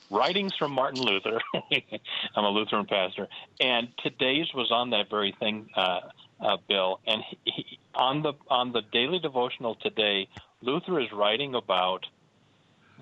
writings 0.09 0.53
from 0.59 0.71
Martin 0.71 1.01
Luther. 1.01 1.39
I'm 2.35 2.43
a 2.43 2.49
Lutheran 2.49 2.85
pastor, 2.85 3.27
and 3.59 3.87
today's 4.03 4.47
was 4.53 4.71
on 4.71 4.91
that 4.91 5.09
very 5.09 5.33
thing, 5.39 5.69
uh, 5.75 6.01
uh, 6.39 6.57
Bill. 6.67 6.99
And 7.07 7.23
he, 7.45 7.79
on 7.95 8.21
the 8.21 8.33
on 8.49 8.73
the 8.73 8.81
daily 8.91 9.19
devotional 9.19 9.75
today, 9.75 10.27
Luther 10.61 10.99
is 10.99 11.07
writing 11.13 11.55
about 11.55 12.05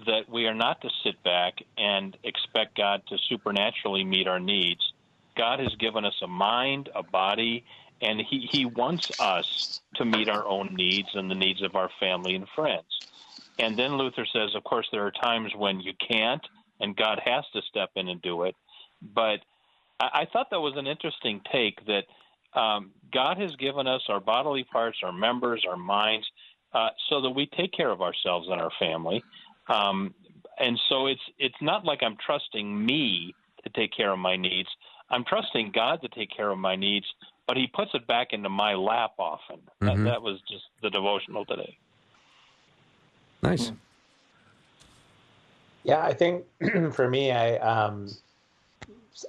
that 0.05 0.29
we 0.29 0.45
are 0.45 0.53
not 0.53 0.81
to 0.81 0.89
sit 1.03 1.21
back 1.23 1.55
and 1.77 2.15
expect 2.23 2.77
God 2.77 3.01
to 3.09 3.17
supernaturally 3.27 4.05
meet 4.05 4.27
our 4.27 4.39
needs. 4.39 4.93
God 5.35 5.59
has 5.59 5.73
given 5.75 6.05
us 6.05 6.15
a 6.21 6.27
mind, 6.27 6.89
a 6.95 7.03
body, 7.03 7.65
and 8.01 8.21
he, 8.21 8.47
he 8.51 8.65
wants 8.65 9.11
us 9.19 9.81
to 9.95 10.05
meet 10.05 10.29
our 10.29 10.45
own 10.45 10.73
needs 10.73 11.09
and 11.13 11.29
the 11.29 11.35
needs 11.35 11.61
of 11.61 11.75
our 11.75 11.89
family 11.99 12.35
and 12.35 12.47
friends. 12.55 12.85
And 13.57 13.77
then 13.77 13.97
Luther 13.97 14.25
says, 14.31 14.55
of 14.55 14.63
course, 14.63 14.87
there 14.91 15.05
are 15.05 15.11
times 15.11 15.53
when 15.55 15.81
you 15.81 15.93
can't, 16.09 16.45
and 16.79 16.95
God 16.95 17.19
has 17.25 17.43
to 17.53 17.61
step 17.69 17.89
in 17.95 18.07
and 18.07 18.21
do 18.21 18.43
it. 18.43 18.55
But 19.01 19.41
I, 19.99 20.21
I 20.21 20.27
thought 20.31 20.49
that 20.51 20.61
was 20.61 20.77
an 20.77 20.87
interesting 20.87 21.41
take 21.51 21.85
that 21.85 22.05
um, 22.59 22.91
God 23.11 23.37
has 23.37 23.55
given 23.57 23.87
us 23.87 24.01
our 24.07 24.19
bodily 24.19 24.63
parts, 24.63 24.99
our 25.03 25.11
members, 25.11 25.65
our 25.69 25.77
minds, 25.77 26.25
uh, 26.73 26.89
so 27.09 27.21
that 27.21 27.31
we 27.31 27.47
take 27.47 27.73
care 27.73 27.89
of 27.89 28.01
ourselves 28.01 28.47
and 28.49 28.61
our 28.61 28.71
family. 28.79 29.23
Um, 29.67 30.13
and 30.57 30.79
so 30.89 31.07
it's 31.07 31.21
it's 31.37 31.61
not 31.61 31.85
like 31.85 31.99
I'm 32.03 32.17
trusting 32.25 32.85
me 32.85 33.33
to 33.63 33.69
take 33.69 33.91
care 33.95 34.11
of 34.11 34.19
my 34.19 34.35
needs. 34.35 34.69
I'm 35.09 35.23
trusting 35.25 35.71
God 35.73 36.01
to 36.01 36.07
take 36.09 36.29
care 36.35 36.49
of 36.49 36.57
my 36.57 36.75
needs 36.75 37.05
but 37.49 37.57
he 37.57 37.65
puts 37.65 37.89
it 37.95 38.05
back 38.05 38.31
into 38.31 38.47
my 38.47 38.75
lap 38.75 39.13
often. 39.17 39.57
Mm-hmm. 39.81 40.03
That, 40.03 40.09
that 40.11 40.21
was 40.21 40.39
just 40.47 40.65
the 40.83 40.91
devotional 40.91 41.45
today. 41.45 41.79
Nice. 43.41 43.71
Yeah, 45.83 46.05
I 46.05 46.13
think 46.13 46.45
for 46.91 47.09
me, 47.09 47.31
I 47.31 47.55
um, 47.55 48.07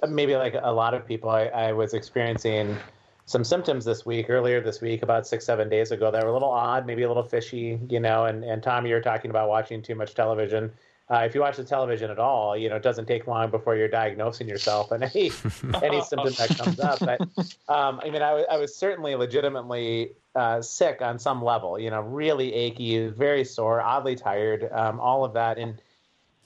maybe 0.07 0.35
like 0.35 0.53
a 0.61 0.71
lot 0.71 0.93
of 0.93 1.07
people, 1.07 1.31
I, 1.31 1.45
I 1.45 1.71
was 1.71 1.95
experiencing 1.95 2.77
some 3.25 3.43
symptoms 3.43 3.85
this 3.85 4.05
week, 4.05 4.29
earlier 4.29 4.61
this 4.61 4.81
week, 4.81 5.01
about 5.01 5.25
six, 5.25 5.43
seven 5.43 5.67
days 5.67 5.89
ago, 5.89 6.11
that 6.11 6.23
were 6.23 6.29
a 6.29 6.33
little 6.33 6.51
odd, 6.51 6.85
maybe 6.85 7.01
a 7.01 7.07
little 7.07 7.23
fishy, 7.23 7.79
you 7.89 7.99
know. 7.99 8.25
And, 8.25 8.43
and 8.43 8.61
Tom, 8.61 8.85
you're 8.85 9.01
talking 9.01 9.31
about 9.31 9.49
watching 9.49 9.81
too 9.81 9.95
much 9.95 10.13
television. 10.13 10.71
Uh, 11.11 11.23
if 11.25 11.35
you 11.35 11.41
watch 11.41 11.57
the 11.57 11.63
television 11.63 12.09
at 12.09 12.19
all, 12.19 12.55
you 12.55 12.69
know 12.69 12.77
it 12.77 12.83
doesn't 12.83 13.05
take 13.05 13.27
long 13.27 13.51
before 13.51 13.75
you're 13.75 13.89
diagnosing 13.89 14.47
yourself 14.47 14.91
and 14.91 15.03
any 15.03 15.31
any 15.83 16.01
symptom 16.01 16.33
that 16.37 16.55
comes 16.57 16.79
up. 16.79 16.99
But 16.99 17.21
um, 17.67 17.99
I 18.01 18.09
mean, 18.09 18.21
I, 18.21 18.29
w- 18.29 18.45
I 18.49 18.57
was 18.57 18.73
certainly 18.75 19.15
legitimately 19.15 20.13
uh, 20.35 20.61
sick 20.61 21.01
on 21.01 21.19
some 21.19 21.43
level. 21.43 21.77
You 21.77 21.89
know, 21.89 21.99
really 21.99 22.53
achy, 22.53 23.07
very 23.07 23.43
sore, 23.43 23.81
oddly 23.81 24.15
tired, 24.15 24.69
um, 24.71 25.01
all 25.01 25.25
of 25.25 25.33
that, 25.33 25.57
and 25.57 25.81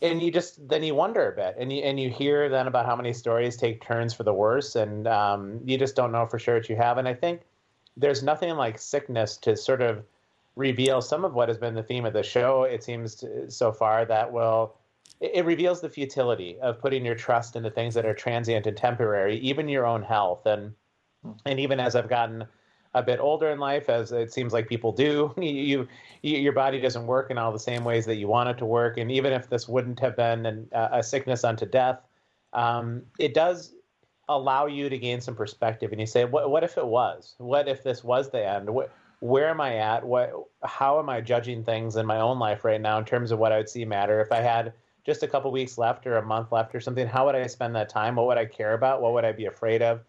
and 0.02 0.20
you 0.22 0.32
just 0.32 0.68
then 0.68 0.82
you 0.82 0.96
wonder 0.96 1.32
a 1.32 1.36
bit, 1.36 1.56
and 1.60 1.72
you 1.72 1.84
and 1.84 2.00
you 2.00 2.10
hear 2.10 2.50
then 2.50 2.66
about 2.66 2.88
how 2.88 2.96
many 2.96 3.14
stories 3.14 3.58
take 3.58 3.84
turns 3.84 4.16
for 4.16 4.24
the 4.24 4.34
worse, 4.34 4.76
and 4.76 5.08
um, 5.08 5.60
you 5.64 5.78
just 5.78 5.96
don't 5.96 6.12
know 6.12 6.26
for 6.26 6.40
sure 6.40 6.56
what 6.56 6.70
you 6.70 6.76
have. 6.76 6.98
And 6.98 7.08
I 7.08 7.14
think 7.14 7.42
there's 7.98 8.24
nothing 8.24 8.56
like 8.56 8.80
sickness 8.80 9.38
to 9.38 9.56
sort 9.56 9.82
of 9.82 10.04
reveal 10.56 11.02
some 11.02 11.26
of 11.26 11.34
what 11.34 11.50
has 11.50 11.58
been 11.58 11.76
the 11.76 11.84
theme 11.84 12.06
of 12.06 12.14
the 12.14 12.24
show. 12.24 12.64
It 12.64 12.84
seems 12.84 13.16
to, 13.16 13.50
so 13.50 13.72
far 13.72 14.06
that 14.06 14.32
will 14.32 14.76
it, 15.20 15.46
reveals 15.46 15.82
the 15.82 15.90
futility 15.90 16.58
of 16.62 16.80
putting 16.80 17.06
your 17.06 17.16
trust 17.16 17.56
into 17.56 17.70
things 17.70 17.94
that 17.94 18.06
are 18.06 18.14
transient 18.14 18.68
and 18.68 18.76
temporary, 18.76 19.38
even 19.40 19.68
your 19.68 19.86
own 19.86 20.04
health. 20.04 20.46
And 20.46 20.74
and 21.46 21.60
even 21.60 21.80
as 21.80 21.96
I've 21.96 22.10
gotten 22.10 22.46
a 22.94 23.04
bit 23.04 23.20
older 23.20 23.50
in 23.50 23.60
life, 23.60 23.90
as 23.90 24.12
it 24.12 24.32
seems 24.32 24.54
like 24.54 24.70
people 24.70 24.92
do, 24.92 25.34
you, 25.42 25.88
you 26.22 26.38
your 26.38 26.54
body 26.54 26.80
doesn't 26.80 27.08
work 27.08 27.32
in 27.32 27.38
all 27.38 27.52
the 27.52 27.60
same 27.60 27.84
ways 27.84 28.06
that 28.06 28.16
you 28.16 28.28
want 28.28 28.50
it 28.50 28.58
to 28.60 28.66
work. 28.66 28.98
And 28.98 29.12
even 29.12 29.34
if 29.34 29.50
this 29.50 29.68
wouldn't 29.68 30.00
have 30.00 30.16
been 30.16 30.46
an, 30.46 30.68
a 30.72 31.04
sickness 31.04 31.44
unto 31.44 31.66
death, 31.66 32.00
um, 32.54 33.04
it 33.20 33.34
does 33.34 33.74
allow 34.28 34.66
you 34.66 34.90
to 34.90 34.98
gain 34.98 35.22
some 35.22 35.36
perspective. 35.36 35.92
And 35.92 36.00
you 36.00 36.08
say, 36.08 36.26
what, 36.26 36.50
what 36.50 36.64
if 36.64 36.78
it 36.78 36.86
was? 36.86 37.36
What 37.38 37.68
if 37.68 37.84
this 37.84 38.04
was 38.04 38.32
the 38.32 38.48
end? 38.48 38.70
What, 38.70 38.92
where 39.26 39.50
am 39.50 39.60
I 39.60 39.78
at? 39.78 40.06
What, 40.06 40.32
how 40.64 41.00
am 41.00 41.10
I 41.10 41.20
judging 41.20 41.64
things 41.64 41.96
in 41.96 42.06
my 42.06 42.20
own 42.20 42.38
life 42.38 42.64
right 42.64 42.80
now 42.80 43.00
in 43.00 43.06
terms 43.06 43.32
of 43.32 43.40
what 43.40 43.52
I 43.52 43.58
would 43.58 43.70
see 43.70 43.84
matter? 43.84 44.22
If 44.22 44.32
I 44.32 44.40
had 44.40 44.72
just 45.04 45.24
a 45.24 45.28
couple 45.28 45.52
weeks 45.52 45.80
left 45.80 46.06
or 46.06 46.18
a 46.18 46.26
month 46.26 46.52
left 46.52 46.76
or 46.76 46.80
something, 46.80 47.08
how 47.08 47.26
would 47.26 47.34
I 47.34 47.48
spend 47.48 47.76
that 47.76 47.90
time? 47.90 48.16
What 48.16 48.28
would 48.28 48.38
I 48.38 48.46
care 48.46 48.74
about? 48.74 49.02
What 49.02 49.14
would 49.14 49.26
I 49.26 49.32
be 49.32 49.48
afraid 49.48 49.82
of? 49.82 50.02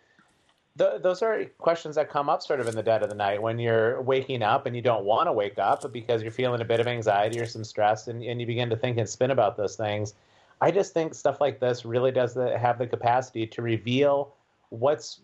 Th- 0.77 1.01
those 1.01 1.23
are 1.23 1.47
questions 1.57 1.97
that 1.97 2.11
come 2.11 2.29
up 2.29 2.43
sort 2.43 2.61
of 2.61 2.69
in 2.69 2.75
the 2.75 2.83
dead 2.83 3.03
of 3.03 3.09
the 3.09 3.15
night 3.15 3.41
when 3.41 3.59
you're 3.59 4.03
waking 4.03 4.43
up 4.43 4.67
and 4.67 4.77
you 4.77 4.83
don't 4.83 5.07
want 5.07 5.29
to 5.29 5.33
wake 5.33 5.59
up 5.59 5.91
because 5.95 6.21
you're 6.21 6.31
feeling 6.31 6.61
a 6.61 6.65
bit 6.67 6.81
of 6.81 6.87
anxiety 6.87 7.41
or 7.41 7.47
some 7.47 7.65
stress 7.65 8.09
and, 8.09 8.23
and 8.23 8.39
you 8.39 8.47
begin 8.47 8.69
to 8.69 8.77
think 8.77 8.99
and 8.99 9.09
spin 9.09 9.31
about 9.31 9.57
those 9.57 9.77
things. 9.77 10.13
I 10.61 10.71
just 10.71 10.93
think 10.93 11.15
stuff 11.15 11.41
like 11.41 11.59
this 11.59 11.87
really 11.87 12.13
does 12.13 12.35
the, 12.35 12.59
have 12.59 12.79
the 12.79 12.87
capacity 12.87 13.47
to 13.47 13.63
reveal 13.63 14.35
what's 14.69 15.21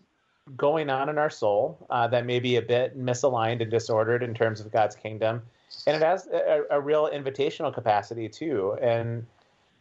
going 0.57 0.89
on 0.89 1.09
in 1.09 1.17
our 1.17 1.29
soul 1.29 1.85
uh, 1.89 2.07
that 2.07 2.25
may 2.25 2.39
be 2.39 2.57
a 2.57 2.61
bit 2.61 2.97
misaligned 2.97 3.61
and 3.61 3.71
disordered 3.71 4.23
in 4.23 4.33
terms 4.33 4.59
of 4.59 4.71
God's 4.71 4.95
kingdom. 4.95 5.41
And 5.87 5.95
it 5.95 6.05
has 6.05 6.27
a, 6.27 6.63
a 6.69 6.81
real 6.81 7.09
invitational 7.09 7.73
capacity 7.73 8.27
too. 8.29 8.77
And 8.81 9.25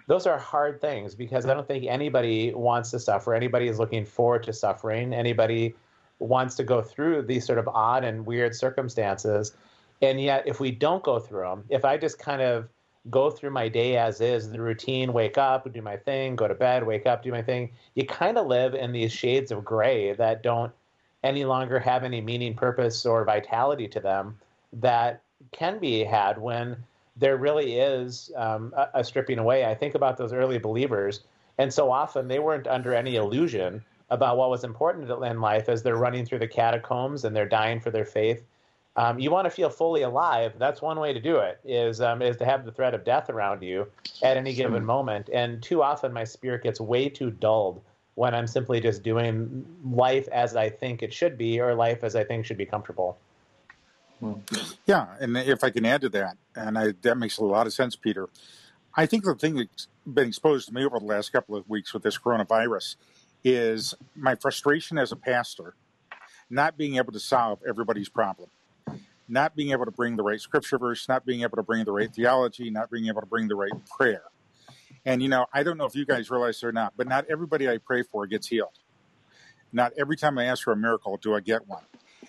those 0.06 0.26
are 0.26 0.38
hard 0.38 0.80
things 0.80 1.14
because 1.14 1.46
I 1.46 1.54
don't 1.54 1.66
think 1.66 1.84
anybody 1.86 2.52
wants 2.54 2.90
to 2.90 2.98
suffer. 2.98 3.34
Anybody 3.34 3.68
is 3.68 3.78
looking 3.78 4.04
forward 4.04 4.42
to 4.44 4.52
suffering. 4.52 5.12
Anybody 5.12 5.74
wants 6.18 6.54
to 6.56 6.64
go 6.64 6.82
through 6.82 7.22
these 7.22 7.44
sort 7.44 7.58
of 7.58 7.68
odd 7.68 8.04
and 8.04 8.24
weird 8.24 8.54
circumstances. 8.54 9.54
And 10.00 10.20
yet, 10.20 10.44
if 10.46 10.60
we 10.60 10.70
don't 10.70 11.02
go 11.02 11.18
through 11.18 11.42
them, 11.42 11.64
if 11.68 11.84
I 11.84 11.96
just 11.96 12.18
kind 12.18 12.42
of 12.42 12.68
go 13.10 13.30
through 13.30 13.50
my 13.50 13.68
day 13.68 13.96
as 13.96 14.20
is, 14.20 14.50
the 14.50 14.60
routine, 14.60 15.12
wake 15.12 15.36
up, 15.36 15.70
do 15.72 15.82
my 15.82 15.96
thing, 15.96 16.36
go 16.36 16.46
to 16.46 16.54
bed, 16.54 16.86
wake 16.86 17.06
up, 17.06 17.22
do 17.22 17.30
my 17.30 17.42
thing, 17.42 17.70
you 17.94 18.06
kind 18.06 18.38
of 18.38 18.46
live 18.46 18.74
in 18.74 18.92
these 18.92 19.12
shades 19.12 19.50
of 19.50 19.64
gray 19.64 20.12
that 20.12 20.42
don't 20.42 20.72
any 21.24 21.44
longer 21.44 21.78
have 21.78 22.04
any 22.04 22.20
meaning, 22.20 22.54
purpose, 22.54 23.04
or 23.06 23.24
vitality 23.24 23.88
to 23.88 24.00
them 24.00 24.38
that 24.72 25.20
can 25.50 25.78
be 25.78 26.04
had 26.04 26.38
when 26.38 26.76
there 27.16 27.36
really 27.36 27.78
is 27.78 28.30
um, 28.36 28.72
a, 28.76 28.88
a 28.94 29.04
stripping 29.04 29.38
away. 29.38 29.64
I 29.64 29.74
think 29.74 29.94
about 29.94 30.16
those 30.16 30.32
early 30.32 30.58
believers, 30.58 31.20
and 31.58 31.72
so 31.72 31.90
often 31.90 32.28
they 32.28 32.38
weren't 32.38 32.66
under 32.66 32.94
any 32.94 33.16
illusion 33.16 33.84
about 34.10 34.36
what 34.36 34.50
was 34.50 34.62
important 34.62 35.10
in 35.10 35.40
life 35.40 35.68
as 35.68 35.82
they're 35.82 35.96
running 35.96 36.24
through 36.24 36.38
the 36.38 36.46
catacombs 36.46 37.24
and 37.24 37.34
they're 37.34 37.48
dying 37.48 37.80
for 37.80 37.90
their 37.90 38.04
faith. 38.04 38.44
Um, 38.94 39.18
you 39.18 39.30
want 39.30 39.46
to 39.46 39.50
feel 39.50 39.70
fully 39.70 40.02
alive. 40.02 40.52
That's 40.58 40.82
one 40.82 41.00
way 41.00 41.12
to 41.12 41.20
do 41.20 41.38
it. 41.38 41.60
Is 41.64 42.00
um, 42.00 42.20
is 42.20 42.36
to 42.38 42.44
have 42.44 42.64
the 42.64 42.72
threat 42.72 42.94
of 42.94 43.04
death 43.04 43.30
around 43.30 43.62
you 43.62 43.86
at 44.22 44.36
any 44.36 44.54
given 44.54 44.84
moment. 44.84 45.30
And 45.32 45.62
too 45.62 45.82
often, 45.82 46.12
my 46.12 46.24
spirit 46.24 46.62
gets 46.62 46.80
way 46.80 47.08
too 47.08 47.30
dulled 47.30 47.82
when 48.14 48.34
I'm 48.34 48.46
simply 48.46 48.80
just 48.80 49.02
doing 49.02 49.64
life 49.82 50.28
as 50.28 50.54
I 50.54 50.68
think 50.68 51.02
it 51.02 51.12
should 51.12 51.38
be, 51.38 51.58
or 51.60 51.74
life 51.74 52.04
as 52.04 52.14
I 52.14 52.24
think 52.24 52.44
should 52.44 52.58
be 52.58 52.66
comfortable. 52.66 53.16
Yeah, 54.86 55.06
and 55.20 55.36
if 55.36 55.64
I 55.64 55.70
can 55.70 55.84
add 55.86 56.02
to 56.02 56.08
that, 56.10 56.36
and 56.54 56.78
I, 56.78 56.92
that 57.02 57.16
makes 57.16 57.38
a 57.38 57.44
lot 57.44 57.66
of 57.66 57.72
sense, 57.72 57.96
Peter. 57.96 58.28
I 58.94 59.06
think 59.06 59.24
the 59.24 59.34
thing 59.34 59.56
that's 59.56 59.88
been 60.06 60.28
exposed 60.28 60.68
to 60.68 60.74
me 60.74 60.84
over 60.84 60.98
the 60.98 61.06
last 61.06 61.32
couple 61.32 61.56
of 61.56 61.68
weeks 61.68 61.94
with 61.94 62.02
this 62.02 62.18
coronavirus 62.18 62.96
is 63.42 63.94
my 64.14 64.34
frustration 64.34 64.98
as 64.98 65.10
a 65.10 65.16
pastor, 65.16 65.74
not 66.50 66.76
being 66.76 66.96
able 66.96 67.12
to 67.12 67.20
solve 67.20 67.58
everybody's 67.66 68.08
problem, 68.08 68.50
not 69.32 69.56
being 69.56 69.70
able 69.70 69.86
to 69.86 69.90
bring 69.90 70.14
the 70.16 70.22
right 70.22 70.40
scripture 70.40 70.78
verse, 70.78 71.08
not 71.08 71.24
being 71.24 71.40
able 71.40 71.56
to 71.56 71.62
bring 71.62 71.84
the 71.84 71.90
right 71.90 72.14
theology, 72.14 72.70
not 72.70 72.90
being 72.90 73.06
able 73.06 73.22
to 73.22 73.26
bring 73.26 73.48
the 73.48 73.56
right 73.56 73.72
prayer. 73.96 74.24
And 75.06 75.22
you 75.22 75.28
know, 75.30 75.46
I 75.54 75.62
don't 75.62 75.78
know 75.78 75.86
if 75.86 75.96
you 75.96 76.04
guys 76.04 76.30
realize 76.30 76.62
or 76.62 76.70
not, 76.70 76.92
but 76.98 77.08
not 77.08 77.24
everybody 77.30 77.66
I 77.68 77.78
pray 77.78 78.02
for 78.02 78.26
gets 78.26 78.48
healed. 78.48 78.78
Not 79.72 79.92
every 79.96 80.18
time 80.18 80.38
I 80.38 80.44
ask 80.44 80.62
for 80.62 80.72
a 80.72 80.76
miracle 80.76 81.16
do 81.16 81.34
I 81.34 81.40
get 81.40 81.66
one. 81.66 81.84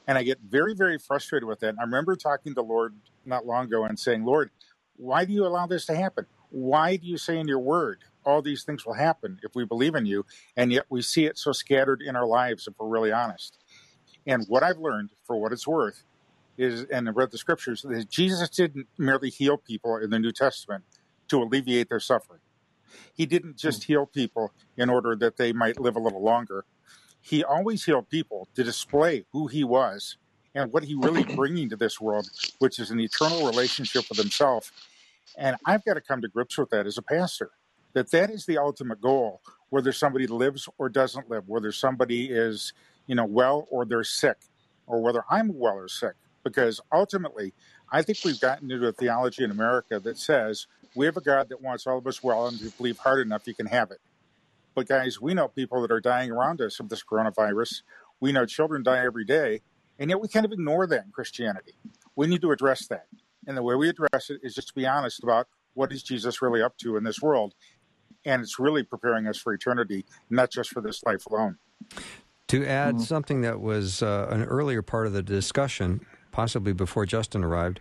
And 0.07 0.17
I 0.17 0.23
get 0.23 0.39
very, 0.39 0.73
very 0.73 0.97
frustrated 0.97 1.47
with 1.47 1.59
that. 1.59 1.69
And 1.69 1.79
I 1.79 1.83
remember 1.83 2.15
talking 2.15 2.53
to 2.53 2.55
the 2.55 2.63
Lord 2.63 2.95
not 3.25 3.45
long 3.45 3.65
ago 3.65 3.83
and 3.83 3.99
saying, 3.99 4.23
Lord, 4.23 4.49
why 4.95 5.25
do 5.25 5.33
you 5.33 5.45
allow 5.45 5.67
this 5.67 5.85
to 5.87 5.95
happen? 5.95 6.25
Why 6.51 6.95
do 6.95 7.05
you 7.05 7.17
say 7.17 7.37
in 7.37 7.49
your 7.49 7.59
word 7.59 7.99
all 8.25 8.41
these 8.41 8.63
things 8.63 8.85
will 8.85 8.93
happen 8.93 9.39
if 9.43 9.55
we 9.55 9.65
believe 9.65 9.95
in 9.95 10.05
you? 10.05 10.25
And 10.55 10.71
yet 10.71 10.85
we 10.89 11.01
see 11.01 11.25
it 11.25 11.37
so 11.37 11.51
scattered 11.51 12.01
in 12.01 12.15
our 12.15 12.25
lives, 12.25 12.65
if 12.65 12.75
we're 12.79 12.87
really 12.87 13.11
honest. 13.11 13.57
And 14.25 14.45
what 14.47 14.63
I've 14.63 14.77
learned, 14.77 15.09
for 15.25 15.35
what 15.35 15.51
it's 15.51 15.67
worth, 15.67 16.03
is, 16.57 16.85
and 16.85 17.07
I 17.07 17.11
read 17.11 17.31
the 17.31 17.37
scriptures, 17.37 17.81
that 17.81 18.09
Jesus 18.09 18.49
didn't 18.49 18.87
merely 18.97 19.29
heal 19.29 19.57
people 19.57 19.97
in 19.97 20.09
the 20.09 20.19
New 20.19 20.31
Testament 20.31 20.83
to 21.29 21.41
alleviate 21.41 21.89
their 21.89 21.99
suffering. 21.99 22.39
He 23.13 23.25
didn't 23.25 23.57
just 23.57 23.83
hmm. 23.83 23.93
heal 23.93 24.05
people 24.05 24.53
in 24.77 24.89
order 24.89 25.15
that 25.15 25.37
they 25.37 25.53
might 25.53 25.79
live 25.79 25.95
a 25.95 25.99
little 25.99 26.23
longer. 26.23 26.65
He 27.21 27.43
always 27.43 27.85
healed 27.85 28.09
people 28.09 28.47
to 28.55 28.63
display 28.63 29.25
who 29.31 29.47
he 29.47 29.63
was 29.63 30.17
and 30.53 30.71
what 30.71 30.83
he 30.83 30.95
really 30.95 31.23
bringing 31.35 31.69
to 31.69 31.75
this 31.75 31.99
world, 31.99 32.29
which 32.59 32.79
is 32.79 32.91
an 32.91 32.99
eternal 32.99 33.45
relationship 33.45 34.05
with 34.09 34.17
himself. 34.17 34.71
And 35.37 35.57
I've 35.65 35.83
got 35.85 35.95
to 35.95 36.01
come 36.01 36.21
to 36.21 36.27
grips 36.27 36.57
with 36.57 36.69
that 36.71 36.85
as 36.85 36.97
a 36.97 37.01
pastor. 37.01 37.51
That 37.93 38.09
that 38.11 38.31
is 38.31 38.45
the 38.45 38.57
ultimate 38.57 39.01
goal, 39.01 39.41
whether 39.69 39.91
somebody 39.91 40.25
lives 40.25 40.67
or 40.79 40.89
doesn't 40.89 41.29
live, 41.29 41.47
whether 41.47 41.71
somebody 41.71 42.25
is, 42.25 42.73
you 43.05 43.13
know, 43.13 43.25
well 43.25 43.67
or 43.69 43.85
they're 43.85 44.03
sick, 44.03 44.37
or 44.87 44.99
whether 45.01 45.23
I'm 45.29 45.57
well 45.57 45.75
or 45.75 45.87
sick. 45.87 46.13
Because 46.43 46.81
ultimately, 46.91 47.53
I 47.91 48.01
think 48.01 48.19
we've 48.25 48.39
gotten 48.39 48.69
into 48.69 48.87
a 48.87 48.91
theology 48.91 49.43
in 49.43 49.51
America 49.51 49.99
that 49.99 50.17
says 50.17 50.67
we 50.95 51.05
have 51.05 51.17
a 51.17 51.21
God 51.21 51.49
that 51.49 51.61
wants 51.61 51.87
all 51.87 51.97
of 51.97 52.07
us 52.07 52.21
well, 52.21 52.47
and 52.47 52.57
if 52.57 52.63
you 52.63 52.71
believe 52.71 52.97
hard 52.97 53.25
enough, 53.25 53.47
you 53.47 53.53
can 53.53 53.67
have 53.67 53.91
it. 53.91 53.99
But 54.75 54.87
guys, 54.87 55.21
we 55.21 55.33
know 55.33 55.47
people 55.47 55.81
that 55.81 55.91
are 55.91 56.01
dying 56.01 56.31
around 56.31 56.61
us 56.61 56.79
of 56.79 56.89
this 56.89 57.03
coronavirus. 57.03 57.83
We 58.19 58.31
know 58.31 58.45
children 58.45 58.83
die 58.83 59.05
every 59.05 59.25
day, 59.25 59.61
and 59.99 60.09
yet 60.09 60.19
we 60.19 60.27
kind 60.27 60.45
of 60.45 60.51
ignore 60.51 60.87
that 60.87 61.05
in 61.05 61.11
Christianity. 61.11 61.73
We 62.15 62.27
need 62.27 62.41
to 62.41 62.51
address 62.51 62.87
that. 62.87 63.07
And 63.45 63.57
the 63.57 63.63
way 63.63 63.75
we 63.75 63.89
address 63.89 64.29
it 64.29 64.39
is 64.43 64.55
just 64.55 64.69
to 64.69 64.73
be 64.73 64.87
honest 64.87 65.21
about 65.21 65.47
what 65.73 65.91
is 65.91 66.03
Jesus 66.03 66.41
really 66.41 66.61
up 66.61 66.77
to 66.79 66.97
in 66.97 67.03
this 67.03 67.21
world. 67.21 67.53
And 68.25 68.41
it's 68.41 68.57
really 68.57 68.83
preparing 68.83 69.27
us 69.27 69.37
for 69.37 69.53
eternity, 69.53 70.05
not 70.29 70.49
just 70.49 70.69
for 70.69 70.81
this 70.81 71.03
life 71.03 71.25
alone. 71.25 71.57
To 72.47 72.65
add 72.65 73.01
something 73.01 73.41
that 73.41 73.59
was 73.59 74.01
uh, 74.01 74.27
an 74.29 74.43
earlier 74.43 74.81
part 74.81 75.07
of 75.07 75.13
the 75.13 75.23
discussion, 75.23 76.05
possibly 76.33 76.73
before 76.73 77.05
Justin 77.05 77.45
arrived, 77.45 77.79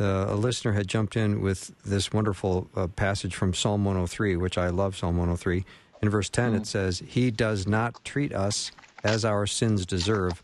uh, 0.00 0.24
a 0.28 0.34
listener 0.34 0.72
had 0.72 0.88
jumped 0.88 1.14
in 1.14 1.42
with 1.42 1.72
this 1.84 2.10
wonderful 2.10 2.70
uh, 2.74 2.86
passage 2.86 3.34
from 3.34 3.52
Psalm 3.52 3.84
103, 3.84 4.36
which 4.36 4.56
I 4.56 4.68
love 4.70 4.96
Psalm 4.96 5.18
103. 5.18 5.66
In 6.00 6.08
verse 6.08 6.30
10, 6.30 6.54
it 6.54 6.66
says, 6.66 7.02
He 7.06 7.30
does 7.30 7.66
not 7.66 8.02
treat 8.02 8.32
us 8.32 8.72
as 9.04 9.26
our 9.26 9.46
sins 9.46 9.84
deserve 9.84 10.42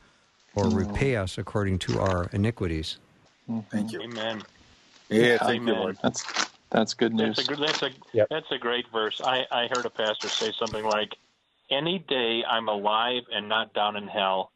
or 0.55 0.69
repay 0.69 1.17
us 1.17 1.39
according 1.39 1.79
to 1.81 1.99
our 2.01 2.29
iniquities. 2.33 2.99
Thank 3.71 3.93
you. 3.93 4.03
Amen. 4.03 4.43
Yeah, 5.09 5.39
thank 5.39 5.67
you, 5.67 5.75
Lord. 5.75 5.97
That's 6.03 6.25
that's 6.71 6.95
good 6.95 7.15
news. 7.15 7.37
That's 7.37 7.49
a. 7.49 7.57
That's 7.57 7.83
a 7.83 7.91
Yep. 8.13 8.27
that's 8.29 8.51
a 8.51 8.59
great 8.59 8.87
verse. 8.93 9.21
I 9.25 9.47
I 9.53 9.69
heard 9.69 9.87
a 9.87 9.91
pastor 9.91 10.29
say 10.29 10.53
something 10.59 10.85
like, 10.85 11.17
"Any 11.71 12.01
day 12.01 12.43
I'm 12.45 12.69
alive 12.69 13.23
and 13.33 13.49
not 13.49 13.73
down 13.73 13.97
in 13.97 14.09
hell 14.09 14.51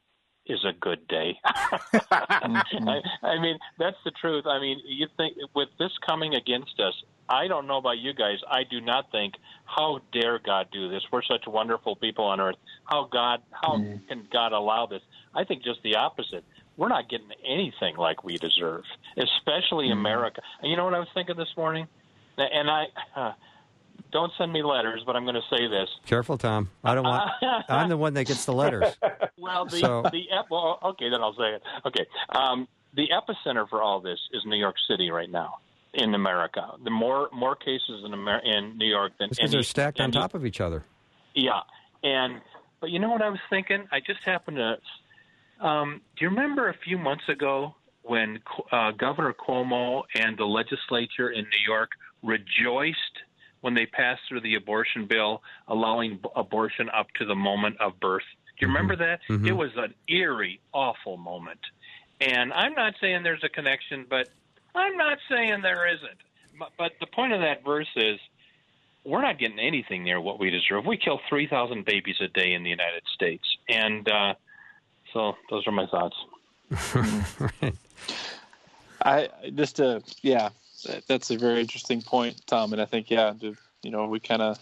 is 0.51 0.65
a 0.65 0.73
good 0.81 1.07
day. 1.09 1.39
I, 1.45 3.01
I 3.23 3.41
mean, 3.41 3.59
that's 3.79 3.97
the 4.05 4.11
truth. 4.11 4.45
I 4.47 4.59
mean, 4.61 4.79
you 4.87 5.07
think 5.17 5.37
with 5.55 5.69
this 5.79 5.93
coming 6.07 6.35
against 6.35 6.79
us, 6.81 6.95
I 7.29 7.47
don't 7.47 7.67
know 7.67 7.79
about 7.79 7.99
you 7.99 8.13
guys. 8.13 8.39
I 8.51 8.63
do 8.69 8.81
not 8.81 9.11
think 9.13 9.35
how 9.65 10.01
dare 10.13 10.41
God 10.45 10.67
do 10.73 10.89
this? 10.91 11.03
We're 11.13 11.23
such 11.23 11.45
wonderful 11.47 11.95
people 11.97 12.25
on 12.25 12.41
earth. 12.41 12.57
How 12.85 13.05
God 13.05 13.41
how 13.63 13.77
Mm. 13.77 14.09
can 14.09 14.29
God 14.33 14.53
allow 14.53 14.87
this? 14.87 15.03
I 15.35 15.45
think 15.45 15.63
just 15.63 15.81
the 15.83 15.97
opposite. 15.97 16.45
We're 16.77 16.89
not 16.89 17.09
getting 17.09 17.31
anything 17.45 17.97
like 17.97 18.25
we 18.25 18.37
deserve, 18.39 18.85
especially 19.17 19.91
America. 19.91 20.41
And 20.61 20.71
you 20.71 20.77
know 20.77 20.85
what 20.85 20.95
I 20.95 20.99
was 20.99 21.09
thinking 21.15 21.37
this 21.37 21.55
morning? 21.57 21.87
And 22.39 22.71
I 22.71 22.87
uh, 23.15 23.33
don't 24.11 24.33
send 24.39 24.53
me 24.53 24.63
letters, 24.63 25.03
but 25.07 25.17
I'm 25.17 25.25
going 25.25 25.35
to 25.37 25.57
say 25.57 25.67
this. 25.69 25.89
Careful, 26.07 26.37
Tom. 26.39 26.71
I 26.85 26.95
don't 26.95 27.05
want. 27.05 27.31
I'm 27.69 27.89
the 27.89 27.97
one 27.97 28.15
that 28.15 28.25
gets 28.27 28.45
the 28.45 28.53
letters. 28.53 28.97
Well, 29.39 29.67
the 29.67 29.79
So- 29.79 30.03
the 30.11 30.25
ep- 30.31 30.47
well, 30.51 30.79
okay, 30.83 31.09
then 31.11 31.21
I'll 31.21 31.35
say 31.35 31.55
it. 31.55 31.63
Okay, 31.87 32.07
um, 32.35 32.69
the 32.95 33.09
epicenter 33.09 33.69
for 33.69 33.83
all 33.83 34.01
this 34.01 34.19
is 34.33 34.43
New 34.47 34.57
York 34.57 34.77
City 34.89 35.11
right 35.11 35.31
now 35.31 35.57
in 35.95 36.15
America. 36.15 36.73
The 36.85 36.91
more 36.91 37.29
more 37.33 37.57
cases 37.57 38.03
in 38.05 38.13
Amer- 38.13 38.43
in 38.45 38.77
New 38.79 38.87
York 38.89 39.13
than 39.19 39.31
Because 39.31 39.51
they're 39.51 39.63
stacked 39.63 40.01
on 40.01 40.11
top 40.13 40.35
of 40.35 40.45
each 40.47 40.61
other. 40.61 40.85
Yeah, 41.35 41.61
and 42.03 42.41
but 42.81 42.91
you 42.91 42.99
know 42.99 43.11
what 43.11 43.23
I 43.23 43.29
was 43.31 43.39
thinking? 43.49 43.87
I 43.93 44.01
just 44.01 44.21
happened 44.25 44.57
to. 44.59 44.77
Um, 45.67 46.01
do 46.19 46.25
you 46.25 46.31
remember 46.31 46.69
a 46.71 46.75
few 46.85 46.97
months 46.99 47.25
ago 47.29 47.75
when 48.03 48.41
uh, 48.73 48.93
Governor 48.93 49.35
Cuomo 49.35 50.03
and 50.15 50.37
the 50.39 50.45
legislature 50.47 51.31
in 51.31 51.45
New 51.45 51.65
York 51.67 51.91
rejoiced 52.23 52.97
when 53.61 53.75
they 53.75 53.87
passed 53.87 54.23
through 54.29 54.41
the 54.41 54.55
abortion 54.55 55.07
bill, 55.07 55.43
allowing 55.69 56.17
b- 56.17 56.29
abortion 56.37 56.89
up 56.91 57.07
to 57.19 57.25
the 57.25 57.35
moment 57.35 57.77
of 57.81 57.99
birth? 58.01 58.23
Do 58.59 58.67
you 58.67 58.69
remember 58.69 58.97
that? 58.97 59.21
Mhm. 59.29 59.47
It 59.47 59.53
was 59.53 59.71
an 59.77 59.95
eerie, 60.09 60.61
awful 60.73 61.17
moment. 61.17 61.61
And 62.21 62.53
I'm 62.53 62.75
not 62.75 62.95
saying 63.01 63.23
there's 63.23 63.45
a 63.45 63.49
connection, 63.49 64.05
but 64.09 64.29
I'm 64.75 64.97
not 64.97 65.19
saying 65.31 65.63
there 65.63 65.87
isn't. 65.89 66.19
But, 66.59 66.71
but 66.77 66.93
the 67.01 67.07
point 67.07 67.33
of 67.33 67.41
that 67.41 67.65
verse 67.65 67.89
is 67.97 68.19
we're 69.05 69.23
not 69.23 69.39
getting 69.39 69.59
anything 69.59 70.05
near 70.05 70.21
what 70.21 70.39
we 70.39 70.51
deserve. 70.51 70.85
We 70.85 70.99
kill 70.99 71.21
3,000 71.29 71.87
babies 71.87 72.17
a 72.21 72.29
day 72.29 72.53
in 72.53 72.63
the 72.63 72.69
United 72.69 73.03
States. 73.15 73.45
And 73.69 74.07
uh, 74.11 74.35
so 75.15 75.37
those 75.49 75.67
are 75.67 75.73
my 75.73 75.87
thoughts. 75.87 76.17
I 79.03 79.29
just 79.55 79.77
to 79.77 80.03
yeah, 80.23 80.51
that- 80.51 80.53
that's 81.07 81.31
a 81.31 81.39
very 81.39 81.61
interesting 81.61 82.03
point, 82.03 82.41
Tom. 82.47 82.73
And 82.73 82.81
I 82.81 82.85
think 82.85 83.11
yeah, 83.11 83.33
you 83.41 83.91
know, 83.91 84.07
we 84.07 84.21
kind 84.21 84.43
of 84.43 84.59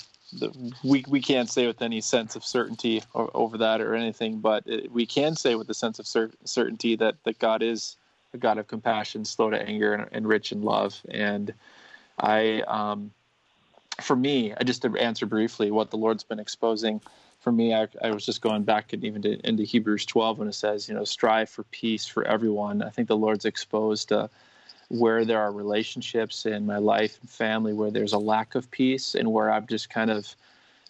we 0.84 1.04
we 1.08 1.20
can't 1.20 1.50
say 1.50 1.66
with 1.66 1.82
any 1.82 2.00
sense 2.00 2.36
of 2.36 2.44
certainty 2.44 3.02
over 3.14 3.58
that 3.58 3.80
or 3.80 3.94
anything, 3.94 4.40
but 4.40 4.62
it, 4.66 4.90
we 4.92 5.06
can 5.06 5.34
say 5.34 5.54
with 5.54 5.68
a 5.70 5.74
sense 5.74 5.98
of 5.98 6.06
cer- 6.06 6.32
certainty 6.44 6.96
that 6.96 7.16
that 7.24 7.38
God 7.38 7.62
is 7.62 7.96
a 8.34 8.38
God 8.38 8.58
of 8.58 8.68
compassion, 8.68 9.24
slow 9.24 9.50
to 9.50 9.60
anger, 9.60 9.94
and, 9.94 10.08
and 10.12 10.28
rich 10.28 10.52
in 10.52 10.62
love. 10.62 11.00
And 11.10 11.54
I, 12.18 12.62
um, 12.62 13.10
for 14.00 14.16
me, 14.16 14.52
I 14.58 14.64
just 14.64 14.82
to 14.82 14.94
answer 14.96 15.26
briefly 15.26 15.70
what 15.70 15.90
the 15.90 15.96
Lord's 15.96 16.24
been 16.24 16.38
exposing. 16.38 17.00
For 17.40 17.52
me, 17.52 17.74
I, 17.74 17.88
I 18.02 18.10
was 18.10 18.26
just 18.26 18.42
going 18.42 18.64
back 18.64 18.92
and 18.92 19.04
even 19.04 19.22
to, 19.22 19.38
into 19.48 19.62
Hebrews 19.62 20.04
12 20.06 20.38
when 20.38 20.48
it 20.48 20.54
says, 20.54 20.88
you 20.88 20.94
know, 20.94 21.04
strive 21.04 21.48
for 21.48 21.62
peace 21.64 22.06
for 22.06 22.24
everyone. 22.24 22.82
I 22.82 22.90
think 22.90 23.08
the 23.08 23.16
Lord's 23.16 23.44
exposed 23.44 24.12
uh, 24.12 24.28
where 24.88 25.24
there 25.24 25.38
are 25.38 25.52
relationships 25.52 26.46
in 26.46 26.64
my 26.64 26.78
life 26.78 27.18
and 27.20 27.30
family 27.30 27.72
where 27.74 27.90
there's 27.90 28.14
a 28.14 28.18
lack 28.18 28.54
of 28.54 28.70
peace 28.70 29.14
and 29.14 29.30
where 29.30 29.50
I've 29.50 29.66
just 29.66 29.90
kind 29.90 30.10
of, 30.10 30.34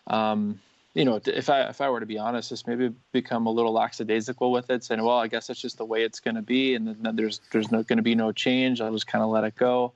um, 0.07 0.61
you 0.95 1.05
know, 1.05 1.21
if 1.27 1.51
I 1.51 1.63
if 1.63 1.81
I 1.81 1.91
were 1.91 2.01
to 2.01 2.07
be 2.07 2.19
honest, 2.19 2.49
just 2.49 2.67
maybe 2.67 2.93
become 3.13 3.47
a 3.47 3.51
little 3.51 3.73
lackadaisical 3.73 4.51
with 4.53 4.71
it, 4.71 4.85
saying, 4.85 5.03
well, 5.03 5.19
I 5.19 5.27
guess 5.27 5.49
that's 5.49 5.61
just 5.61 5.79
the 5.79 5.85
way 5.85 6.03
it's 6.03 6.21
going 6.21 6.37
to 6.37 6.43
be, 6.43 6.75
and 6.75 6.97
then 7.01 7.17
there's 7.17 7.41
there's 7.53 7.71
no 7.71 7.83
going 7.83 7.99
to 7.99 8.03
be 8.03 8.15
no 8.15 8.33
change. 8.33 8.81
I'll 8.81 8.93
just 8.93 9.07
kind 9.07 9.23
of 9.23 9.31
let 9.31 9.45
it 9.45 9.57
go. 9.57 9.93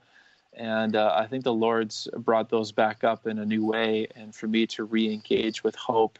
And 0.55 0.95
uh, 0.95 1.13
I 1.15 1.25
think 1.25 1.43
the 1.43 1.53
Lord's 1.53 2.07
brought 2.15 2.49
those 2.49 2.71
back 2.71 3.03
up 3.03 3.25
in 3.25 3.39
a 3.39 3.45
new 3.45 3.65
way, 3.65 4.07
and 4.15 4.35
for 4.35 4.47
me 4.47 4.67
to 4.67 4.83
re-engage 4.83 5.63
with 5.63 5.75
hope, 5.75 6.19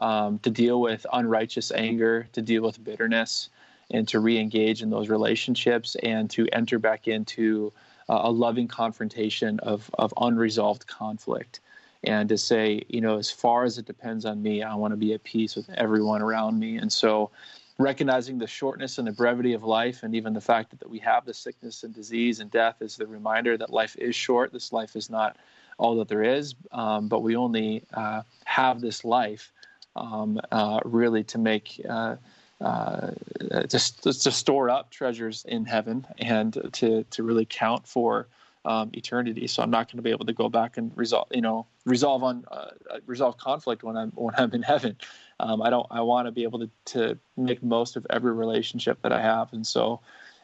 um, 0.00 0.40
to 0.40 0.50
deal 0.50 0.80
with 0.80 1.06
unrighteous 1.12 1.70
anger, 1.70 2.28
to 2.32 2.42
deal 2.42 2.62
with 2.62 2.82
bitterness, 2.82 3.50
and 3.90 4.06
to 4.08 4.20
re-engage 4.20 4.82
in 4.82 4.90
those 4.90 5.08
relationships, 5.08 5.96
and 6.02 6.30
to 6.30 6.46
enter 6.52 6.78
back 6.78 7.08
into 7.08 7.72
uh, 8.08 8.20
a 8.24 8.30
loving 8.30 8.68
confrontation 8.68 9.58
of 9.60 9.90
of 9.98 10.12
unresolved 10.20 10.86
conflict, 10.86 11.60
and 12.04 12.28
to 12.28 12.38
say, 12.38 12.82
you 12.88 13.00
know, 13.00 13.18
as 13.18 13.30
far 13.30 13.64
as 13.64 13.78
it 13.78 13.86
depends 13.86 14.24
on 14.24 14.42
me, 14.42 14.62
I 14.62 14.74
want 14.74 14.92
to 14.92 14.96
be 14.96 15.12
at 15.14 15.24
peace 15.24 15.56
with 15.56 15.68
everyone 15.70 16.22
around 16.22 16.58
me, 16.58 16.76
and 16.76 16.92
so 16.92 17.30
recognizing 17.78 18.38
the 18.38 18.46
shortness 18.46 18.98
and 18.98 19.06
the 19.06 19.12
brevity 19.12 19.52
of 19.52 19.62
life 19.62 20.02
and 20.02 20.14
even 20.14 20.32
the 20.32 20.40
fact 20.40 20.70
that, 20.70 20.80
that 20.80 20.90
we 20.90 20.98
have 20.98 21.24
the 21.24 21.32
sickness 21.32 21.84
and 21.84 21.94
disease 21.94 22.40
and 22.40 22.50
death 22.50 22.82
is 22.82 22.96
the 22.96 23.06
reminder 23.06 23.56
that 23.56 23.70
life 23.70 23.96
is 23.96 24.16
short 24.16 24.52
this 24.52 24.72
life 24.72 24.96
is 24.96 25.08
not 25.08 25.36
all 25.78 25.96
that 25.96 26.08
there 26.08 26.24
is 26.24 26.56
um, 26.72 27.06
but 27.06 27.22
we 27.22 27.36
only 27.36 27.84
uh, 27.94 28.22
have 28.44 28.80
this 28.80 29.04
life 29.04 29.52
um, 29.94 30.40
uh, 30.50 30.80
really 30.84 31.22
to 31.22 31.38
make 31.38 31.80
uh, 31.88 32.16
uh, 32.60 33.12
just 33.68 34.02
to 34.02 34.12
store 34.12 34.70
up 34.70 34.90
treasures 34.90 35.44
in 35.46 35.64
heaven 35.64 36.06
and 36.18 36.58
to 36.72 37.04
to 37.04 37.22
really 37.22 37.44
count 37.44 37.86
for 37.86 38.26
um, 38.64 38.90
eternity. 38.92 39.46
So 39.46 39.62
I'm 39.62 39.70
not 39.70 39.88
going 39.88 39.96
to 39.98 40.02
be 40.02 40.10
able 40.10 40.26
to 40.26 40.32
go 40.32 40.48
back 40.48 40.76
and 40.76 40.92
resolve, 40.96 41.28
you 41.30 41.40
know, 41.40 41.66
resolve 41.84 42.22
on 42.22 42.44
uh, 42.50 42.70
resolve 43.06 43.38
conflict 43.38 43.82
when 43.82 43.96
I'm 43.96 44.10
when 44.10 44.34
I'm 44.36 44.52
in 44.52 44.62
heaven. 44.62 44.96
Um, 45.40 45.62
I 45.62 45.70
don't. 45.70 45.86
I 45.90 46.00
want 46.00 46.26
to 46.26 46.32
be 46.32 46.42
able 46.42 46.58
to 46.60 46.70
to 46.96 47.18
make 47.36 47.62
most 47.62 47.96
of 47.96 48.06
every 48.10 48.32
relationship 48.32 49.00
that 49.02 49.12
I 49.12 49.22
have, 49.22 49.52
and 49.52 49.66
so 49.66 50.00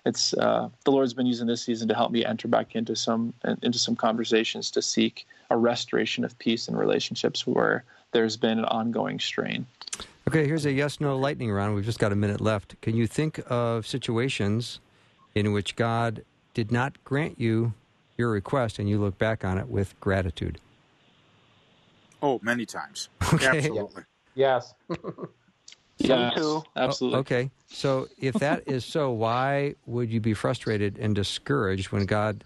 it's 0.07 0.35
uh, 0.35 0.69
the 0.85 0.91
Lord's 0.91 1.15
been 1.15 1.27
using 1.27 1.47
this 1.47 1.63
season 1.63 1.89
to 1.89 1.95
help 1.95 2.13
me 2.13 2.25
enter 2.25 2.49
back 2.49 2.77
into 2.77 2.95
some 2.95 3.35
into 3.63 3.79
some 3.79 3.97
conversations 3.97 4.71
to 4.73 4.83
seek 4.83 5.27
a 5.51 5.57
restoration 5.57 6.25
of 6.25 6.39
peace 6.39 6.69
in 6.69 6.77
relationships 6.77 7.47
where 7.47 7.85
there's 8.13 8.37
been 8.37 8.59
an 8.59 8.65
ongoing 8.67 9.19
strain. 9.19 9.67
Okay, 10.27 10.47
here's 10.47 10.65
a 10.65 10.73
yes 10.73 11.01
no 11.01 11.17
lightning 11.17 11.53
round. 11.53 11.75
We've 11.75 11.85
just 11.85 11.99
got 11.99 12.13
a 12.13 12.17
minute 12.17 12.41
left. 12.41 12.81
Can 12.81 12.97
you 12.97 13.07
think 13.07 13.41
of 13.49 13.87
situations 13.87 14.81
in 15.35 15.53
which 15.53 15.77
God 15.77 16.25
did 16.55 16.73
not 16.73 17.03
grant 17.05 17.39
you 17.39 17.75
your 18.17 18.31
request 18.31 18.79
and 18.79 18.89
you 18.89 18.99
look 18.99 19.19
back 19.19 19.45
on 19.45 19.59
it 19.59 19.69
with 19.69 19.99
gratitude? 20.01 20.59
Oh, 22.23 22.41
many 22.43 22.65
times. 22.65 23.09
Okay. 23.35 23.59
Absolutely. 23.59 24.03
Yes. 24.35 24.75
Yeah, 25.99 26.33
Oh, 26.37 26.65
absolutely. 26.77 27.21
okay. 27.21 27.51
So 27.69 28.09
if 28.19 28.35
that 28.37 28.67
is 28.67 28.85
so, 28.85 29.11
why 29.11 29.75
would 29.87 30.11
you 30.11 30.21
be 30.21 30.35
frustrated 30.35 30.99
and 30.99 31.15
discouraged 31.15 31.93
when 31.93 32.05
God 32.07 32.45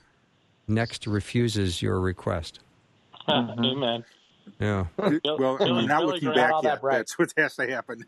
next 0.67 1.07
refuses 1.07 1.81
your 1.81 2.01
request? 2.01 2.61
Amen. 3.29 4.05
Yeah. 4.61 4.87
well, 4.99 5.11
Billy- 5.59 5.71
I'm 5.71 5.87
not 5.87 6.01
Billy 6.01 6.13
looking 6.13 6.29
Graham, 6.33 6.35
back 6.37 6.53
all 6.53 6.63
yet. 6.63 6.75
that 6.77 6.83
right. 6.83 6.97
That's 6.99 7.19
what 7.19 7.33
has 7.37 7.57
to 7.57 7.67
happen. 7.71 8.05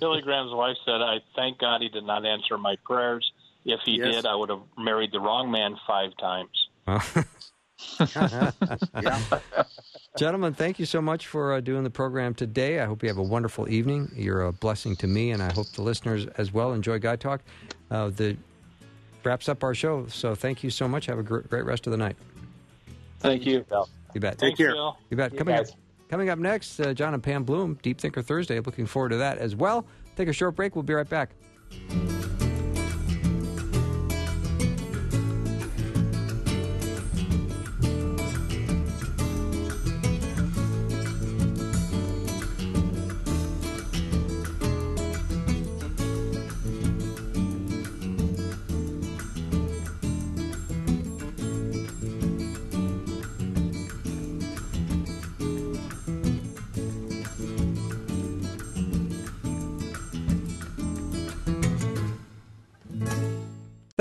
Billy 0.00 0.20
Graham's 0.22 0.52
wife 0.52 0.76
said, 0.84 1.00
"I 1.00 1.18
thank 1.34 1.58
God 1.58 1.80
he 1.80 1.88
did 1.88 2.04
not 2.04 2.26
answer 2.26 2.58
my 2.58 2.76
prayers. 2.84 3.30
If 3.64 3.80
he 3.84 3.92
Yes. 3.98 4.16
did, 4.16 4.26
I 4.26 4.34
would 4.34 4.50
have 4.50 4.60
married 4.76 5.12
the 5.12 5.20
wrong 5.20 5.50
man 5.50 5.76
five 5.86 6.10
times." 6.18 6.68
Gentlemen, 10.18 10.52
thank 10.54 10.78
you 10.78 10.84
so 10.86 11.00
much 11.00 11.26
for 11.26 11.54
uh, 11.54 11.60
doing 11.60 11.84
the 11.84 11.90
program 11.90 12.34
today. 12.34 12.80
I 12.80 12.84
hope 12.84 13.02
you 13.02 13.08
have 13.08 13.18
a 13.18 13.22
wonderful 13.22 13.68
evening. 13.68 14.10
You're 14.14 14.42
a 14.42 14.52
blessing 14.52 14.94
to 14.96 15.06
me, 15.06 15.30
and 15.30 15.42
I 15.42 15.52
hope 15.52 15.68
the 15.72 15.82
listeners 15.82 16.26
as 16.36 16.52
well 16.52 16.72
enjoy 16.72 16.98
Guy 16.98 17.16
Talk. 17.16 17.40
Uh, 17.90 18.10
the 18.10 18.36
wraps 19.24 19.48
up 19.48 19.64
our 19.64 19.74
show. 19.74 20.06
So 20.08 20.34
thank 20.34 20.62
you 20.62 20.70
so 20.70 20.86
much. 20.86 21.06
Have 21.06 21.18
a 21.18 21.22
gr- 21.22 21.38
great 21.40 21.64
rest 21.64 21.86
of 21.86 21.92
the 21.92 21.96
night. 21.96 22.16
Thank 23.20 23.46
you. 23.46 23.64
You 23.70 23.86
bet. 24.20 24.38
Take 24.38 24.56
care. 24.56 24.72
Bill. 24.72 24.96
You 25.10 25.16
bet. 25.16 25.32
You 25.32 25.38
Coming 25.38 25.54
up, 25.56 25.66
coming 26.08 26.30
up 26.30 26.38
next, 26.38 26.80
uh, 26.80 26.92
John 26.94 27.14
and 27.14 27.22
Pam 27.22 27.44
Bloom, 27.44 27.78
Deep 27.82 28.00
Thinker 28.00 28.22
Thursday. 28.22 28.60
Looking 28.60 28.86
forward 28.86 29.10
to 29.10 29.16
that 29.16 29.38
as 29.38 29.56
well. 29.56 29.86
Take 30.16 30.28
a 30.28 30.32
short 30.32 30.56
break. 30.56 30.76
We'll 30.76 30.82
be 30.82 30.94
right 30.94 31.08
back. 31.08 31.30